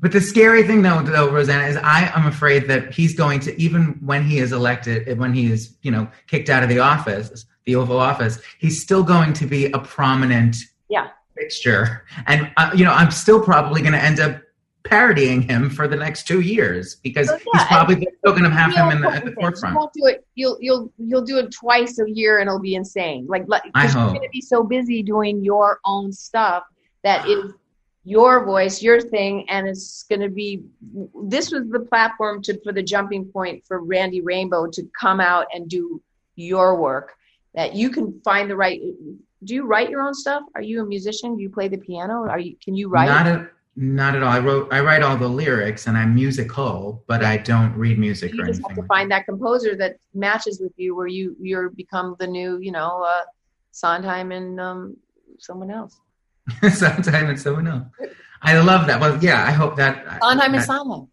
but 0.00 0.12
the 0.12 0.20
scary 0.20 0.62
thing 0.62 0.82
though, 0.82 1.02
though, 1.02 1.30
Rosanna, 1.30 1.66
is 1.66 1.76
I 1.76 2.10
am 2.14 2.26
afraid 2.26 2.68
that 2.68 2.92
he's 2.92 3.14
going 3.14 3.40
to 3.40 3.60
even 3.60 3.98
when 4.04 4.24
he 4.24 4.38
is 4.38 4.52
elected, 4.52 5.18
when 5.18 5.32
he 5.32 5.50
is 5.50 5.76
you 5.82 5.90
know 5.90 6.08
kicked 6.26 6.50
out 6.50 6.62
of 6.62 6.68
the 6.68 6.78
office, 6.78 7.46
the 7.64 7.76
Oval 7.76 7.98
Office, 7.98 8.38
he's 8.58 8.80
still 8.80 9.02
going 9.02 9.32
to 9.34 9.46
be 9.46 9.66
a 9.66 9.78
prominent 9.78 10.56
yeah 10.88 11.08
fixture, 11.34 12.04
and 12.26 12.50
uh, 12.56 12.70
you 12.74 12.84
know 12.84 12.92
I'm 12.92 13.10
still 13.10 13.42
probably 13.42 13.80
going 13.80 13.94
to 13.94 14.02
end 14.02 14.20
up 14.20 14.42
parodying 14.86 15.42
him 15.42 15.68
for 15.68 15.88
the 15.88 15.96
next 15.96 16.28
two 16.28 16.40
years 16.40 16.96
because 16.96 17.28
yeah, 17.28 17.38
he's 17.52 17.64
probably 17.64 17.94
still 18.18 18.32
going 18.32 18.44
to 18.44 18.50
have 18.50 18.72
him 18.72 18.90
in 18.90 19.00
the, 19.00 19.08
at 19.08 19.24
the 19.24 19.32
forefront. 19.32 19.74
You 19.74 19.78
won't 19.78 19.92
do 19.92 20.06
it. 20.06 20.26
You'll 20.34 20.58
you'll 20.60 20.92
you'll 20.98 21.24
do 21.24 21.38
it 21.38 21.50
twice 21.52 21.98
a 21.98 22.10
year, 22.10 22.38
and 22.38 22.48
it'll 22.48 22.60
be 22.60 22.74
insane. 22.74 23.26
Like, 23.26 23.44
like 23.48 23.62
you're 23.64 23.92
going 23.92 24.20
to 24.20 24.28
be 24.30 24.40
so 24.40 24.62
busy 24.62 25.02
doing 25.02 25.42
your 25.42 25.80
own 25.84 26.12
stuff 26.12 26.64
that 27.02 27.26
is 27.28 27.52
your 28.06 28.44
voice, 28.44 28.80
your 28.80 29.00
thing, 29.00 29.44
and 29.50 29.66
it's 29.66 30.04
going 30.04 30.20
to 30.20 30.28
be. 30.28 30.62
This 31.24 31.50
was 31.50 31.68
the 31.68 31.80
platform 31.80 32.40
to 32.42 32.58
for 32.62 32.72
the 32.72 32.82
jumping 32.82 33.24
point 33.24 33.64
for 33.66 33.82
Randy 33.82 34.20
Rainbow 34.20 34.68
to 34.68 34.88
come 34.98 35.18
out 35.20 35.46
and 35.52 35.68
do 35.68 36.00
your 36.36 36.80
work. 36.80 37.14
That 37.54 37.74
you 37.74 37.90
can 37.90 38.20
find 38.24 38.48
the 38.48 38.54
right. 38.54 38.80
Do 39.42 39.54
you 39.54 39.66
write 39.66 39.90
your 39.90 40.02
own 40.02 40.14
stuff? 40.14 40.44
Are 40.54 40.62
you 40.62 40.82
a 40.82 40.86
musician? 40.86 41.36
Do 41.36 41.42
you 41.42 41.50
play 41.50 41.66
the 41.66 41.78
piano? 41.78 42.28
Are 42.28 42.38
you? 42.38 42.54
Can 42.62 42.76
you 42.76 42.88
write? 42.88 43.08
Not 43.08 43.26
a, 43.26 43.50
not 43.74 44.14
at 44.14 44.22
all. 44.22 44.28
I 44.28 44.38
wrote. 44.38 44.72
I 44.72 44.80
write 44.82 45.02
all 45.02 45.16
the 45.16 45.28
lyrics, 45.28 45.88
and 45.88 45.98
I'm 45.98 46.14
musical, 46.14 47.02
but 47.08 47.24
I 47.24 47.38
don't 47.38 47.74
read 47.74 47.98
music 47.98 48.32
you 48.34 48.46
just 48.46 48.62
have 48.68 48.76
to 48.76 48.84
find 48.84 49.10
that 49.10 49.26
composer 49.26 49.74
that 49.78 49.96
matches 50.14 50.60
with 50.60 50.72
you, 50.76 50.94
where 50.94 51.08
you 51.08 51.34
you're 51.40 51.70
become 51.70 52.14
the 52.20 52.28
new, 52.28 52.58
you 52.58 52.70
know, 52.70 53.02
uh, 53.02 53.24
Sondheim 53.72 54.30
and 54.30 54.60
um, 54.60 54.96
someone 55.40 55.72
else. 55.72 56.00
that. 56.62 57.06
and 57.48 57.68
else. 57.68 57.86
I 58.42 58.58
love 58.60 58.86
that. 58.86 59.00
Well, 59.00 59.22
yeah. 59.22 59.44
I 59.44 59.50
hope 59.50 59.76
that 59.76 60.04
Sondheim 60.20 60.52
that, 60.52 60.58
and 60.58 60.64
Sondheim, 60.64 61.08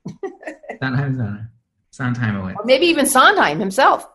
Sondheim, 0.79 1.05
and 1.07 1.15
Sondheim, 1.17 1.49
Sondheim 1.91 2.35
away. 2.35 2.53
or 2.57 2.65
maybe 2.65 2.85
even 2.87 3.05
Sondheim 3.05 3.59
himself. 3.59 4.07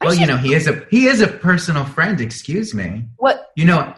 I 0.00 0.06
Well, 0.06 0.14
you 0.14 0.26
know, 0.26 0.36
he 0.36 0.54
is 0.54 0.66
a 0.66 0.84
he 0.90 1.06
is 1.06 1.20
a 1.20 1.28
personal 1.28 1.84
friend. 1.84 2.20
Excuse 2.20 2.74
me. 2.74 3.04
what? 3.16 3.52
You 3.56 3.64
know. 3.66 3.94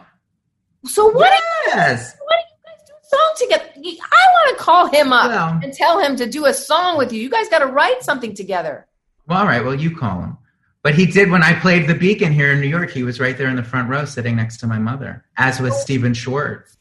So 0.85 1.09
what? 1.11 1.33
Yes. 1.67 2.15
Why 2.23 2.35
don't 2.35 2.47
you 2.49 2.57
guys 2.63 2.87
do 2.87 2.93
a 2.93 3.07
song 3.09 3.33
together? 3.37 4.01
I 4.11 4.25
want 4.33 4.57
to 4.57 4.63
call 4.63 4.85
him 4.87 5.11
up 5.11 5.31
Well, 5.31 5.59
and 5.63 5.73
tell 5.73 5.99
him 5.99 6.15
to 6.17 6.29
do 6.29 6.45
a 6.45 6.53
song 6.53 6.97
with 6.97 7.11
you. 7.11 7.21
You 7.21 7.29
guys 7.29 7.49
got 7.49 7.59
to 7.59 7.65
write 7.65 8.03
something 8.03 8.35
together. 8.35 8.87
well, 9.27 9.39
all 9.39 9.45
right. 9.47 9.63
Well, 9.65 9.75
you 9.75 9.95
call 9.95 10.21
him. 10.21 10.37
But 10.85 10.93
he 10.93 11.07
did 11.07 11.31
when 11.31 11.41
I 11.41 11.59
played 11.59 11.87
the 11.87 11.95
Beacon 11.95 12.31
here 12.31 12.51
in 12.51 12.61
New 12.61 12.67
York. 12.67 12.91
He 12.91 13.01
was 13.01 13.19
right 13.19 13.35
there 13.35 13.47
in 13.49 13.55
the 13.55 13.63
front 13.63 13.89
row, 13.89 14.05
sitting 14.05 14.35
next 14.35 14.57
to 14.57 14.67
my 14.67 14.77
mother, 14.77 15.25
as 15.35 15.59
was 15.59 15.75
Stephen 15.81 16.13
Schwartz. 16.13 16.77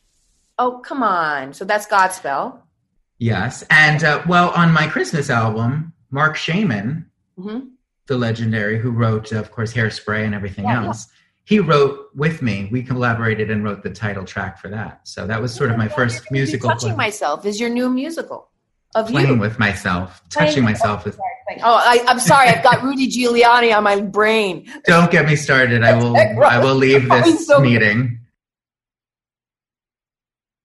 Oh, 0.59 0.83
come 0.85 1.03
on. 1.03 1.55
So 1.55 1.65
that's 1.65 1.87
Godspell. 1.87 2.59
Yes, 3.19 3.65
and 3.71 4.05
uh, 4.05 4.23
well, 4.29 4.51
on 4.51 4.73
my 4.73 4.89
Christmas 4.89 5.31
album, 5.31 5.95
Marc 6.11 6.37
Shaiman, 6.37 7.11
hmm 7.41 7.61
the 8.07 8.19
legendary 8.19 8.79
who 8.79 8.91
wrote, 8.91 9.33
of 9.33 9.51
course, 9.51 9.73
Hairspray 9.73 10.27
and 10.27 10.35
everything 10.35 10.67
Yeah, 10.67 10.85
else, 10.85 11.07
he 11.47 11.59
wrote 11.59 12.11
with 12.15 12.43
me. 12.43 12.69
We 12.71 12.83
collaborated 12.83 13.51
and 13.51 13.65
wrote 13.65 13.83
the 13.83 13.89
title 13.89 14.27
track 14.27 14.59
for 14.59 14.69
that. 14.69 15.09
So 15.09 15.27
that 15.27 15.41
was 15.41 15.55
sort 15.55 15.71
of 15.71 15.79
my 15.79 15.89
first 15.89 16.31
musical 16.31 16.69
Touching 16.69 16.91
play- 16.91 16.97
myself 17.07 17.47
is 17.47 17.59
your 17.59 17.71
new 17.71 17.89
musical 17.89 18.51
of 18.95 19.09
playing 19.09 19.29
you. 19.35 19.39
with 19.39 19.59
myself, 19.59 20.23
Playing 20.31 20.49
touching 20.51 20.65
myself. 20.65 21.05
With, 21.05 21.19
Oh, 21.63 21.75
I, 21.85 22.03
I'm 22.09 22.19
sorry. 22.19 22.49
I've 22.49 22.63
got 22.65 22.83
Rudy 22.83 23.07
Giuliani 23.09 23.77
on 23.77 23.85
my 23.85 24.01
brain. 24.01 24.67
don't 24.87 25.11
get 25.11 25.27
me 25.27 25.37
started. 25.37 25.83
I 25.85 25.97
will. 25.97 26.17
I 26.45 26.59
will 26.59 26.75
leave 26.75 27.09
this 27.09 27.47
so- 27.47 27.61
meeting. 27.61 28.19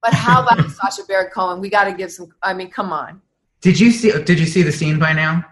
But 0.02 0.14
how 0.14 0.42
about 0.44 0.70
Sacha 0.72 1.04
Baron 1.08 1.30
Cohen? 1.34 1.60
We 1.60 1.70
got 1.70 1.86
to 1.86 1.94
give 1.94 2.12
some. 2.12 2.30
I 2.42 2.54
mean, 2.54 2.70
come 2.70 2.92
on. 2.94 3.22
Did 3.62 3.80
you 3.80 3.92
see? 3.92 4.12
Did 4.24 4.40
you 4.40 4.46
see 4.46 4.62
the 4.64 4.72
scene 4.72 4.98
by 5.00 5.12
now? 5.14 5.44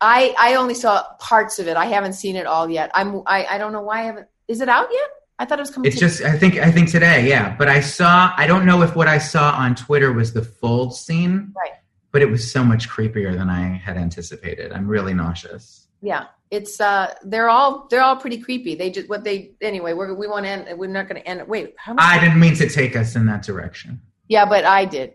I 0.00 0.34
I 0.38 0.54
only 0.54 0.74
saw 0.74 1.04
parts 1.20 1.58
of 1.58 1.68
it. 1.68 1.76
I 1.76 1.84
haven't 1.86 2.14
seen 2.14 2.36
it 2.36 2.46
all 2.46 2.68
yet. 2.70 2.90
I'm. 2.94 3.22
I 3.26 3.44
I 3.44 3.58
don't 3.58 3.72
know 3.72 3.82
why 3.82 4.00
I 4.00 4.04
haven't. 4.04 4.26
Is 4.48 4.60
it 4.62 4.68
out 4.68 4.88
yet? 4.90 5.08
I 5.38 5.44
thought 5.44 5.58
it 5.58 5.62
was 5.62 5.70
coming. 5.70 5.90
It's 5.90 6.00
just. 6.00 6.22
I 6.22 6.38
think. 6.38 6.56
I 6.56 6.70
think 6.70 6.90
today. 6.90 7.28
Yeah. 7.28 7.54
But 7.56 7.68
I 7.68 7.80
saw. 7.80 8.32
I 8.36 8.46
don't 8.46 8.64
know 8.64 8.80
if 8.82 8.96
what 8.96 9.08
I 9.08 9.18
saw 9.18 9.52
on 9.52 9.74
Twitter 9.74 10.12
was 10.12 10.32
the 10.32 10.42
full 10.42 10.90
scene. 10.90 11.52
Right. 11.54 11.72
But 12.14 12.22
it 12.22 12.30
was 12.30 12.50
so 12.50 12.62
much 12.64 12.88
creepier 12.88 13.36
than 13.36 13.50
I 13.50 13.62
had 13.76 13.96
anticipated. 13.98 14.72
I'm 14.72 14.86
really 14.86 15.12
nauseous. 15.12 15.88
yeah. 16.00 16.26
It's 16.50 16.80
uh. 16.80 17.12
They're 17.24 17.48
all 17.48 17.88
they're 17.90 18.02
all 18.02 18.14
pretty 18.16 18.38
creepy. 18.38 18.76
They 18.76 18.88
just 18.90 19.08
what 19.08 19.24
they 19.24 19.54
anyway. 19.60 19.92
We're 19.94 20.14
we 20.14 20.28
want 20.28 20.44
to 20.44 20.50
end. 20.50 20.78
We're 20.78 20.86
not 20.86 21.08
going 21.08 21.20
to 21.20 21.28
end. 21.28 21.40
it. 21.40 21.48
Wait. 21.48 21.74
How 21.76 21.94
much? 21.94 22.04
I 22.04 22.20
didn't 22.20 22.38
mean 22.38 22.54
to 22.56 22.68
take 22.68 22.94
us 22.94 23.16
in 23.16 23.26
that 23.26 23.42
direction. 23.42 24.00
yeah, 24.28 24.44
but 24.44 24.64
I 24.64 24.84
did. 24.84 25.14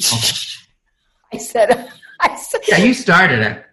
I 1.32 1.38
said. 1.38 1.88
I 2.18 2.36
said. 2.36 2.60
Yeah, 2.66 2.78
you 2.78 2.94
started 2.94 3.38
it. 3.40 3.64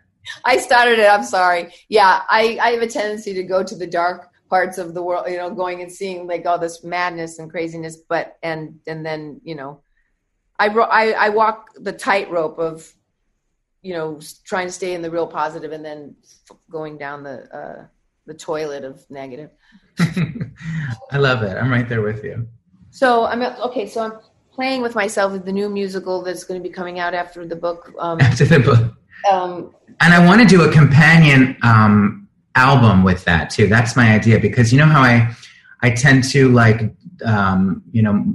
I 0.46 0.58
started 0.58 1.00
it. 1.00 1.08
I'm 1.10 1.24
sorry. 1.24 1.74
Yeah, 1.90 2.22
I, 2.30 2.60
I 2.62 2.70
have 2.72 2.82
a 2.84 2.88
tendency 2.88 3.34
to 3.34 3.44
go 3.44 3.64
to 3.64 3.76
the 3.76 3.88
dark 3.88 4.30
parts 4.50 4.78
of 4.78 4.94
the 4.94 5.02
world, 5.02 5.26
you 5.28 5.38
know, 5.38 5.50
going 5.50 5.82
and 5.82 5.92
seeing 5.92 6.28
like 6.28 6.46
all 6.46 6.60
this 6.60 6.84
madness 6.84 7.40
and 7.40 7.50
craziness. 7.50 7.98
But 7.98 8.38
and 8.44 8.80
and 8.86 9.04
then 9.04 9.42
you 9.44 9.56
know, 9.56 9.82
I 10.60 10.68
I, 10.68 11.12
I 11.12 11.30
walk 11.30 11.70
the 11.76 11.94
tightrope 11.94 12.58
of, 12.60 12.92
you 13.82 13.94
know, 13.94 14.20
trying 14.44 14.68
to 14.68 14.74
stay 14.74 14.94
in 14.94 15.02
the 15.02 15.12
real 15.12 15.28
positive 15.28 15.72
and 15.72 15.84
then 15.84 16.16
going 16.70 16.98
down 16.98 17.24
the 17.24 17.56
uh, 17.56 17.86
the 18.26 18.34
toilet 18.34 18.84
of 18.84 19.10
negative. 19.10 19.52
I 21.12 21.18
love 21.18 21.44
it. 21.44 21.56
I'm 21.58 21.72
right 21.72 21.88
there 21.88 22.02
with 22.02 22.24
you. 22.24 22.48
So 22.90 23.26
I'm 23.26 23.42
okay. 23.42 23.88
So 23.88 24.02
I'm 24.02 24.14
playing 24.52 24.82
with 24.82 24.96
myself 24.96 25.32
with 25.32 25.46
the 25.46 25.52
new 25.52 25.70
musical 25.70 26.24
that's 26.24 26.44
going 26.44 26.62
to 26.62 26.68
be 26.68 26.74
coming 26.74 27.00
out 27.00 27.14
after 27.14 27.46
the 27.46 27.56
book. 27.56 27.94
Um, 28.00 28.20
After 28.20 28.46
the 28.46 28.60
book. 28.60 28.94
um, 29.32 29.74
And 30.02 30.14
I 30.14 30.26
want 30.26 30.42
to 30.42 30.48
do 30.48 30.64
a 30.64 30.72
companion 30.72 31.56
um, 31.62 32.28
album 32.56 33.04
with 33.04 33.24
that 33.26 33.50
too. 33.52 33.68
That's 33.68 33.96
my 33.96 34.14
idea 34.14 34.40
because 34.40 34.74
you 34.74 34.80
know 34.80 34.86
how 34.86 35.02
I 35.02 35.34
I 35.82 35.92
tend 35.92 36.24
to 36.32 36.50
like 36.50 36.92
um, 37.24 37.84
you 37.92 38.02
know 38.02 38.26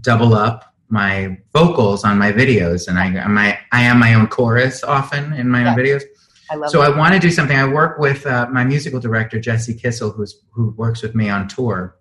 double 0.00 0.34
up 0.34 0.71
my 0.92 1.38
vocals 1.54 2.04
on 2.04 2.18
my 2.18 2.30
videos, 2.30 2.86
and 2.86 2.98
I 2.98 3.26
my 3.26 3.58
I 3.72 3.82
am 3.82 3.98
my 3.98 4.12
own 4.14 4.26
chorus 4.26 4.84
often 4.84 5.32
in 5.32 5.48
my 5.48 5.66
own 5.66 5.76
videos. 5.76 6.02
I 6.50 6.56
love 6.56 6.70
So 6.70 6.82
it. 6.82 6.86
I 6.86 6.96
want 6.96 7.14
to 7.14 7.18
do 7.18 7.30
something. 7.30 7.56
I 7.56 7.66
work 7.66 7.98
with 7.98 8.26
uh, 8.26 8.46
my 8.50 8.62
musical 8.62 9.00
director 9.00 9.40
Jesse 9.40 9.74
Kissel, 9.74 10.10
who's 10.10 10.42
who 10.50 10.74
works 10.76 11.02
with 11.02 11.14
me 11.14 11.30
on 11.30 11.48
tour. 11.48 11.96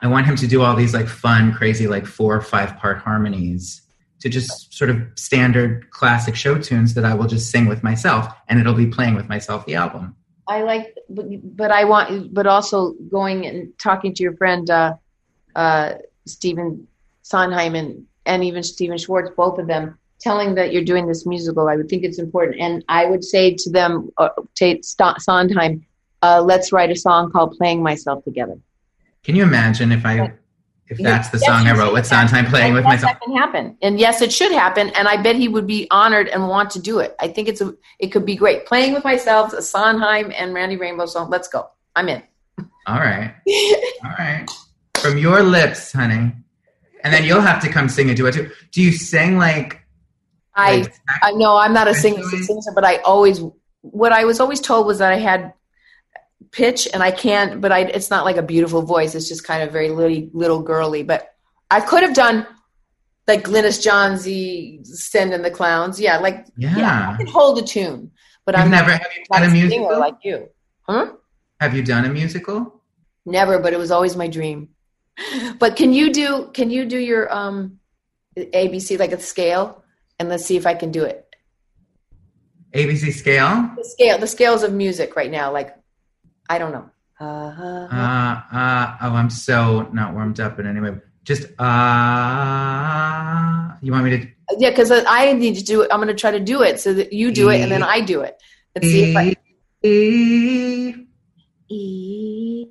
I 0.00 0.06
want 0.06 0.26
him 0.26 0.36
to 0.36 0.46
do 0.46 0.62
all 0.62 0.76
these 0.76 0.94
like 0.94 1.08
fun, 1.08 1.52
crazy, 1.52 1.88
like 1.88 2.06
four 2.06 2.36
or 2.36 2.40
five 2.40 2.76
part 2.78 2.98
harmonies 2.98 3.82
to 4.20 4.28
just 4.28 4.72
sort 4.72 4.88
of 4.88 4.98
standard 5.16 5.90
classic 5.90 6.36
show 6.36 6.56
tunes 6.58 6.94
that 6.94 7.04
I 7.04 7.14
will 7.14 7.26
just 7.26 7.50
sing 7.50 7.66
with 7.66 7.82
myself, 7.82 8.32
and 8.48 8.60
it'll 8.60 8.74
be 8.74 8.86
playing 8.86 9.16
with 9.16 9.28
myself 9.28 9.66
the 9.66 9.74
album. 9.74 10.14
I 10.46 10.62
like, 10.62 10.96
but, 11.08 11.26
but 11.56 11.70
I 11.72 11.84
want, 11.84 12.32
but 12.32 12.46
also 12.46 12.94
going 13.10 13.46
and 13.46 13.72
talking 13.80 14.14
to 14.14 14.22
your 14.22 14.36
friend 14.36 14.70
uh, 14.70 14.94
uh, 15.56 15.94
Stephen 16.26 16.86
Sondheim 17.22 17.74
and, 17.74 18.06
and 18.26 18.44
even 18.44 18.62
Stephen 18.62 18.98
Schwartz, 18.98 19.30
both 19.36 19.58
of 19.58 19.66
them, 19.66 19.98
telling 20.20 20.54
that 20.54 20.72
you're 20.72 20.84
doing 20.84 21.06
this 21.06 21.26
musical. 21.26 21.68
I 21.68 21.76
would 21.76 21.88
think 21.88 22.04
it's 22.04 22.18
important, 22.18 22.60
and 22.60 22.84
I 22.88 23.06
would 23.06 23.24
say 23.24 23.54
to 23.54 23.70
them, 23.70 24.10
uh, 24.18 24.28
to 24.56 24.78
Sondheim, 24.82 25.84
uh, 26.22 26.40
let's 26.40 26.72
write 26.72 26.90
a 26.90 26.96
song 26.96 27.30
called 27.30 27.56
"Playing 27.58 27.82
Myself 27.82 28.24
Together." 28.24 28.56
Can 29.24 29.36
you 29.36 29.42
imagine 29.42 29.92
if 29.92 30.06
I 30.06 30.32
if 30.88 30.98
that's 30.98 31.30
the 31.30 31.38
Yes, 31.38 31.46
song 31.46 31.66
I 31.66 31.72
wrote 31.76 31.92
with 31.92 32.06
Sondheim 32.06 32.46
playing 32.46 32.74
with 32.74 32.84
yes, 32.84 33.02
myself? 33.02 33.12
That 33.12 33.22
can 33.22 33.36
happen, 33.36 33.76
and 33.82 33.98
yes, 33.98 34.20
it 34.22 34.32
should 34.32 34.52
happen. 34.52 34.90
And 34.90 35.08
I 35.08 35.20
bet 35.20 35.36
he 35.36 35.48
would 35.48 35.66
be 35.66 35.88
honored 35.90 36.28
and 36.28 36.48
want 36.48 36.70
to 36.70 36.80
do 36.80 37.00
it. 37.00 37.16
I 37.18 37.28
think 37.28 37.48
it's 37.48 37.60
a, 37.60 37.74
it 37.98 38.08
could 38.08 38.24
be 38.24 38.36
great. 38.36 38.66
Playing 38.66 38.92
with 38.92 39.04
myself, 39.04 39.52
a 39.52 39.62
Sondheim 39.62 40.32
and 40.36 40.54
Randy 40.54 40.76
Rainbow 40.76 41.06
song. 41.06 41.30
Let's 41.30 41.48
go. 41.48 41.68
I'm 41.96 42.08
in. 42.08 42.22
All 42.86 42.98
right, 42.98 43.34
all 44.04 44.14
right, 44.18 44.46
from 44.96 45.18
your 45.18 45.42
lips, 45.42 45.92
honey. 45.92 46.32
And 47.04 47.12
then 47.12 47.24
you'll 47.24 47.40
have 47.40 47.60
to 47.62 47.68
come 47.68 47.88
sing 47.88 48.10
a 48.10 48.14
duet 48.14 48.34
too. 48.34 48.50
Do 48.70 48.82
you 48.82 48.92
sing 48.92 49.38
like? 49.38 49.80
I 50.54 50.78
like, 50.78 50.94
I 51.22 51.32
know 51.32 51.56
I'm 51.56 51.72
not 51.72 51.88
a 51.88 51.94
singer, 51.94 52.22
singer, 52.22 52.60
but 52.74 52.84
I 52.84 52.96
always 52.98 53.40
what 53.80 54.12
I 54.12 54.24
was 54.24 54.40
always 54.40 54.60
told 54.60 54.86
was 54.86 54.98
that 54.98 55.12
I 55.12 55.16
had 55.16 55.52
pitch 56.52 56.86
and 56.92 57.02
I 57.02 57.10
can't, 57.10 57.60
but 57.60 57.72
I 57.72 57.80
it's 57.80 58.10
not 58.10 58.24
like 58.24 58.36
a 58.36 58.42
beautiful 58.42 58.82
voice. 58.82 59.14
It's 59.14 59.28
just 59.28 59.44
kind 59.44 59.62
of 59.62 59.72
very 59.72 59.90
little 59.90 60.28
little 60.32 60.62
girly. 60.62 61.02
But 61.02 61.34
I 61.70 61.80
could 61.80 62.02
have 62.02 62.14
done 62.14 62.46
like 63.26 63.44
Glynis 63.44 63.82
Johnsy, 63.82 64.80
Send 64.84 65.32
in 65.32 65.42
the 65.42 65.50
Clowns. 65.50 66.00
Yeah, 66.00 66.18
like 66.18 66.46
yeah. 66.56 66.76
yeah, 66.76 67.10
I 67.12 67.16
can 67.16 67.26
hold 67.26 67.58
a 67.58 67.62
tune, 67.62 68.12
but 68.44 68.54
You've 68.54 68.64
I'm 68.64 68.70
never 68.70 68.92
have 68.92 69.06
you 69.16 69.24
done 69.30 69.42
a 69.42 69.50
musical? 69.50 69.98
like 69.98 70.16
you. 70.22 70.48
Huh? 70.82 71.12
Have 71.60 71.74
you 71.74 71.82
done 71.82 72.04
a 72.04 72.08
musical? 72.08 72.80
Never, 73.24 73.58
but 73.58 73.72
it 73.72 73.78
was 73.78 73.90
always 73.90 74.16
my 74.16 74.26
dream. 74.26 74.70
But 75.58 75.76
can 75.76 75.92
you 75.92 76.12
do 76.12 76.50
can 76.52 76.70
you 76.70 76.84
do 76.86 76.98
your 76.98 77.32
um 77.32 77.78
ABC 78.36 78.98
like 78.98 79.12
a 79.12 79.20
scale 79.20 79.82
and 80.18 80.28
let's 80.28 80.44
see 80.44 80.56
if 80.56 80.66
I 80.66 80.74
can 80.74 80.90
do 80.92 81.04
it. 81.04 81.34
ABC 82.74 83.12
scale. 83.12 83.70
The 83.76 83.84
scale, 83.84 84.18
the 84.18 84.26
scales 84.26 84.62
of 84.62 84.72
music 84.72 85.16
right 85.16 85.30
now. 85.30 85.52
Like, 85.52 85.76
I 86.48 86.58
don't 86.58 86.72
know. 86.72 86.88
Uh, 87.20 87.24
uh, 87.24 88.40
uh, 88.52 88.96
oh, 89.02 89.14
I'm 89.14 89.30
so 89.30 89.88
not 89.92 90.14
warmed 90.14 90.40
up 90.40 90.58
in 90.58 90.66
any 90.66 90.80
way. 90.80 90.94
Just 91.24 91.42
uh, 91.58 91.66
you 93.80 93.92
want 93.92 94.04
me 94.04 94.10
to? 94.10 94.26
Yeah, 94.58 94.70
because 94.70 94.90
I 94.90 95.32
need 95.32 95.54
to 95.56 95.62
do 95.62 95.82
it. 95.82 95.90
I'm 95.92 95.98
going 95.98 96.08
to 96.08 96.14
try 96.14 96.30
to 96.32 96.40
do 96.40 96.62
it 96.62 96.80
so 96.80 96.94
that 96.94 97.12
you 97.12 97.30
do 97.30 97.50
it 97.50 97.60
and 97.60 97.70
then 97.70 97.82
I 97.82 98.00
do 98.00 98.22
it. 98.22 98.42
Let's 98.74 98.88
see 98.88 99.10
if 99.10 99.16
I. 99.16 99.34
E. 99.84 100.94
E. 101.68 102.66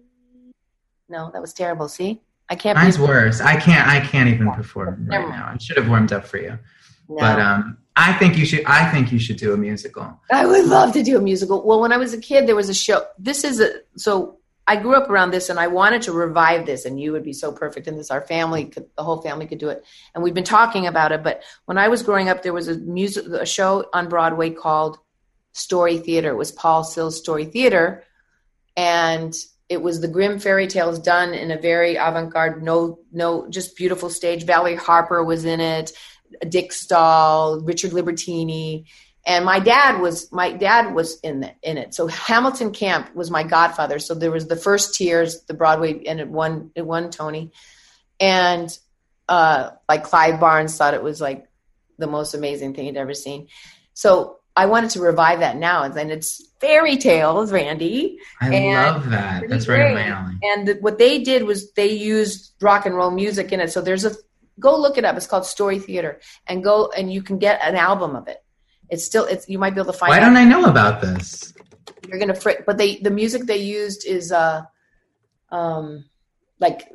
No, 1.07 1.29
that 1.31 1.41
was 1.41 1.53
terrible. 1.53 1.87
See, 1.87 2.21
I 2.51 2.55
can't. 2.55 2.77
Mine's 2.77 2.99
worse. 2.99 3.39
I 3.39 3.55
can't. 3.55 3.87
I 3.87 4.01
can't 4.01 4.27
even 4.27 4.51
perform 4.51 5.07
right 5.07 5.27
now. 5.29 5.49
I 5.53 5.57
should 5.57 5.77
have 5.77 5.87
warmed 5.87 6.11
up 6.11 6.27
for 6.27 6.37
you. 6.37 6.59
No. 7.07 7.15
But 7.17 7.39
um, 7.39 7.77
I 7.95 8.11
think 8.13 8.37
you 8.37 8.45
should. 8.45 8.65
I 8.65 8.91
think 8.91 9.09
you 9.13 9.19
should 9.19 9.37
do 9.37 9.53
a 9.53 9.57
musical. 9.57 10.19
I 10.29 10.45
would 10.45 10.65
love 10.65 10.91
to 10.93 11.01
do 11.01 11.17
a 11.17 11.21
musical. 11.21 11.65
Well, 11.65 11.79
when 11.79 11.93
I 11.93 11.97
was 11.97 12.13
a 12.13 12.19
kid, 12.19 12.47
there 12.47 12.55
was 12.57 12.67
a 12.67 12.73
show. 12.73 13.05
This 13.17 13.45
is 13.45 13.61
a 13.61 13.71
so. 13.95 14.37
I 14.67 14.75
grew 14.75 14.95
up 14.95 15.09
around 15.09 15.31
this, 15.31 15.49
and 15.49 15.59
I 15.59 15.67
wanted 15.67 16.01
to 16.03 16.11
revive 16.11 16.65
this, 16.65 16.83
and 16.83 16.99
you 16.99 17.13
would 17.13 17.23
be 17.23 17.33
so 17.33 17.53
perfect 17.53 17.87
in 17.87 17.97
this. 17.97 18.11
Our 18.11 18.21
family, 18.21 18.65
could, 18.65 18.85
the 18.95 19.03
whole 19.03 19.21
family, 19.21 19.47
could 19.47 19.57
do 19.57 19.69
it, 19.69 19.83
and 20.13 20.21
we've 20.21 20.33
been 20.33 20.43
talking 20.43 20.87
about 20.87 21.13
it. 21.13 21.23
But 21.23 21.43
when 21.65 21.77
I 21.77 21.87
was 21.87 22.03
growing 22.03 22.27
up, 22.27 22.43
there 22.43 22.53
was 22.53 22.67
a 22.67 22.77
music, 22.77 23.27
a 23.27 23.45
show 23.45 23.85
on 23.93 24.09
Broadway 24.09 24.49
called 24.49 24.99
Story 25.53 25.99
Theater. 25.99 26.31
It 26.31 26.37
was 26.37 26.51
Paul 26.51 26.83
Sills 26.83 27.17
Story 27.17 27.45
Theater, 27.45 28.03
and 28.75 29.33
it 29.71 29.81
was 29.81 30.01
the 30.01 30.07
Grimm 30.09 30.37
fairy 30.37 30.67
tales 30.67 30.99
done 30.99 31.33
in 31.33 31.49
a 31.49 31.57
very 31.57 31.95
avant-garde, 31.95 32.61
no, 32.61 32.99
no, 33.13 33.47
just 33.47 33.77
beautiful 33.77 34.09
stage. 34.09 34.43
Valerie 34.43 34.75
Harper 34.75 35.23
was 35.23 35.45
in 35.45 35.61
it. 35.61 35.93
Dick 36.49 36.71
Schaal, 36.71 37.65
Richard 37.65 37.91
Libertini, 37.91 38.83
and 39.25 39.45
my 39.45 39.59
dad 39.59 40.01
was 40.01 40.29
my 40.29 40.51
dad 40.51 40.93
was 40.93 41.21
in 41.21 41.39
the, 41.39 41.53
in 41.63 41.77
it. 41.77 41.93
So 41.93 42.07
Hamilton 42.07 42.73
Camp 42.73 43.15
was 43.15 43.31
my 43.31 43.43
godfather. 43.43 43.99
So 43.99 44.13
there 44.13 44.31
was 44.31 44.47
the 44.47 44.57
first 44.57 44.95
Tears, 44.95 45.41
the 45.43 45.53
Broadway, 45.53 46.03
and 46.03 46.19
it 46.19 46.27
won 46.27 46.71
it 46.75 46.85
won 46.85 47.09
Tony, 47.09 47.53
and 48.19 48.77
uh, 49.29 49.71
like 49.87 50.03
Clive 50.03 50.41
Barnes 50.41 50.77
thought 50.77 50.95
it 50.95 51.03
was 51.03 51.21
like 51.21 51.47
the 51.97 52.07
most 52.07 52.33
amazing 52.33 52.73
thing 52.73 52.87
he'd 52.87 52.97
ever 52.97 53.13
seen. 53.13 53.47
So 53.93 54.40
I 54.55 54.65
wanted 54.65 54.89
to 54.91 54.99
revive 54.99 55.39
that 55.39 55.57
now, 55.57 55.83
and 55.83 56.11
it's 56.11 56.45
fairy 56.59 56.97
tales, 56.97 57.51
Randy. 57.51 58.19
I 58.41 58.49
love 58.73 59.09
that. 59.09 59.47
That's 59.47 59.67
right 59.67 59.87
in 59.87 59.93
my 59.93 60.07
alley. 60.07 60.35
And 60.43 60.67
the, 60.67 60.73
what 60.81 60.97
they 60.97 61.23
did 61.23 61.43
was 61.43 61.71
they 61.73 61.91
used 61.91 62.53
rock 62.61 62.85
and 62.85 62.95
roll 62.95 63.11
music 63.11 63.51
in 63.51 63.61
it. 63.61 63.71
So 63.71 63.81
there's 63.81 64.03
a 64.03 64.13
Go 64.61 64.79
look 64.79 64.97
it 64.97 65.05
up. 65.05 65.17
It's 65.17 65.27
called 65.27 65.45
Story 65.45 65.79
Theater, 65.79 66.19
and 66.47 66.63
go 66.63 66.91
and 66.95 67.11
you 67.11 67.23
can 67.23 67.39
get 67.39 67.59
an 67.63 67.75
album 67.75 68.15
of 68.15 68.27
it. 68.27 68.43
It's 68.89 69.03
still 69.03 69.25
it's 69.25 69.49
you 69.49 69.57
might 69.57 69.73
be 69.73 69.81
able 69.81 69.91
to 69.91 69.97
find. 69.97 70.11
Why 70.11 70.19
don't 70.19 70.37
I 70.37 70.45
know 70.45 70.65
about 70.65 71.01
this? 71.01 71.53
You're 72.07 72.19
gonna 72.19 72.35
frick, 72.35 72.65
but 72.65 72.77
they 72.77 72.97
the 72.97 73.09
music 73.09 73.43
they 73.43 73.57
used 73.57 74.05
is 74.05 74.31
uh, 74.31 74.63
um, 75.49 76.05
like 76.59 76.89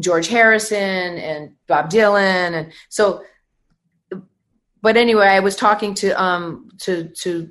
George 0.00 0.28
Harrison 0.28 0.78
and 1.18 1.54
Bob 1.66 1.90
Dylan, 1.90 2.52
and 2.52 2.72
so. 2.88 3.24
But 4.86 4.96
anyway, 4.96 5.26
I 5.26 5.40
was 5.40 5.56
talking 5.56 5.94
to 5.94 6.10
um 6.12 6.68
to 6.82 7.08
to 7.22 7.50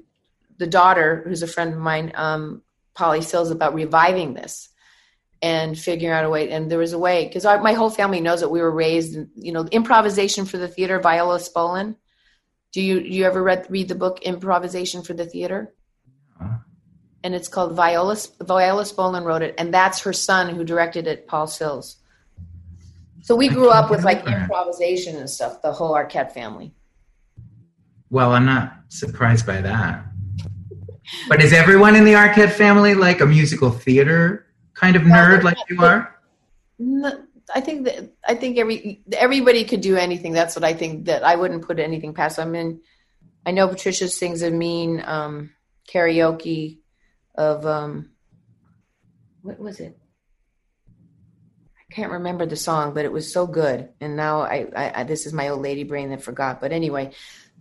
the 0.58 0.68
daughter 0.68 1.22
who's 1.28 1.44
a 1.44 1.48
friend 1.48 1.74
of 1.74 1.80
mine, 1.80 2.14
um, 2.16 2.62
Polly 2.94 3.22
Sills, 3.22 3.52
about 3.52 3.74
reviving 3.74 4.34
this 4.34 4.70
and 5.42 5.78
figuring 5.78 6.14
out 6.14 6.24
a 6.24 6.30
way. 6.30 6.50
And 6.50 6.72
there 6.72 6.80
was 6.80 6.94
a 6.94 6.98
way 6.98 7.26
because 7.26 7.44
my 7.44 7.74
whole 7.74 7.90
family 7.90 8.22
knows 8.22 8.40
that 8.40 8.48
we 8.48 8.62
were 8.62 8.72
raised, 8.72 9.18
in, 9.18 9.30
you 9.36 9.52
know, 9.52 9.66
improvisation 9.66 10.46
for 10.46 10.58
the 10.58 10.70
theater. 10.70 11.02
Viola 11.02 11.40
Spolin. 11.40 11.98
Do 12.72 12.82
you 12.82 13.00
you 13.02 13.26
ever 13.26 13.44
read 13.44 13.66
read 13.70 13.90
the 13.90 13.96
book 13.96 14.22
Improvisation 14.22 15.04
for 15.04 15.14
the 15.14 15.26
Theater? 15.26 15.74
Uh-huh. 16.40 16.60
And 17.22 17.36
it's 17.36 17.50
called 17.50 17.76
Viola 17.76 18.16
Viola 18.42 18.84
Spolin 18.84 19.26
wrote 19.26 19.42
it, 19.42 19.56
and 19.58 19.74
that's 19.74 20.00
her 20.04 20.14
son 20.14 20.56
who 20.56 20.64
directed 20.64 21.06
it, 21.06 21.28
Paul 21.28 21.48
Sills. 21.48 21.98
So 23.24 23.36
we 23.36 23.50
grew 23.50 23.72
up 23.72 23.92
with 23.92 24.06
like 24.06 24.26
improvisation 24.26 25.18
and 25.18 25.30
stuff. 25.30 25.62
The 25.62 25.74
whole 25.74 25.92
Arquette 25.92 26.32
family. 26.32 26.74
Well, 28.10 28.32
I'm 28.32 28.46
not 28.46 28.74
surprised 28.90 29.46
by 29.46 29.62
that. 29.62 30.06
But 31.28 31.42
is 31.42 31.54
everyone 31.54 31.96
in 31.96 32.04
the 32.04 32.14
Arquette 32.14 32.52
family 32.52 32.96
like 32.96 33.22
a 33.22 33.26
musical 33.26 33.72
theater 33.72 34.48
kind 34.74 34.96
of 34.96 35.04
nerd 35.04 35.44
like 35.44 35.58
you 35.70 35.84
are? 35.84 36.16
I 37.54 37.62
think 37.62 37.86
that 37.86 38.12
I 38.28 38.36
think 38.36 38.58
every 38.58 39.04
everybody 39.16 39.66
could 39.66 39.82
do 39.82 39.98
anything. 39.98 40.34
That's 40.34 40.56
what 40.56 40.64
I 40.64 40.74
think. 40.74 41.06
That 41.06 41.24
I 41.24 41.36
wouldn't 41.36 41.66
put 41.66 41.80
anything 41.80 42.14
past. 42.14 42.40
I 42.40 42.46
mean, 42.46 42.82
I 43.46 43.52
know 43.52 43.68
Patricia 43.68 44.08
sings 44.08 44.42
a 44.42 44.50
mean 44.50 45.04
um, 45.06 45.52
karaoke 45.88 46.80
of 47.36 47.66
um, 47.66 48.12
what 49.42 49.60
was 49.60 49.80
it? 49.80 49.98
I 50.88 51.94
can't 51.94 52.14
remember 52.14 52.46
the 52.46 52.56
song, 52.56 52.94
but 52.94 53.06
it 53.06 53.12
was 53.12 53.32
so 53.32 53.46
good. 53.46 53.90
And 54.02 54.16
now 54.16 54.42
I, 54.42 54.68
I, 54.76 55.02
I 55.02 55.04
this 55.04 55.28
is 55.28 55.34
my 55.34 55.50
old 55.50 55.62
lady 55.62 55.84
brain 55.84 56.10
that 56.10 56.24
forgot. 56.24 56.60
But 56.60 56.72
anyway, 56.72 57.12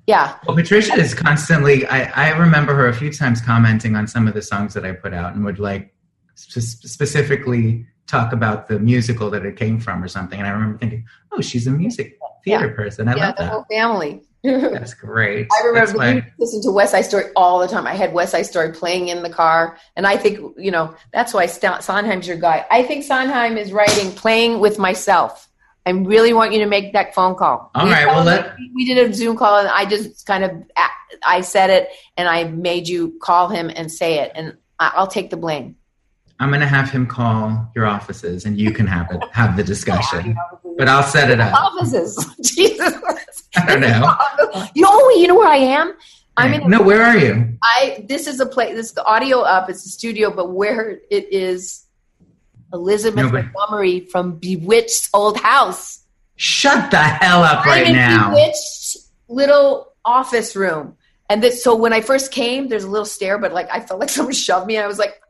yeah. 0.06 0.36
Well, 0.46 0.56
Patricia 0.56 0.94
is 0.94 1.14
constantly. 1.14 1.86
I 1.86 2.04
I 2.28 2.36
remember 2.36 2.74
her 2.74 2.88
a 2.88 2.94
few 2.94 3.12
times 3.12 3.40
commenting 3.40 3.96
on 3.96 4.06
some 4.06 4.28
of 4.28 4.34
the 4.34 4.42
songs 4.42 4.74
that 4.74 4.84
I 4.84 4.92
put 4.92 5.14
out 5.14 5.34
and 5.34 5.44
would 5.44 5.58
like 5.58 5.94
specifically 6.34 7.86
talk 8.06 8.32
about 8.32 8.68
the 8.68 8.78
musical 8.78 9.30
that 9.30 9.46
it 9.46 9.56
came 9.56 9.80
from 9.80 10.02
or 10.02 10.08
something. 10.08 10.38
And 10.38 10.46
I 10.46 10.50
remember 10.50 10.78
thinking, 10.78 11.06
oh, 11.32 11.40
she's 11.40 11.66
a 11.66 11.70
music 11.70 12.18
theater 12.44 12.68
yeah. 12.68 12.74
person. 12.74 13.08
I 13.08 13.16
yeah, 13.16 13.26
love 13.26 13.36
the 13.36 13.42
that. 13.44 13.52
whole 13.52 13.66
family. 13.70 14.22
That's 14.44 14.92
great. 14.92 15.48
I 15.58 15.66
remember 15.66 15.96
why... 15.96 16.32
listen 16.38 16.60
to 16.62 16.70
West 16.70 16.92
Side 16.92 17.06
Story 17.06 17.24
all 17.34 17.60
the 17.60 17.66
time. 17.66 17.86
I 17.86 17.94
had 17.94 18.12
West 18.12 18.32
Side 18.32 18.44
Story 18.44 18.72
playing 18.72 19.08
in 19.08 19.22
the 19.22 19.30
car, 19.30 19.78
and 19.96 20.06
I 20.06 20.18
think 20.18 20.38
you 20.58 20.70
know 20.70 20.94
that's 21.14 21.32
why 21.32 21.46
Sondheim's 21.46 22.28
your 22.28 22.36
guy. 22.36 22.66
I 22.70 22.82
think 22.82 23.04
Sondheim 23.04 23.56
is 23.56 23.72
writing 23.72 24.12
"Playing 24.12 24.60
with 24.60 24.78
Myself." 24.78 25.43
I 25.86 25.90
really 25.90 26.32
want 26.32 26.52
you 26.52 26.60
to 26.60 26.66
make 26.66 26.92
that 26.94 27.14
phone 27.14 27.34
call. 27.34 27.70
All 27.74 27.84
we 27.84 27.92
right, 27.92 28.06
well, 28.06 28.24
let... 28.24 28.56
we 28.74 28.84
did 28.86 29.10
a 29.10 29.12
Zoom 29.12 29.36
call, 29.36 29.58
and 29.58 29.68
I 29.68 29.84
just 29.84 30.26
kind 30.26 30.44
of 30.44 30.50
I 31.26 31.42
said 31.42 31.70
it, 31.70 31.88
and 32.16 32.28
I 32.28 32.44
made 32.44 32.88
you 32.88 33.18
call 33.20 33.48
him 33.48 33.70
and 33.74 33.90
say 33.90 34.20
it, 34.20 34.32
and 34.34 34.56
I'll 34.78 35.06
take 35.06 35.30
the 35.30 35.36
blame. 35.36 35.76
I'm 36.40 36.48
going 36.48 36.60
to 36.60 36.66
have 36.66 36.90
him 36.90 37.06
call 37.06 37.70
your 37.76 37.86
offices 37.86 38.44
and 38.44 38.58
you 38.58 38.72
can 38.72 38.86
have 38.86 39.10
it, 39.12 39.22
have 39.32 39.56
the 39.56 39.64
discussion. 39.64 40.36
But 40.76 40.88
I'll 40.88 41.04
set 41.04 41.30
it 41.30 41.38
up. 41.38 41.54
Offices. 41.54 42.16
Jesus. 42.42 42.94
I 43.54 43.64
don't 43.64 43.80
know. 43.80 44.16
You 44.74 44.82
know, 44.82 45.10
you 45.10 45.28
know 45.28 45.36
where 45.36 45.48
I 45.48 45.56
am? 45.56 45.94
I'm 46.36 46.52
in. 46.52 46.68
No, 46.68 46.82
where 46.82 47.00
are 47.00 47.16
you? 47.16 47.56
I. 47.62 48.04
This 48.08 48.26
is 48.26 48.40
a 48.40 48.46
place. 48.46 48.74
This 48.74 48.86
is 48.86 48.92
the 48.92 49.04
audio 49.04 49.40
up. 49.40 49.70
It's 49.70 49.86
a 49.86 49.88
studio, 49.88 50.34
but 50.34 50.52
where 50.52 51.00
it 51.10 51.32
is, 51.32 51.83
Elizabeth 52.72 53.24
Nobody. 53.26 53.48
Montgomery 53.54 54.00
from 54.00 54.38
Bewitched 54.38 55.10
Old 55.14 55.38
House. 55.38 56.00
Shut 56.36 56.90
the 56.90 56.98
hell 56.98 57.42
up 57.42 57.64
right 57.64 57.92
now. 57.92 58.30
Bewitched 58.30 58.96
little 59.28 59.92
office 60.04 60.56
room. 60.56 60.96
And 61.30 61.42
this, 61.42 61.62
so 61.62 61.74
when 61.74 61.92
I 61.92 62.00
first 62.00 62.32
came, 62.32 62.68
there's 62.68 62.84
a 62.84 62.90
little 62.90 63.06
stair, 63.06 63.38
but 63.38 63.52
like 63.52 63.68
I 63.72 63.80
felt 63.80 64.00
like 64.00 64.08
someone 64.10 64.34
shoved 64.34 64.66
me, 64.66 64.76
and 64.76 64.84
I 64.84 64.88
was 64.88 64.98
like, 64.98 65.20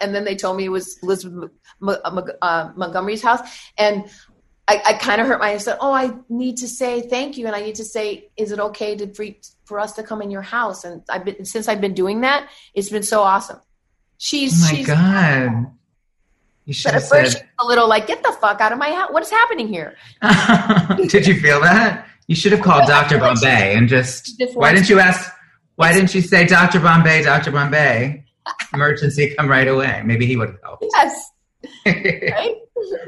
and 0.00 0.14
then 0.14 0.24
they 0.24 0.34
told 0.34 0.56
me 0.56 0.64
it 0.64 0.70
was 0.70 0.98
Elizabeth 1.02 1.50
uh, 1.82 2.72
Montgomery's 2.74 3.22
house, 3.22 3.40
and 3.78 4.08
I, 4.68 4.80
I 4.86 4.92
kind 4.94 5.20
of 5.20 5.26
hurt 5.26 5.40
my. 5.40 5.50
I 5.50 5.58
said, 5.58 5.78
"Oh, 5.80 5.92
I 5.92 6.12
need 6.28 6.58
to 6.58 6.68
say 6.68 7.02
thank 7.02 7.36
you, 7.36 7.46
and 7.46 7.54
I 7.54 7.60
need 7.60 7.76
to 7.76 7.84
say, 7.84 8.30
is 8.36 8.52
it 8.52 8.58
okay 8.58 8.96
to 8.96 9.12
for, 9.12 9.26
for 9.64 9.80
us 9.80 9.92
to 9.94 10.02
come 10.02 10.22
in 10.22 10.30
your 10.30 10.42
house?" 10.42 10.84
And 10.84 11.02
I've 11.08 11.24
been 11.24 11.44
since 11.44 11.68
I've 11.68 11.80
been 11.80 11.94
doing 11.94 12.22
that, 12.22 12.48
it's 12.74 12.88
been 12.88 13.02
so 13.02 13.22
awesome. 13.22 13.60
She's 14.18 14.62
oh 14.62 14.70
my 14.70 14.76
she's, 14.76 14.86
god. 14.86 15.66
You 16.64 16.72
should 16.72 16.92
but 16.92 17.02
at 17.02 17.08
first 17.08 17.38
said, 17.38 17.48
a 17.58 17.66
little 17.66 17.88
like, 17.88 18.06
"Get 18.06 18.22
the 18.22 18.32
fuck 18.32 18.60
out 18.60 18.72
of 18.72 18.78
my 18.78 18.90
house! 18.90 19.10
What 19.12 19.22
is 19.22 19.30
happening 19.30 19.68
here?" 19.68 19.96
Did 21.08 21.26
you 21.26 21.40
feel 21.40 21.60
that? 21.60 22.06
You 22.28 22.36
should 22.36 22.52
have 22.52 22.62
called 22.62 22.86
Doctor 22.86 23.18
Bombay 23.18 23.74
and 23.74 23.88
just. 23.88 24.38
just 24.38 24.56
why 24.56 24.72
didn't 24.72 24.88
you 24.88 25.00
ask? 25.00 25.30
Why 25.76 25.92
didn't 25.92 26.14
you 26.14 26.20
say 26.20 26.46
Doctor 26.46 26.78
Bombay, 26.78 27.22
Doctor 27.22 27.50
Bombay? 27.50 28.24
emergency, 28.74 29.34
come 29.36 29.48
right 29.48 29.68
away. 29.68 30.02
Maybe 30.04 30.26
he 30.26 30.36
would 30.36 30.50
have 30.50 30.60
helped. 30.62 30.86
Yes. 30.92 31.30
right? 31.86 32.56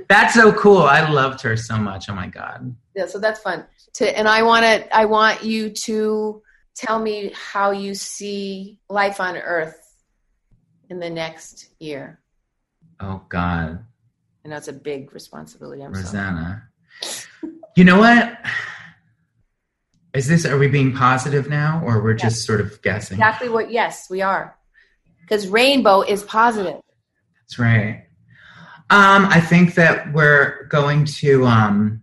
that's 0.08 0.34
so 0.34 0.52
cool. 0.52 0.82
I 0.82 1.08
loved 1.08 1.40
her 1.42 1.56
so 1.56 1.76
much. 1.76 2.08
Oh 2.08 2.14
my 2.14 2.28
god. 2.28 2.74
Yeah, 2.94 3.06
so 3.06 3.18
that's 3.18 3.40
fun. 3.40 3.66
To 3.94 4.18
and 4.18 4.28
I 4.28 4.42
want 4.42 4.64
to 4.64 4.96
I 4.96 5.04
want 5.06 5.44
you 5.44 5.70
to 5.70 6.42
tell 6.74 6.98
me 6.98 7.32
how 7.34 7.70
you 7.70 7.94
see 7.94 8.78
life 8.88 9.20
on 9.20 9.36
earth 9.36 9.80
in 10.88 10.98
the 10.98 11.10
next 11.10 11.70
year. 11.78 12.20
Oh 13.04 13.22
god. 13.28 13.84
I 14.44 14.48
know 14.48 14.56
it's 14.56 14.68
a 14.68 14.72
big 14.72 15.12
responsibility. 15.12 15.82
I'm 15.82 15.92
Rosanna. 15.92 16.68
you 17.76 17.84
know 17.84 17.98
what? 17.98 18.38
Is 20.14 20.26
this 20.26 20.46
are 20.46 20.56
we 20.56 20.68
being 20.68 20.94
positive 20.94 21.50
now 21.50 21.82
or 21.84 22.02
we're 22.02 22.12
yes. 22.12 22.22
just 22.22 22.46
sort 22.46 22.60
of 22.60 22.80
guessing? 22.80 23.16
Exactly 23.16 23.50
what 23.50 23.70
yes, 23.70 24.08
we 24.08 24.22
are 24.22 24.56
because 25.20 25.48
rainbow 25.48 26.00
is 26.00 26.22
positive. 26.22 26.80
That's 27.42 27.58
right. 27.58 28.06
Um, 28.90 29.26
I 29.26 29.40
think 29.40 29.74
that 29.74 30.12
we're 30.14 30.66
going 30.70 31.04
to 31.04 31.44
um, 31.46 32.00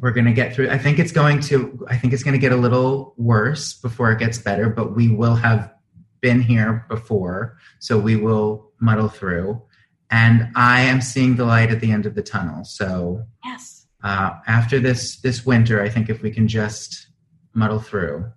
we're 0.00 0.12
going 0.12 0.26
to 0.26 0.32
get 0.32 0.54
through. 0.54 0.70
I 0.70 0.78
think 0.78 0.98
it's 0.98 1.12
going 1.12 1.40
to. 1.42 1.86
I 1.88 1.96
think 1.96 2.12
it's 2.12 2.24
going 2.24 2.32
to 2.32 2.40
get 2.40 2.52
a 2.52 2.56
little 2.56 3.14
worse 3.16 3.72
before 3.74 4.10
it 4.10 4.18
gets 4.18 4.38
better. 4.38 4.68
But 4.68 4.96
we 4.96 5.08
will 5.08 5.36
have 5.36 5.72
been 6.20 6.40
here 6.40 6.86
before, 6.88 7.58
so 7.78 7.98
we 7.98 8.16
will 8.16 8.72
muddle 8.80 9.08
through. 9.08 9.62
And 10.10 10.48
I 10.54 10.82
am 10.82 11.00
seeing 11.00 11.36
the 11.36 11.44
light 11.44 11.70
at 11.70 11.80
the 11.80 11.92
end 11.92 12.06
of 12.06 12.14
the 12.14 12.22
tunnel. 12.22 12.64
So 12.64 13.24
yes, 13.44 13.86
uh, 14.02 14.30
after 14.46 14.78
this 14.80 15.20
this 15.20 15.44
winter, 15.44 15.82
I 15.82 15.88
think 15.88 16.08
if 16.08 16.22
we 16.22 16.30
can 16.30 16.48
just 16.48 17.08
muddle 17.52 17.80
through, 17.80 18.30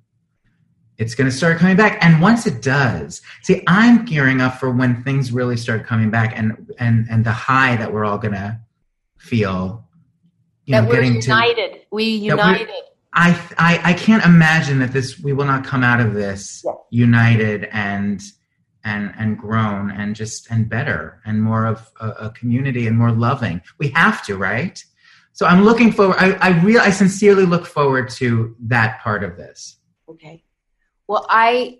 it's 0.97 1.15
going 1.15 1.29
to 1.29 1.35
start 1.35 1.57
coming 1.57 1.77
back. 1.77 1.97
And 2.03 2.21
once 2.21 2.45
it 2.45 2.61
does, 2.61 3.21
see, 3.41 3.63
I'm 3.67 4.05
gearing 4.05 4.41
up 4.41 4.59
for 4.59 4.71
when 4.71 5.03
things 5.03 5.31
really 5.31 5.57
start 5.57 5.85
coming 5.85 6.09
back, 6.09 6.37
and 6.37 6.73
and 6.77 7.07
and 7.09 7.25
the 7.25 7.31
high 7.31 7.75
that 7.77 7.93
we're 7.93 8.05
all 8.05 8.17
going 8.17 8.33
to 8.33 8.59
feel. 9.17 9.87
You 10.65 10.75
that 10.75 10.83
know, 10.83 10.89
we're 10.89 11.03
united. 11.03 11.73
To, 11.73 11.79
we 11.91 12.05
united. 12.05 12.69
I, 13.13 13.31
I 13.57 13.91
I 13.91 13.93
can't 13.93 14.23
imagine 14.23 14.79
that 14.79 14.93
this 14.93 15.19
we 15.19 15.33
will 15.33 15.45
not 15.45 15.65
come 15.65 15.83
out 15.83 15.99
of 15.99 16.13
this 16.13 16.63
yeah. 16.65 16.73
united 16.89 17.65
and 17.71 18.21
and 18.83 19.13
and 19.17 19.37
grown 19.37 19.91
and 19.91 20.15
just 20.15 20.49
and 20.49 20.69
better 20.69 21.21
and 21.25 21.41
more 21.41 21.65
of 21.65 21.91
a, 21.99 22.09
a, 22.09 22.29
community 22.31 22.87
and 22.87 22.97
more 22.97 23.11
loving. 23.11 23.61
We 23.77 23.89
have 23.89 24.25
to, 24.25 24.37
right? 24.37 24.83
So 25.33 25.45
I'm 25.45 25.63
looking 25.63 25.91
forward. 25.91 26.17
I 26.19 26.33
I 26.33 26.61
real 26.61 26.81
I 26.81 26.91
sincerely 26.91 27.45
look 27.45 27.65
forward 27.65 28.09
to 28.11 28.55
that 28.61 29.01
part 29.01 29.23
of 29.23 29.37
this. 29.37 29.77
Okay. 30.09 30.43
Well, 31.07 31.25
I. 31.29 31.79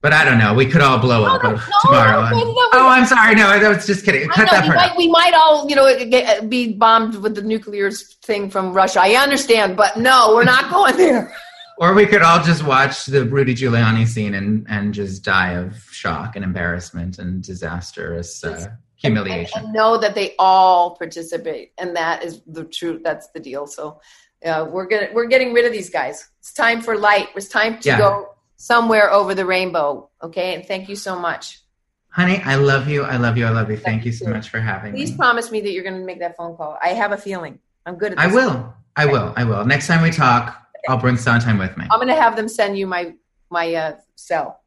But 0.00 0.12
I 0.12 0.24
don't 0.24 0.38
know. 0.38 0.54
We 0.54 0.66
could 0.66 0.82
all 0.82 0.98
blow 0.98 1.24
up 1.24 1.42
no, 1.42 1.52
no, 1.52 1.60
tomorrow. 1.82 2.28
No, 2.30 2.54
oh, 2.72 2.88
I'm 2.88 3.06
sorry. 3.06 3.34
No, 3.34 3.46
I 3.46 3.68
was 3.68 3.86
just 3.86 4.04
kidding. 4.04 4.28
Cut 4.28 4.48
that 4.50 4.64
part. 4.64 4.76
Might, 4.76 4.96
we 4.96 5.08
might 5.08 5.32
all, 5.34 5.68
you 5.68 5.74
know, 5.74 5.92
get, 6.06 6.48
be 6.48 6.72
bombed 6.74 7.16
with 7.22 7.34
the 7.34 7.42
nuclear 7.42 7.90
thing 7.90 8.50
from 8.50 8.72
Russia. 8.72 9.00
I 9.00 9.14
understand, 9.14 9.76
but 9.76 9.96
no, 9.96 10.34
we're 10.34 10.44
not 10.44 10.70
going 10.72 10.96
there. 10.96 11.34
Or 11.78 11.94
we 11.94 12.06
could 12.06 12.22
all 12.22 12.42
just 12.42 12.64
watch 12.64 13.06
the 13.06 13.24
Rudy 13.24 13.54
Giuliani 13.54 14.06
scene 14.06 14.34
and, 14.34 14.66
and 14.68 14.94
just 14.94 15.24
die 15.24 15.52
of 15.52 15.82
shock 15.90 16.36
and 16.36 16.44
embarrassment 16.44 17.18
and 17.18 17.42
disastrous 17.42 18.42
uh, 18.42 18.68
humiliation. 18.96 19.58
And, 19.58 19.66
and, 19.66 19.74
know 19.74 19.98
that 19.98 20.14
they 20.14 20.34
all 20.38 20.96
participate, 20.96 21.72
and 21.78 21.96
that 21.96 22.22
is 22.24 22.40
the 22.46 22.64
truth. 22.64 23.02
That's 23.04 23.28
the 23.28 23.40
deal. 23.40 23.66
So 23.66 24.00
uh, 24.44 24.66
we're 24.70 24.86
gonna 24.86 25.08
we're 25.12 25.26
getting 25.26 25.52
rid 25.52 25.64
of 25.64 25.72
these 25.72 25.90
guys. 25.90 26.28
It's 26.40 26.52
time 26.52 26.80
for 26.80 26.96
light. 26.96 27.28
It's 27.36 27.48
time 27.48 27.78
to 27.80 27.88
yeah. 27.88 27.98
go 27.98 28.34
somewhere 28.56 29.12
over 29.12 29.34
the 29.34 29.46
rainbow. 29.46 30.10
Okay, 30.22 30.54
and 30.54 30.64
thank 30.64 30.88
you 30.88 30.96
so 30.96 31.18
much. 31.18 31.60
Honey, 32.08 32.40
I 32.42 32.54
love 32.54 32.88
you. 32.88 33.02
I 33.02 33.18
love 33.18 33.36
you. 33.36 33.44
I 33.44 33.50
love 33.50 33.70
you. 33.70 33.76
Thank, 33.76 34.02
thank 34.02 34.06
you 34.06 34.12
so 34.12 34.30
much 34.30 34.48
for 34.48 34.58
having 34.58 34.92
Please 34.92 35.10
me. 35.10 35.12
Please 35.12 35.16
promise 35.18 35.50
me 35.50 35.60
that 35.60 35.72
you're 35.72 35.82
going 35.82 36.00
to 36.00 36.06
make 36.06 36.20
that 36.20 36.34
phone 36.34 36.56
call. 36.56 36.78
I 36.82 36.94
have 36.94 37.12
a 37.12 37.18
feeling. 37.18 37.58
I'm 37.84 37.96
good 37.96 38.12
at 38.12 38.16
this. 38.16 38.32
I 38.32 38.34
will. 38.34 38.74
I 38.96 39.04
will. 39.04 39.34
I 39.36 39.44
will. 39.44 39.66
Next 39.66 39.86
time 39.86 40.00
we 40.00 40.10
talk. 40.10 40.65
I'll 40.88 40.98
bring 40.98 41.16
Sondheim 41.16 41.58
with 41.58 41.76
me. 41.76 41.86
I'm 41.90 41.98
going 41.98 42.08
to 42.08 42.20
have 42.20 42.36
them 42.36 42.48
send 42.48 42.78
you 42.78 42.86
my 42.86 43.14
my 43.50 43.74
uh, 43.74 43.96
cell. 44.16 44.60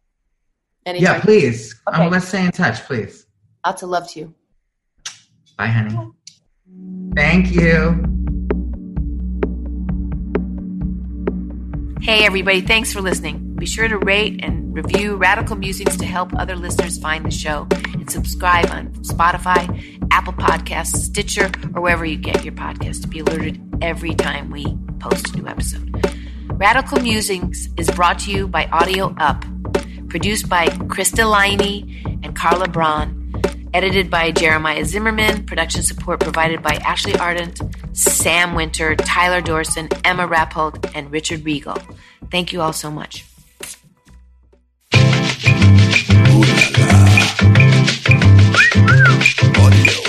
Anytime. 0.85 1.15
Yeah, 1.15 1.21
please. 1.21 1.79
Okay. 1.87 2.03
Um, 2.03 2.09
let's 2.09 2.27
stay 2.27 2.45
in 2.45 2.51
touch, 2.51 2.81
please. 2.83 3.25
Lots 3.65 3.83
of 3.83 3.89
love 3.89 4.09
to 4.11 4.19
you. 4.19 4.35
Bye, 5.57 5.67
honey. 5.67 5.97
Thank 7.15 7.51
you. 7.51 8.05
Hey, 12.01 12.23
everybody, 12.25 12.61
thanks 12.61 12.93
for 12.93 13.01
listening. 13.01 13.55
Be 13.55 13.65
sure 13.65 13.87
to 13.87 13.97
rate 13.97 14.39
and 14.41 14.73
review 14.73 15.17
Radical 15.17 15.57
Musings 15.57 15.97
to 15.97 16.05
help 16.05 16.33
other 16.33 16.55
listeners 16.55 16.97
find 16.97 17.25
the 17.25 17.31
show 17.31 17.67
and 17.93 18.09
subscribe 18.09 18.69
on 18.71 18.93
Spotify, 19.03 19.99
Apple 20.09 20.33
Podcasts, 20.33 20.95
Stitcher, 20.95 21.51
or 21.75 21.81
wherever 21.81 22.05
you 22.05 22.15
get 22.15 22.45
your 22.45 22.53
podcast 22.53 23.01
to 23.01 23.09
be 23.09 23.19
alerted 23.19 23.61
every 23.81 24.15
time 24.15 24.49
we 24.49 24.77
post 24.99 25.33
a 25.33 25.37
new 25.37 25.47
episode. 25.47 25.89
Radical 26.53 26.99
Musings 26.99 27.69
is 27.77 27.89
brought 27.91 28.19
to 28.19 28.31
you 28.31 28.47
by 28.47 28.65
Audio 28.67 29.15
Up, 29.17 29.45
produced 30.09 30.49
by 30.49 30.67
Krista 30.67 31.23
Liney 31.23 32.03
and 32.23 32.35
Carla 32.35 32.67
Braun 32.67 33.19
edited 33.73 34.09
by 34.09 34.31
Jeremiah 34.31 34.83
Zimmerman, 34.85 35.45
production 35.45 35.83
support 35.83 36.19
provided 36.19 36.63
by 36.63 36.75
Ashley 36.75 37.15
Ardent, 37.15 37.61
Sam 37.93 38.55
Winter, 38.55 38.95
Tyler 38.95 39.41
Dorson, 39.41 39.91
Emma 40.03 40.27
Rappold, 40.27 40.91
and 40.95 41.11
Richard 41.11 41.45
Regal. 41.45 41.77
Thank 42.31 42.53
you 42.53 42.61
all 42.61 42.73
so 42.73 42.91
much. 42.91 43.25
Hey, 49.71 50.08